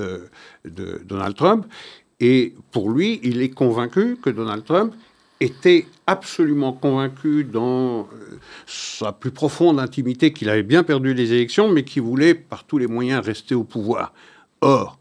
euh, 0.00 0.26
de 0.64 1.02
Donald 1.04 1.36
Trump, 1.36 1.66
et 2.26 2.54
pour 2.70 2.88
lui, 2.88 3.20
il 3.22 3.42
est 3.42 3.50
convaincu 3.50 4.16
que 4.16 4.30
Donald 4.30 4.64
Trump 4.64 4.94
était 5.40 5.84
absolument 6.06 6.72
convaincu 6.72 7.44
dans 7.44 8.00
euh, 8.00 8.38
sa 8.66 9.12
plus 9.12 9.30
profonde 9.30 9.78
intimité 9.78 10.32
qu'il 10.32 10.48
avait 10.48 10.62
bien 10.62 10.84
perdu 10.84 11.12
les 11.12 11.34
élections, 11.34 11.68
mais 11.68 11.84
qu'il 11.84 12.00
voulait 12.00 12.32
par 12.32 12.64
tous 12.64 12.78
les 12.78 12.86
moyens 12.86 13.22
rester 13.22 13.54
au 13.54 13.62
pouvoir. 13.62 14.14
Or, 14.62 14.98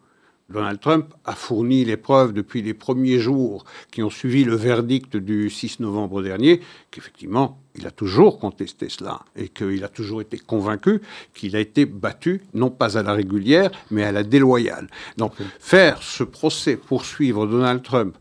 Donald 0.53 0.79
Trump 0.79 1.13
a 1.25 1.33
fourni 1.33 1.83
les 1.83 1.97
preuves 1.97 2.31
depuis 2.31 2.61
les 2.61 2.75
premiers 2.75 3.19
jours 3.19 3.65
qui 3.91 4.03
ont 4.03 4.09
suivi 4.09 4.43
le 4.43 4.55
verdict 4.55 5.17
du 5.17 5.49
6 5.49 5.79
novembre 5.79 6.21
dernier 6.21 6.61
qu'effectivement, 6.91 7.59
il 7.75 7.87
a 7.87 7.91
toujours 7.91 8.39
contesté 8.39 8.87
cela 8.87 9.21
et 9.35 9.49
qu'il 9.49 9.83
a 9.83 9.87
toujours 9.87 10.21
été 10.21 10.37
convaincu 10.37 11.01
qu'il 11.33 11.55
a 11.55 11.59
été 11.59 11.85
battu, 11.85 12.43
non 12.53 12.69
pas 12.69 12.97
à 12.97 13.03
la 13.03 13.13
régulière, 13.13 13.71
mais 13.89 14.03
à 14.03 14.11
la 14.11 14.23
déloyale. 14.23 14.87
Donc, 15.17 15.33
faire 15.59 16.03
ce 16.03 16.23
procès, 16.23 16.77
poursuivre 16.77 17.47
Donald 17.47 17.81
Trump 17.81 18.15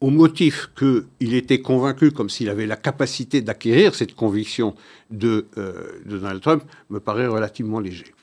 au 0.00 0.10
motif 0.10 0.70
qu'il 0.76 1.34
était 1.34 1.60
convaincu, 1.60 2.10
comme 2.10 2.30
s'il 2.30 2.48
avait 2.48 2.66
la 2.66 2.76
capacité 2.76 3.42
d'acquérir 3.42 3.94
cette 3.94 4.14
conviction 4.14 4.74
de, 5.10 5.46
euh, 5.58 6.00
Donald 6.06 6.40
Trump, 6.40 6.64
me 6.88 7.00
paraît 7.00 7.26
relativement 7.26 7.80
léger. 7.80 8.14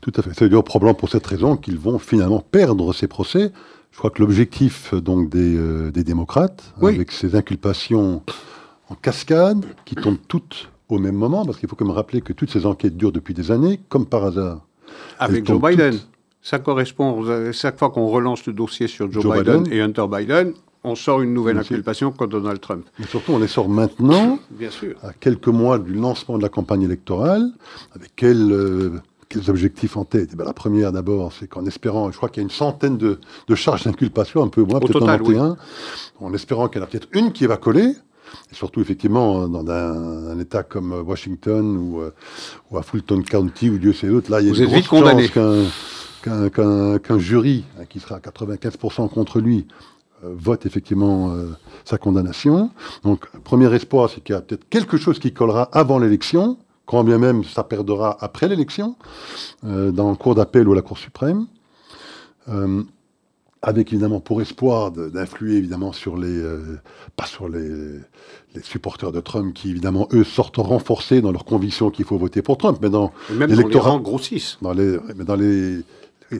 Tout 0.00 0.12
à 0.16 0.22
fait. 0.22 0.30
C'est 0.34 0.48
d'ailleurs 0.48 0.64
probablement 0.64 0.94
pour 0.94 1.08
cette 1.08 1.26
raison 1.26 1.56
qu'ils 1.56 1.78
vont 1.78 1.98
finalement 1.98 2.40
perdre 2.40 2.92
ces 2.94 3.06
procès. 3.06 3.52
Je 3.92 3.98
crois 3.98 4.10
que 4.10 4.22
l'objectif 4.22 4.94
donc 4.94 5.28
des, 5.28 5.56
euh, 5.56 5.90
démocrates, 5.90 6.72
avec 6.80 7.12
ces 7.12 7.34
inculpations 7.34 8.22
en 8.88 8.94
cascade, 8.94 9.64
qui 9.84 9.94
tombent 9.94 10.18
toutes 10.28 10.70
au 10.88 10.98
même 10.98 11.14
moment, 11.14 11.44
parce 11.44 11.58
qu'il 11.58 11.68
faut 11.68 11.76
quand 11.76 11.84
même 11.84 11.94
rappeler 11.94 12.20
que 12.20 12.32
toutes 12.32 12.50
ces 12.50 12.66
enquêtes 12.66 12.96
durent 12.96 13.12
depuis 13.12 13.34
des 13.34 13.50
années, 13.50 13.80
comme 13.88 14.06
par 14.06 14.24
hasard. 14.24 14.66
Avec 15.18 15.46
Joe 15.46 15.60
Biden. 15.60 15.98
Ça 16.42 16.58
correspond, 16.58 17.22
chaque 17.52 17.78
fois 17.78 17.90
qu'on 17.90 18.06
relance 18.06 18.46
le 18.46 18.54
dossier 18.54 18.88
sur 18.88 19.12
Joe, 19.12 19.24
Biden, 19.38 19.66
et 19.70 19.82
Hunter 19.82 20.06
Biden, 20.10 20.54
on 20.82 20.94
sort 20.94 21.20
une 21.20 21.34
nouvelle 21.34 21.58
inculpation 21.58 22.10
contre 22.10 22.28
Donald 22.40 22.60
Trump. 22.60 22.86
Mais 22.98 23.04
surtout, 23.06 23.32
on 23.32 23.38
les 23.38 23.48
sort 23.48 23.68
maintenant, 23.68 24.38
Bien 24.50 24.70
sûr. 24.70 24.96
à 25.02 25.12
quelques 25.12 25.48
mois 25.48 25.78
du 25.78 25.92
lancement 25.92 26.38
de 26.38 26.42
la 26.42 26.48
campagne 26.48 26.82
électorale, 26.82 27.50
avec 27.94 28.12
quels, 28.16 28.50
euh, 28.50 29.00
objectifs 29.48 29.96
en 29.96 30.04
tête. 30.04 30.30
Eh 30.32 30.36
ben, 30.36 30.44
La 30.44 30.52
première, 30.52 30.92
d'abord, 30.92 31.32
c'est 31.32 31.48
qu'en 31.48 31.64
espérant, 31.66 32.10
je 32.10 32.16
crois 32.16 32.28
qu'il 32.28 32.42
y 32.42 32.44
a 32.44 32.48
une 32.48 32.50
centaine 32.50 32.96
de, 32.96 33.18
charges 33.54 33.84
d'inculpation, 33.84 34.42
un 34.42 34.48
peu 34.48 34.62
moins, 34.62 34.80
peut-être 34.80 35.00
91, 35.00 35.56
en 36.20 36.34
espérant 36.34 36.68
qu'il 36.68 36.80
y 36.80 36.82
en 36.82 36.84
a 36.84 36.88
peut-être 36.88 37.08
une 37.12 37.32
qui 37.32 37.46
va 37.46 37.56
coller, 37.56 37.94
et 38.50 38.54
surtout, 38.54 38.80
effectivement, 38.80 39.48
dans 39.48 39.68
un, 39.70 40.38
État 40.38 40.62
comme 40.62 40.92
Washington 40.92 41.76
ou, 41.76 42.00
euh, 42.00 42.12
ou, 42.70 42.78
à 42.78 42.82
Fulton 42.82 43.22
County 43.22 43.70
ou 43.70 43.78
Dieu 43.78 43.92
sait 43.92 44.08
d'autres, 44.08 44.30
là, 44.30 44.40
il 44.40 44.48
y 44.48 44.50
a 44.50 44.64
une 44.64 44.66
grosse 44.66 44.84
chance 44.84 45.30
qu'un 46.22 47.18
jury 47.18 47.64
hein, 47.78 47.84
qui 47.88 48.00
sera 48.00 48.16
à 48.16 48.18
95% 48.18 49.08
contre 49.08 49.40
lui 49.40 49.66
euh, 50.24 50.34
vote 50.34 50.66
effectivement 50.66 51.30
euh, 51.30 51.46
sa 51.84 51.98
condamnation. 51.98 52.70
Donc, 53.04 53.26
premier 53.42 53.72
espoir, 53.74 54.10
c'est 54.10 54.22
qu'il 54.22 54.34
y 54.34 54.38
a 54.38 54.42
peut-être 54.42 54.68
quelque 54.68 54.96
chose 54.96 55.18
qui 55.18 55.32
collera 55.32 55.62
avant 55.72 55.98
l'élection, 55.98 56.58
quand 56.90 57.04
bien 57.04 57.18
même 57.18 57.44
ça 57.44 57.62
perdra 57.62 58.16
après 58.20 58.48
l'élection, 58.48 58.96
euh, 59.64 59.92
dans 59.92 60.10
le 60.10 60.16
cours 60.16 60.34
d'appel 60.34 60.66
ou 60.68 60.74
la 60.74 60.82
Cour 60.82 60.98
suprême. 60.98 61.46
avec 63.62 63.92
évidemment 63.92 64.20
pour 64.20 64.42
espoir 64.42 64.90
d'influer 64.90 65.56
évidemment 65.56 65.92
sur 65.92 66.16
les, 66.16 66.42
pas 67.14 67.26
sur 67.26 67.48
les, 67.48 67.68
les, 68.54 68.62
supporters 68.62 69.12
de 69.12 69.20
Trump 69.20 69.54
qui 69.54 69.70
évidemment 69.70 70.08
eux 70.12 70.24
sortent 70.24 70.56
renforcés 70.56 71.20
dans 71.20 71.30
leur 71.30 71.44
conviction 71.44 71.90
qu'il 71.90 72.06
faut 72.06 72.18
voter 72.18 72.42
pour 72.42 72.58
Trump, 72.58 72.78
mais 72.82 72.90
dans 72.90 73.12
l'électorat 73.30 73.98
grossissent. 73.98 74.58
Dans 74.60 74.72
les, 74.72 74.98
mais 75.14 75.24
dans 75.24 75.36
les 75.36 75.84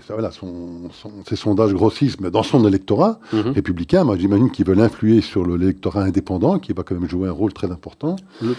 voilà, 0.08 0.30
son, 0.30 0.90
ses 1.28 1.36
sondages 1.36 1.72
grossissent, 1.72 2.20
mais 2.20 2.30
dans 2.30 2.42
son 2.42 2.66
électorat 2.66 3.18
mhm. 3.32 3.52
républicain, 3.52 4.04
moi 4.04 4.16
j'imagine 4.16 4.50
qu'ils 4.50 4.66
veulent 4.66 4.80
influer 4.80 5.20
sur 5.20 5.46
l'électorat 5.46 6.02
indépendant, 6.02 6.58
qui 6.58 6.72
va 6.72 6.82
quand 6.82 6.94
même 6.94 7.08
jouer 7.08 7.28
un 7.28 7.32
rôle 7.32 7.52
très 7.52 7.70
important. 7.70 8.16
Mais 8.40 8.52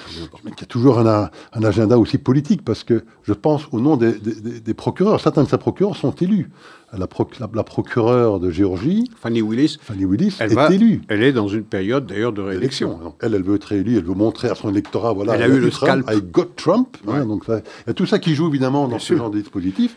il 0.45 0.59
y 0.59 0.63
a 0.63 0.65
toujours 0.65 0.99
un, 0.99 1.29
agenda 1.53 1.97
aussi 1.97 2.17
politique, 2.17 2.63
parce 2.63 2.83
que 2.83 3.03
je 3.23 3.33
pense 3.33 3.67
au 3.71 3.79
nom 3.79 3.97
des, 3.97 4.13
des 4.13 4.73
procureurs, 4.73 5.19
certains 5.21 5.43
de 5.43 5.49
ces 5.49 5.57
procureurs 5.57 5.95
sont 5.95 6.11
élus 6.11 6.49
la, 6.97 7.07
la, 7.53 7.63
procureure 7.63 8.39
de 8.39 8.51
Géorgie, 8.51 9.09
Fanny 9.15 9.41
Willis, 9.41 9.77
Fanny 9.81 10.05
Willis 10.05 10.35
elle 10.39 10.51
est 10.51 10.71
élue. 10.73 11.01
Elle 11.07 11.23
est 11.23 11.31
dans 11.31 11.47
une 11.47 11.63
période 11.63 12.05
d'ailleurs 12.05 12.33
de 12.33 12.41
réélection. 12.41 13.15
Elle, 13.21 13.33
elle 13.33 13.43
veut 13.43 13.55
être 13.55 13.65
réélue, 13.65 13.97
elle 13.97 14.03
veut 14.03 14.13
montrer 14.13 14.49
à 14.49 14.55
son 14.55 14.69
électorat, 14.69 15.13
voilà, 15.13 15.35
elle 15.35 15.43
a 15.43 15.47
eu 15.47 15.59
le 15.59 15.71
scalp. 15.71 16.09
I 16.11 16.21
got 16.21 16.51
Trump. 16.55 16.97
Hein, 17.07 17.25
donc 17.25 17.45
il 17.47 17.53
y 17.87 17.89
a 17.89 17.93
tout 17.93 18.05
ça 18.05 18.19
qui 18.19 18.35
joue 18.35 18.47
évidemment 18.49 18.87
dans 18.87 18.99
ce 18.99 19.15
genre 19.15 19.29
de 19.29 19.39
dispositif. 19.39 19.95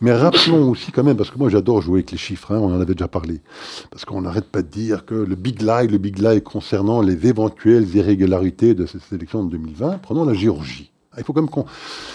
Mais 0.00 0.12
rappelons 0.12 0.70
aussi 0.70 0.92
quand 0.92 1.04
même, 1.04 1.16
parce 1.16 1.30
que 1.30 1.38
moi 1.38 1.50
j'adore 1.50 1.82
jouer 1.82 1.98
avec 1.98 2.12
les 2.12 2.18
chiffres, 2.18 2.52
hein, 2.52 2.58
on 2.60 2.74
en 2.74 2.80
avait 2.80 2.94
déjà 2.94 3.08
parlé, 3.08 3.40
parce 3.90 4.04
qu'on 4.04 4.22
n'arrête 4.22 4.46
pas 4.46 4.62
de 4.62 4.68
dire 4.68 5.04
que 5.04 5.14
le 5.14 5.34
big 5.34 5.60
lie, 5.60 5.88
le 5.88 5.98
big 5.98 6.18
lie 6.18 6.42
concernant 6.42 7.02
les 7.02 7.26
éventuelles 7.26 7.94
irrégularités 7.94 8.74
de 8.74 8.86
cette 8.86 9.12
élection 9.12 9.44
de 9.44 9.50
2020, 9.50 9.98
prenons 10.02 10.24
la 10.24 10.34
Géorgie. 10.34 10.90
Il 11.18 11.24
faut 11.24 11.32
quand 11.32 11.42
même, 11.42 11.50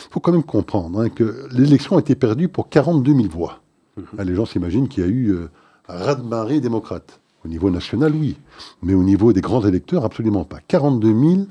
faut 0.09 0.19
quand 0.19 0.31
même 0.31 0.43
comprendre 0.43 1.01
hein, 1.01 1.09
que 1.09 1.47
l'élection 1.51 1.97
a 1.97 1.99
été 1.99 2.15
perdue 2.15 2.47
pour 2.47 2.69
42 2.69 3.13
000 3.13 3.27
voix. 3.27 3.59
Mhm. 3.97 4.23
Les 4.23 4.35
gens 4.35 4.45
s'imaginent 4.45 4.87
qu'il 4.87 5.03
y 5.03 5.07
a 5.07 5.09
eu 5.09 5.31
euh, 5.31 5.49
raz-de-marée 5.87 6.59
démocrate. 6.59 7.19
Au 7.43 7.47
niveau 7.47 7.69
national, 7.69 8.13
oui. 8.15 8.37
Mais 8.81 8.95
au 8.95 9.03
niveau 9.03 9.31
des 9.31 9.41
grands 9.41 9.61
électeurs, 9.65 10.03
absolument 10.03 10.45
pas. 10.45 10.59
42 10.67 11.07
000 11.07 11.41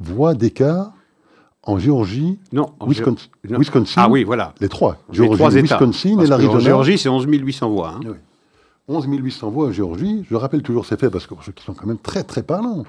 voix 0.00 0.34
d'écart 0.34 0.92
en 1.62 1.78
Géorgie, 1.78 2.38
non, 2.52 2.72
Wisconsin, 2.86 3.94
Ah 3.96 4.08
oui, 4.08 4.22
voilà. 4.22 4.54
Les 4.60 4.68
trois. 4.68 4.98
Géorgie, 5.10 5.62
Wisconsin 5.62 6.20
et 6.20 6.26
l'Arizona. 6.26 6.56
En 6.56 6.60
Géorgie, 6.60 6.96
c'est 6.96 7.08
11 7.08 7.26
800 7.28 7.70
voix. 7.70 7.94
Hein. 7.96 8.14
11 8.88 9.06
800 9.08 9.50
voix 9.50 9.66
en 9.66 9.72
Géorgie. 9.72 10.24
Je 10.30 10.36
rappelle 10.36 10.62
toujours 10.62 10.86
ces 10.86 10.96
faits 10.96 11.10
parce 11.10 11.26
que 11.26 11.34
pour 11.34 11.42
ceux 11.42 11.50
qui 11.52 11.64
sont 11.64 11.74
quand 11.74 11.86
même 11.86 11.98
très 11.98 12.22
très 12.22 12.44
parlants. 12.44 12.84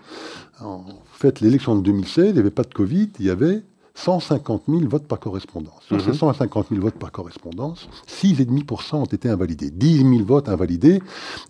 En 0.61 0.83
fait, 1.11 1.41
l'élection 1.41 1.75
de 1.75 1.81
2016, 1.81 2.27
il 2.27 2.33
n'y 2.33 2.39
avait 2.39 2.51
pas 2.51 2.63
de 2.63 2.73
Covid, 2.73 3.09
il 3.19 3.25
y 3.25 3.29
avait 3.31 3.63
150 3.97 4.63
000 4.67 4.81
votes 4.87 5.07
par 5.07 5.19
correspondance. 5.19 5.83
Sur 5.87 5.99
ces 5.99 6.13
150 6.13 6.67
000 6.69 6.81
votes 6.81 6.99
par 6.99 7.11
correspondance, 7.11 7.89
6,5% 8.07 8.95
ont 8.97 9.05
été 9.05 9.27
invalidés. 9.27 9.71
10 9.71 9.97
000 9.97 10.23
votes 10.23 10.49
invalidés. 10.49 11.01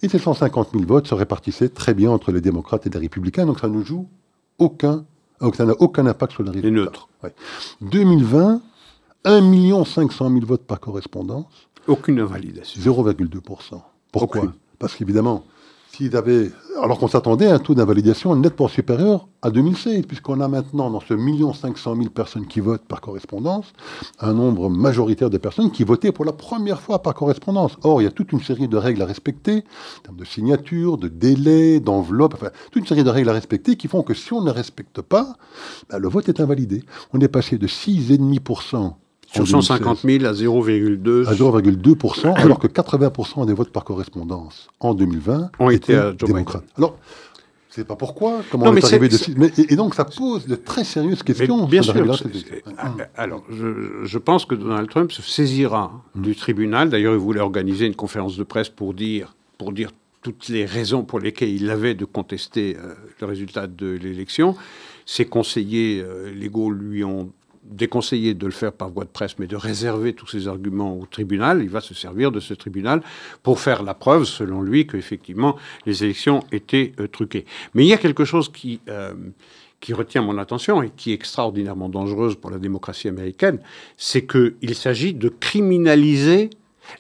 Et 0.02 0.08
ces 0.08 0.18
150 0.18 0.70
000 0.72 0.86
votes 0.86 1.08
se 1.08 1.14
répartissaient 1.14 1.68
très 1.68 1.94
bien 1.94 2.10
entre 2.10 2.32
les 2.32 2.40
démocrates 2.40 2.88
et 2.88 2.90
les 2.90 3.00
républicains. 3.00 3.46
Donc 3.46 3.60
ça 3.60 3.68
ne 3.68 3.84
joue 3.84 4.08
aucun, 4.60 5.04
ça 5.56 5.66
n'a 5.66 5.74
aucun 5.80 6.06
impact 6.06 6.32
sur 6.34 6.44
les 6.44 6.52
résultats. 6.52 6.70
neutre. 6.72 7.10
2020, 7.82 8.62
1 9.26 9.86
500 9.86 10.30
000 10.30 10.46
votes 10.46 10.64
par 10.64 10.80
correspondance. 10.80 11.68
Aucune 11.86 12.20
invalidation. 12.20 12.82
0,2%. 12.82 13.82
Pourquoi? 14.14 14.54
Parce 14.80 14.96
qu'évidemment, 14.96 15.44
alors 16.82 17.00
qu'on 17.00 17.08
s'attendait 17.08 17.48
à 17.48 17.56
un 17.56 17.60
taux 17.60 17.74
d'invalidation 17.74 18.36
nettement 18.36 18.68
supérieur 18.68 19.28
à 19.42 19.50
2016, 19.50 20.06
puisqu'on 20.06 20.40
a 20.42 20.48
maintenant 20.48 20.92
dans 20.92 21.00
ce 21.00 21.14
million 21.14 21.54
500 21.54 21.96
000 21.96 22.10
personnes 22.10 22.46
qui 22.46 22.60
votent 22.60 22.86
par 22.86 23.02
correspondance, 23.02 23.74
un 24.20 24.34
nombre 24.34 24.70
majoritaire 24.70 25.30
de 25.30 25.38
personnes 25.38 25.72
qui 25.72 25.84
votaient 25.84 26.12
pour 26.12 26.26
la 26.26 26.34
première 26.34 26.80
fois 26.82 27.02
par 27.02 27.14
correspondance. 27.16 27.78
Or, 27.84 28.02
il 28.02 28.06
y 28.06 28.08
a 28.08 28.12
toute 28.12 28.32
une 28.32 28.42
série 28.42 28.68
de 28.68 28.78
règles 28.78 29.02
à 29.02 29.06
respecter, 29.06 29.64
en 30.00 30.02
termes 30.04 30.18
de 30.18 30.26
signature, 30.26 30.98
de 30.98 31.08
délai, 31.08 31.80
d'enveloppe, 31.80 32.36
enfin, 32.36 32.52
toute 32.72 32.82
une 32.82 32.88
série 32.88 33.04
de 33.04 33.10
règles 33.10 33.30
à 33.30 33.34
respecter 33.34 33.76
qui 33.76 33.88
font 33.88 34.04
que 34.04 34.14
si 34.14 34.34
on 34.34 34.42
ne 34.42 34.52
respecte 34.52 35.02
pas, 35.02 35.36
ben, 35.90 35.98
le 35.98 36.08
vote 36.08 36.30
est 36.30 36.40
invalidé. 36.40 36.84
On 37.14 37.20
est 37.20 37.28
passé 37.28 37.58
de 37.58 37.68
6,5% 37.68 38.94
sur 39.28 39.48
150 39.48 40.00
000 40.04 40.26
à 40.26 40.34
0,2 40.34 41.28
À 41.28 41.34
0,2%, 41.34 42.34
alors 42.36 42.60
que 42.60 42.68
80% 42.68 43.46
des 43.46 43.54
votes 43.54 43.72
par 43.72 43.84
correspondance 43.84 44.68
en 44.80 44.94
2020 44.94 45.52
ont 45.60 45.70
été 45.70 45.96
à 45.96 46.14
Joe 46.18 46.30
démocrates. 46.30 46.64
Alors, 46.78 46.98
je 47.70 47.82
ne 47.82 47.84
sais 47.84 47.88
pas 47.88 47.96
pourquoi, 47.96 48.42
comment 48.50 48.66
on 48.68 48.76
est, 48.76 48.84
arrivé 48.84 49.08
de... 49.10 49.18
Mais, 49.38 49.52
et, 49.58 49.76
donc, 49.76 49.94
ça 49.94 50.06
pose 50.06 50.48
de 50.48 50.56
très 50.56 50.84
sérieuses 50.84 51.22
questions. 51.22 51.68
bien 51.68 51.84
sûr. 51.84 51.94
Alors, 53.16 53.44
je, 53.52 54.04
je, 54.04 54.18
pense 54.18 54.46
que 54.46 54.56
Donald 54.56 54.90
Trump 54.90 55.12
se 55.12 55.22
saisira 55.22 55.92
mm. 56.16 56.22
du 56.22 56.36
tribunal. 56.36 56.90
D'ailleurs, 56.90 57.14
il 57.14 57.20
voulait 57.20 57.42
organiser 57.42 57.86
une 57.86 57.96
conférence 57.96 58.36
de 58.36 58.44
presse 58.44 58.70
pour 58.70 58.96
dire, 58.96 59.36
pour 59.60 59.74
dire 59.74 59.92
toutes 60.24 60.50
les 60.50 60.66
raisons 60.66 61.04
pour 61.04 61.20
lesquelles 61.20 61.50
il 61.50 61.70
avait 61.70 61.94
de 61.94 62.06
contester 62.06 62.76
euh, 62.78 62.96
le 63.22 63.28
résultat 63.28 63.68
de 63.68 63.88
l'élection. 63.88 64.56
Ses 65.06 65.26
conseillers 65.26 66.02
euh, 66.02 66.34
légaux 66.34 66.72
lui 66.72 67.04
ont 67.04 67.32
déconseillé 67.70 68.34
de 68.34 68.46
le 68.46 68.52
faire 68.52 68.72
par 68.72 68.90
voie 68.90 69.04
de 69.04 69.10
presse, 69.10 69.38
mais 69.40 69.48
de 69.48 69.56
réserver 69.56 70.14
tous 70.14 70.28
ses 70.28 70.48
arguments 70.48 70.98
au 70.98 71.06
tribunal. 71.06 71.62
Il 71.62 71.70
va 71.70 71.82
se 71.82 71.94
servir 71.94 72.32
de 72.32 72.40
ce 72.40 72.54
tribunal 72.54 73.02
pour 73.44 73.60
faire 73.60 73.84
la 73.84 73.94
preuve, 73.94 74.26
selon 74.26 74.62
lui, 74.62 74.88
qu'effectivement, 74.88 75.58
les 75.86 76.04
élections 76.04 76.44
étaient 76.52 76.94
euh, 77.00 77.08
truquées. 77.08 77.46
Mais 77.74 77.86
il 77.86 77.88
y 77.88 77.94
a 77.94 77.98
quelque 77.98 78.26
chose 78.26 78.50
qui, 78.52 78.80
euh, 78.90 79.14
qui 79.80 79.94
retient 79.94 80.22
mon 80.22 80.38
attention 80.38 80.82
et 80.82 80.92
qui 80.96 81.12
est 81.12 81.16
extraordinairement 81.16 81.90
dangereuse 81.90 82.36
pour 82.36 82.52
la 82.52 82.58
démocratie 82.58 83.08
américaine, 83.08 83.60
c'est 83.96 84.26
qu'il 84.26 84.76
s'agit 84.76 85.14
de 85.14 85.30
criminaliser 85.30 86.50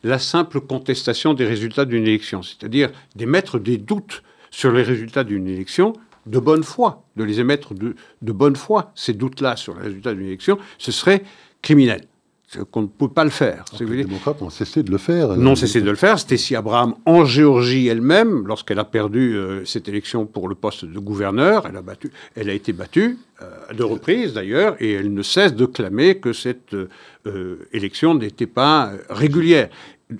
la 0.03 0.20
simple 0.20 0.61
contestation 0.61 1.34
des 1.34 1.45
résultats 1.45 1.86
d'une 1.86 2.03
élection, 2.03 2.41
c'est-à-dire 2.43 2.91
d'émettre 3.15 3.59
des 3.59 3.78
doutes 3.78 4.22
sur 4.51 4.72
les 4.72 4.84
résultats 4.84 5.24
d'une 5.24 5.47
élection 5.47 5.93
de 6.28 6.39
bonne 6.39 6.63
foi, 6.63 7.03
de 7.15 7.23
les 7.23 7.39
émettre 7.39 7.73
de, 7.73 7.95
de 8.21 8.32
bonne 8.32 8.55
foi, 8.55 8.91
ces 8.95 9.13
doutes-là 9.13 9.55
sur 9.55 9.73
le 9.73 9.84
résultat 9.84 10.13
d'une 10.13 10.28
élection, 10.28 10.57
ce 10.78 10.91
serait 10.91 11.23
criminel. 11.61 12.01
Qu'on 12.71 12.84
ne 12.84 12.88
peut 12.88 13.09
pas 13.09 13.25
le 13.25 13.30
faire. 13.30 13.65
les 13.78 14.05
démocrates 14.05 14.41
ont 14.41 14.49
cessé 14.49 14.82
de 14.82 14.89
le 14.89 14.97
faire. 14.97 15.36
Non, 15.36 15.55
cessé 15.55 15.82
de 15.82 15.89
le 15.89 15.97
faire. 15.97 16.17
Stacey 16.17 16.55
Abraham, 16.55 16.95
en 17.05 17.25
Géorgie 17.25 17.88
elle-même, 17.88 18.47
lorsqu'elle 18.47 18.80
a 18.80 18.86
perdu 18.86 19.36
euh, 19.36 19.65
cette 19.65 19.89
élection 19.89 20.25
pour 20.25 20.47
le 20.47 20.55
poste 20.55 20.86
de 20.86 20.97
gouverneur, 20.97 21.65
elle 21.67 21.75
a, 21.75 21.82
battu, 21.82 22.09
elle 22.36 22.49
a 22.49 22.53
été 22.53 22.71
battue, 22.71 23.17
euh, 23.41 23.51
à 23.69 23.73
deux 23.73 23.84
reprises 23.84 24.32
d'ailleurs, 24.32 24.78
et 24.80 24.93
elle 24.93 25.13
ne 25.13 25.23
cesse 25.23 25.55
de 25.55 25.65
clamer 25.65 26.19
que 26.19 26.32
cette 26.32 26.73
euh, 26.73 27.67
élection 27.73 28.15
n'était 28.15 28.47
pas 28.47 28.93
régulière. 29.09 29.67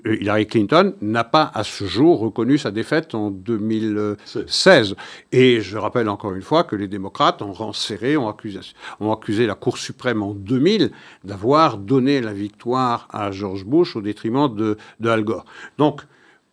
Euh, 0.06 0.18
Hillary 0.20 0.48
Clinton 0.48 0.94
n'a 1.02 1.24
pas 1.24 1.52
à 1.54 1.64
ce 1.64 1.86
jour 1.86 2.20
reconnu 2.20 2.58
sa 2.58 2.72
défaite 2.72 3.16
en 3.16 3.32
2016. 3.32 4.96
Et 5.32 5.62
je 5.62 5.78
rappelle 5.78 6.10
encore 6.10 6.34
une 6.34 6.42
fois 6.42 6.64
que 6.64 6.76
les 6.76 6.88
démocrates 6.88 7.42
ont 7.42 7.54
renserré, 7.54 8.18
ont 8.18 8.30
accusé, 8.30 9.48
la 9.48 9.56
Cour 9.56 9.78
suprême 9.78 10.22
en 10.22 10.34
2000 10.34 10.92
d'avoir 11.24 11.78
donné 11.78 12.22
la 12.22 12.34
victoire 12.34 13.08
à 13.12 13.32
George 13.32 13.66
Bush 13.66 13.96
au 13.96 14.02
détriment 14.02 14.54
de, 14.54 14.78
de 15.00 15.10
Al 15.10 15.24
Gore. 15.24 15.46
Donc, 15.78 16.02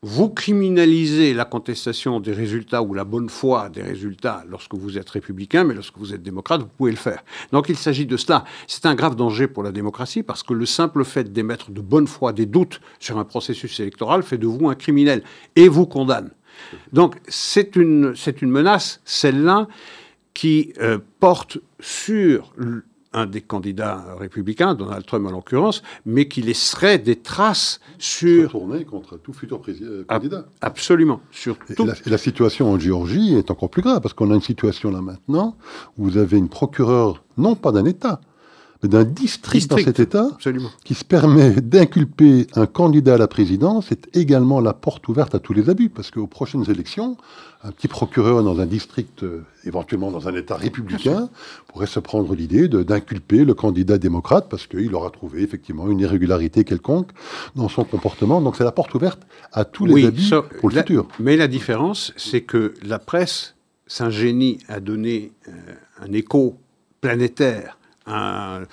vous 0.07 0.29
criminalisez 0.29 1.33
la 1.33 1.47
contestation 1.47 2.21
des 2.21 2.33
résultats 2.33 2.83
ou 2.83 2.93
la 2.93 3.05
bonne 3.05 3.31
foi 3.31 3.71
des 3.71 3.81
résultats 3.81 4.45
lorsque 4.51 4.75
vous 4.75 4.99
êtes 4.99 5.09
républicain, 5.09 5.65
mais 5.65 5.73
lorsque 5.73 5.97
vous 5.97 6.13
êtes 6.13 6.23
démocrate, 6.23 6.61
vous 6.61 6.69
pouvez 6.77 6.91
le 6.91 6.99
faire. 6.99 7.25
Donc 7.53 7.71
il 7.71 7.77
s'agit 7.79 8.05
de 8.05 8.19
cela. 8.19 8.45
C'est 8.67 8.85
un 8.85 8.95
grave 8.95 9.17
danger 9.17 9.49
pour 9.49 9.63
la 9.63 9.73
démocratie 9.73 10.23
parce 10.23 10.43
que 10.43 10.53
le 10.53 10.67
simple 10.67 11.05
fait 11.05 11.33
d'émettre 11.33 11.71
de 11.71 11.81
bonne 11.81 12.07
foi 12.07 12.35
des 12.35 12.45
doutes 12.45 12.83
sur 13.01 13.17
un 13.19 13.25
processus 13.25 13.81
électoral 13.81 14.23
fait 14.23 14.37
de 14.37 14.47
vous 14.47 14.69
un 14.69 14.75
criminel 14.75 15.23
et 15.57 15.69
vous 15.69 15.87
condamne. 15.87 16.31
Donc 16.93 17.17
c'est 17.27 17.75
une, 17.75 18.13
une 18.43 18.51
menace, 18.51 19.01
celle-là, 19.07 19.69
qui 20.35 20.75
euh, 20.83 20.99
porte 21.19 21.57
sur 21.81 22.53
un 23.15 23.27
des 23.27 23.41
candidats 23.41 24.05
républicains, 24.19 24.75
Donald 24.75 25.07
Trump 25.07 25.27
en 25.27 25.31
l'occurrence, 25.31 25.83
mais 26.05 26.29
qui 26.29 26.43
laisserait 26.43 26.99
des 26.99 27.17
traces 27.17 27.81
sur... 27.99 28.51
Tourner 28.51 28.85
contre 28.85 29.17
tout 29.17 29.33
futur 29.33 29.63
euh, 29.69 30.05
candidat. 30.07 30.47
Absolument. 30.61 31.21
Sur 31.31 31.57
tout... 31.59 31.87
et, 31.87 32.11
la, 32.11 32.19
situation 32.19 32.71
en 32.71 32.79
Géorgie 32.79 33.35
est 33.35 33.51
encore 33.51 33.71
plus 33.71 33.83
grave, 33.83 34.01
parce 34.01 34.15
qu'on 34.15 34.31
a 34.31 34.35
une 34.35 34.43
situation 34.43 34.91
là 34.91 35.01
maintenant 35.01 35.57
où 35.97 36.05
vous 36.05 36.17
avez 36.19 36.37
une 36.37 36.49
procureure, 36.49 37.25
non 37.37 37.55
pas 37.55 37.73
d'un 37.73 37.85
État, 37.85 38.21
d'un 38.89 39.05
district, 39.05 39.71
dans 39.71 39.79
cet 39.79 40.01
État 40.01 40.29
qui 40.85 40.95
se 40.95 41.05
permet 41.05 41.51
d'inculper 41.61 42.47
un 42.55 42.67
candidat 42.67 43.15
à 43.15 43.19
la 43.19 43.29
présidence, 43.29 43.87
c'est 43.89 44.15
également 44.17 44.61
la 44.61 44.73
porte 44.73 45.07
ouverte 45.09 45.35
à 45.35 45.39
tous 45.39 45.53
les 45.53 45.71
abus. 45.71 45.89
Parce 45.89 46.11
qu'aux 46.11 46.27
prochaines 46.27 46.69
élections, 46.71 47.17
un 47.63 47.71
petit 47.71 47.89
procureur 47.89 48.43
dans 48.43 48.61
un 48.61 48.67
district, 48.67 49.23
euh, 49.23 49.43
éventuellement 49.65 50.11
dans 50.11 50.29
un 50.29 50.35
État 50.35 50.57
républicain, 50.57 51.29
pourrait 51.69 51.87
se 51.87 51.99
prendre 52.01 52.35
l'idée 52.35 52.69
d'inculper 52.69 53.45
le 53.45 53.55
candidat 53.55 53.99
démocrate 53.99 54.49
parce 54.51 54.67
qu'il 54.67 54.95
aura 54.95 55.11
trouvé 55.11 55.43
effectivement 55.43 55.89
une 55.89 56.01
irrégularité 56.01 56.65
quelconque 56.65 57.11
dans 57.57 57.69
son 57.69 57.85
comportement. 57.85 58.41
Donc 58.41 58.57
c'est 58.57 58.65
la 58.65 58.73
porte 58.73 58.95
ouverte 58.95 59.23
à 59.53 59.65
tous 59.65 59.87
les 59.87 60.07
abus 60.07 60.31
pour 60.61 60.69
le 60.69 60.77
futur. 60.77 61.09
Mais 61.19 61.37
la 61.37 61.49
différence, 61.49 62.13
c'est 62.17 62.43
que 62.43 62.75
la 62.83 62.99
presse 62.99 63.55
s'ingénie 63.87 64.59
à 64.69 64.81
donner 64.81 65.33
euh, 65.49 65.53
un 66.03 66.13
écho 66.13 66.57
planétaire 67.01 67.79
euh, 68.09 68.65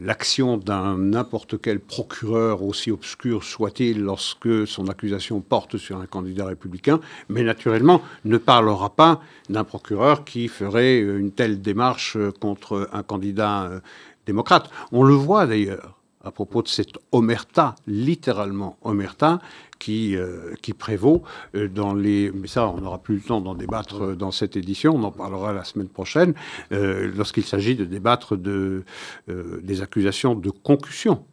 l'action 0.00 0.56
d'un 0.56 0.98
n'importe 0.98 1.60
quel 1.60 1.78
procureur, 1.80 2.62
aussi 2.62 2.90
obscur 2.90 3.44
soit-il, 3.44 4.00
lorsque 4.00 4.66
son 4.66 4.88
accusation 4.88 5.40
porte 5.40 5.76
sur 5.76 5.98
un 5.98 6.06
candidat 6.06 6.46
républicain, 6.46 7.00
mais 7.28 7.42
naturellement 7.42 8.02
ne 8.24 8.38
parlera 8.38 8.90
pas 8.90 9.20
d'un 9.48 9.64
procureur 9.64 10.24
qui 10.24 10.48
ferait 10.48 10.98
une 10.98 11.32
telle 11.32 11.62
démarche 11.62 12.16
contre 12.40 12.88
un 12.92 13.02
candidat 13.02 13.64
euh, 13.64 13.80
démocrate. 14.26 14.70
On 14.90 15.02
le 15.04 15.14
voit 15.14 15.46
d'ailleurs 15.46 15.98
à 16.24 16.30
propos 16.30 16.62
de 16.62 16.68
cette 16.68 16.98
omerta, 17.10 17.74
littéralement 17.86 18.76
omerta, 18.82 19.40
qui, 19.82 20.14
euh, 20.14 20.54
qui 20.62 20.74
prévaut 20.74 21.24
euh, 21.56 21.66
dans 21.66 21.92
les... 21.92 22.30
Mais 22.30 22.46
ça, 22.46 22.68
on 22.68 22.80
n'aura 22.80 22.98
plus 22.98 23.16
le 23.16 23.20
temps 23.20 23.40
d'en 23.40 23.56
débattre 23.56 24.02
euh, 24.02 24.14
dans 24.14 24.30
cette 24.30 24.56
édition, 24.56 24.94
on 24.94 25.02
en 25.02 25.10
parlera 25.10 25.52
la 25.52 25.64
semaine 25.64 25.88
prochaine, 25.88 26.34
lorsqu'il 26.70 27.42
s'agit 27.42 27.74
de 27.74 27.84
débattre 27.84 28.36
de, 28.36 28.84
des 29.28 29.82
accusations 29.82 30.34
de 30.34 30.50
concussion 30.50 31.24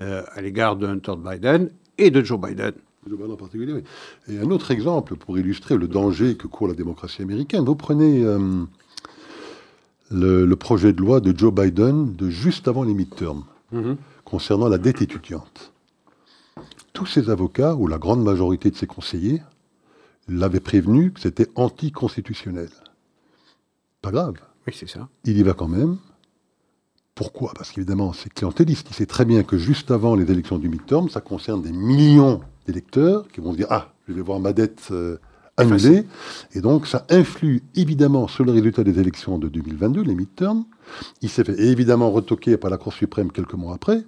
à 0.00 0.40
l'égard 0.40 0.76
de 0.76 0.86
Hunter 0.86 1.14
Biden 1.16 1.70
et 1.98 2.10
de 2.10 2.22
Joe 2.22 2.40
Biden. 2.40 2.72
Joe 3.08 3.18
Biden 3.18 3.32
en 3.32 3.36
particulier, 3.36 3.84
Et 4.28 4.38
un 4.38 4.50
autre 4.50 4.70
exemple 4.70 5.16
pour 5.16 5.38
illustrer 5.38 5.76
le 5.76 5.86
danger 5.86 6.36
que 6.36 6.46
court 6.46 6.68
la 6.68 6.74
démocratie 6.74 7.22
américaine, 7.22 7.64
vous 7.64 7.76
prenez 7.76 8.24
le, 10.10 10.54
projet 10.54 10.92
de 10.92 11.00
loi 11.00 11.20
de 11.20 11.36
Joe 11.36 11.52
Biden 11.52 12.14
de 12.16 12.28
juste 12.28 12.66
avant 12.68 12.82
les 12.82 12.94
midterms. 12.94 13.44
Mm-hmm 13.72 13.96
concernant 14.24 14.68
la 14.68 14.78
dette 14.78 15.02
étudiante. 15.02 15.73
Tous 16.94 17.06
ces 17.06 17.28
avocats, 17.28 17.74
ou 17.74 17.88
la 17.88 17.98
grande 17.98 18.22
majorité 18.22 18.70
de 18.70 18.76
ses 18.76 18.86
conseillers, 18.86 19.42
l'avaient 20.28 20.60
prévenu 20.60 21.12
que 21.12 21.20
c'était 21.20 21.48
anticonstitutionnel. 21.56 22.70
Pas 24.00 24.12
grave. 24.12 24.36
Oui, 24.66 24.72
c'est 24.74 24.88
ça. 24.88 25.08
Il 25.24 25.36
y 25.36 25.42
va 25.42 25.54
quand 25.54 25.68
même. 25.68 25.98
Pourquoi? 27.16 27.52
Parce 27.56 27.72
qu'évidemment, 27.72 28.12
c'est 28.12 28.32
clientéliste. 28.32 28.86
Il 28.90 28.94
sait 28.94 29.06
très 29.06 29.24
bien 29.24 29.42
que 29.42 29.58
juste 29.58 29.90
avant 29.90 30.14
les 30.14 30.30
élections 30.30 30.58
du 30.58 30.68
midterm, 30.68 31.08
ça 31.08 31.20
concerne 31.20 31.62
des 31.62 31.72
millions 31.72 32.40
d'électeurs 32.66 33.26
qui 33.28 33.40
vont 33.40 33.52
se 33.52 33.56
dire 33.56 33.66
Ah, 33.70 33.92
je 34.08 34.12
vais 34.12 34.22
voir 34.22 34.38
ma 34.38 34.52
dette 34.52 34.88
euh, 34.92 35.18
annulée. 35.56 36.04
Et 36.54 36.60
donc, 36.60 36.86
ça 36.86 37.06
influe 37.10 37.62
évidemment 37.74 38.28
sur 38.28 38.44
le 38.44 38.52
résultat 38.52 38.84
des 38.84 38.98
élections 38.98 39.38
de 39.38 39.48
2022, 39.48 40.02
les 40.02 40.14
midterms. 40.14 40.64
Il 41.22 41.28
s'est 41.28 41.44
fait 41.44 41.58
évidemment 41.58 42.10
retoquer 42.10 42.56
par 42.56 42.70
la 42.70 42.76
Cour 42.76 42.92
suprême 42.92 43.30
quelques 43.30 43.54
mois 43.54 43.74
après. 43.74 44.04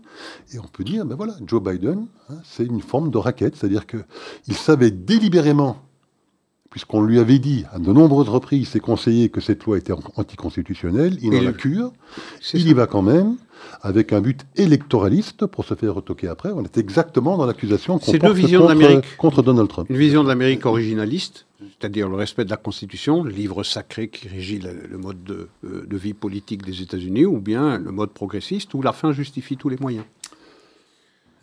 Et 0.53 0.59
on 0.59 0.66
peut 0.66 0.84
dire, 0.84 1.05
ben 1.05 1.14
voilà, 1.14 1.34
Joe 1.47 1.62
Biden, 1.62 2.07
hein, 2.30 2.34
c'est 2.44 2.64
une 2.64 2.82
forme 2.82 3.11
de 3.11 3.18
raquette. 3.18 3.57
C'est-à-dire 3.57 3.86
qu'il 3.86 4.57
savait 4.57 4.90
délibérément, 4.90 5.76
puisqu'on 6.77 7.01
lui 7.01 7.18
avait 7.18 7.39
dit 7.39 7.64
à 7.72 7.79
de 7.79 7.91
nombreuses 7.91 8.29
reprises, 8.29 8.68
ses 8.68 8.81
conseillers, 8.81 9.31
que 9.31 9.41
cette 9.41 9.64
loi 9.64 9.79
était 9.79 9.95
anticonstitutionnelle, 10.16 11.16
il 11.22 11.35
en 11.35 11.41
la 11.41 11.55
cure. 11.55 11.91
Il 12.53 12.68
y 12.68 12.74
va 12.74 12.87
quand 12.87 13.01
même 13.01 13.37
avec 13.81 14.12
un 14.12 14.20
but 14.20 14.45
électoraliste 14.57 15.47
pour 15.47 15.64
se 15.64 15.72
faire 15.72 15.95
retoquer 15.95 16.29
après. 16.29 16.51
On 16.51 16.62
est 16.64 16.77
exactement 16.77 17.39
dans 17.39 17.47
l'accusation 17.47 17.99
qu'on 17.99 18.12
porte 18.12 18.43
contre, 18.43 19.16
contre 19.16 19.43
Donald 19.43 19.70
Trump. 19.70 19.89
Une 19.89 19.97
vision 19.97 20.22
de 20.22 20.29
l'Amérique 20.29 20.66
originaliste, 20.66 21.47
c'est-à-dire 21.61 22.11
le 22.11 22.16
respect 22.16 22.45
de 22.45 22.51
la 22.51 22.59
Constitution, 22.59 23.22
le 23.22 23.31
livre 23.31 23.62
sacré 23.62 24.09
qui 24.09 24.29
régit 24.29 24.59
le, 24.59 24.99
mode 24.99 25.24
de, 25.24 25.49
euh, 25.64 25.87
de, 25.87 25.97
vie 25.97 26.12
politique 26.12 26.62
des 26.62 26.83
États-Unis, 26.83 27.24
ou 27.24 27.39
bien 27.39 27.79
le 27.79 27.91
mode 27.91 28.11
progressiste 28.11 28.74
où 28.74 28.83
la 28.83 28.93
fin 28.93 29.12
justifie 29.12 29.57
tous 29.57 29.70
les 29.70 29.79
moyens. 29.81 30.05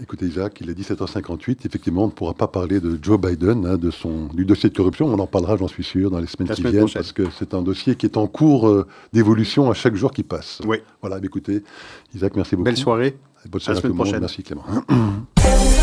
Écoutez, 0.03 0.29
Jacques, 0.29 0.59
il 0.59 0.69
est 0.69 0.77
17h58. 0.77 1.65
Effectivement, 1.65 2.03
on 2.03 2.07
ne 2.07 2.11
pourra 2.11 2.33
pas 2.33 2.47
parler 2.47 2.81
de 2.81 2.99
Joe 3.01 3.17
Biden, 3.17 3.65
hein, 3.65 3.77
de 3.77 3.89
son, 3.89 4.25
du 4.33 4.43
dossier 4.43 4.69
de 4.69 4.75
corruption. 4.75 5.07
On 5.07 5.17
en 5.17 5.27
parlera, 5.27 5.55
j'en 5.55 5.69
suis 5.69 5.85
sûr, 5.85 6.11
dans 6.11 6.19
les 6.19 6.27
semaines 6.27 6.53
qui 6.53 6.61
viennent, 6.61 6.89
parce 6.93 7.13
que 7.13 7.23
c'est 7.39 7.53
un 7.53 7.61
dossier 7.61 7.95
qui 7.95 8.05
est 8.05 8.17
en 8.17 8.27
cours 8.27 8.67
euh, 8.67 8.85
d'évolution 9.13 9.71
à 9.71 9.73
chaque 9.73 9.95
jour 9.95 10.11
qui 10.11 10.23
passe. 10.23 10.61
Oui. 10.65 10.79
Voilà, 10.99 11.19
écoutez, 11.23 11.63
Isaac, 12.13 12.35
merci 12.35 12.57
beaucoup. 12.57 12.65
Belle 12.65 12.75
soirée. 12.75 13.17
bonne 13.47 13.61
soirée 13.61 13.77
à, 13.77 13.81
la 13.81 13.81
semaine 13.81 13.95
prochaine. 13.95 14.19
Merci, 14.19 14.43
Clément. 14.43 14.65